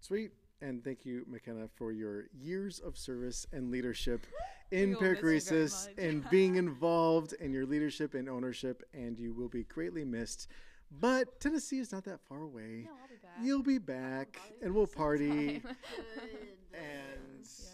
Sweet. 0.00 0.32
And 0.62 0.82
thank 0.82 1.04
you, 1.04 1.24
McKenna, 1.28 1.68
for 1.74 1.92
your 1.92 2.26
years 2.32 2.78
of 2.80 2.96
service 2.96 3.46
and 3.52 3.70
leadership 3.70 4.26
in 4.70 4.90
We 4.90 4.94
will 4.94 5.00
miss 5.02 5.10
you 5.10 5.16
very 5.16 5.16
Perichoresis 5.16 5.88
and 5.98 6.30
being 6.30 6.56
involved 6.56 7.34
in 7.34 7.52
your 7.52 7.66
leadership 7.66 8.14
and 8.14 8.28
ownership. 8.28 8.82
And 8.94 9.18
you 9.18 9.32
will 9.34 9.48
be 9.48 9.64
greatly 9.64 10.04
missed. 10.04 10.48
But 11.00 11.40
Tennessee 11.40 11.78
is 11.78 11.92
not 11.92 12.04
that 12.04 12.20
far 12.28 12.42
away. 12.42 12.84
no, 12.86 12.92
I'll 12.92 13.08
be 13.08 13.16
back. 13.22 13.32
You'll 13.42 13.62
be 13.62 13.78
back, 13.78 14.38
and 14.62 14.74
we'll 14.74 14.86
party. 14.86 15.62
And 16.72 17.38
yes. 17.40 17.70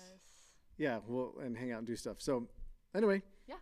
yeah, 0.78 0.98
we'll 1.08 1.34
and 1.42 1.56
hang 1.56 1.72
out 1.72 1.78
and 1.78 1.86
do 1.86 1.96
stuff. 1.96 2.16
So, 2.20 2.46
anyway, 2.94 3.20
Yeah. 3.48 3.56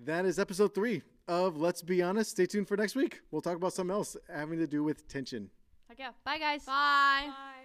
that 0.00 0.24
is 0.24 0.38
episode 0.38 0.74
three 0.74 1.02
of 1.28 1.58
Let's 1.58 1.82
Be 1.82 2.00
Honest. 2.02 2.30
Stay 2.30 2.46
tuned 2.46 2.68
for 2.68 2.76
next 2.78 2.94
week. 2.94 3.20
We'll 3.30 3.42
talk 3.42 3.56
about 3.56 3.74
something 3.74 3.94
else 3.94 4.16
having 4.34 4.58
to 4.60 4.66
do 4.66 4.82
with 4.82 5.06
tension. 5.08 5.50
Heck 5.88 5.98
yeah. 5.98 6.12
Bye 6.24 6.38
guys. 6.38 6.64
Bye. 6.64 7.24
Bye. 7.28 7.61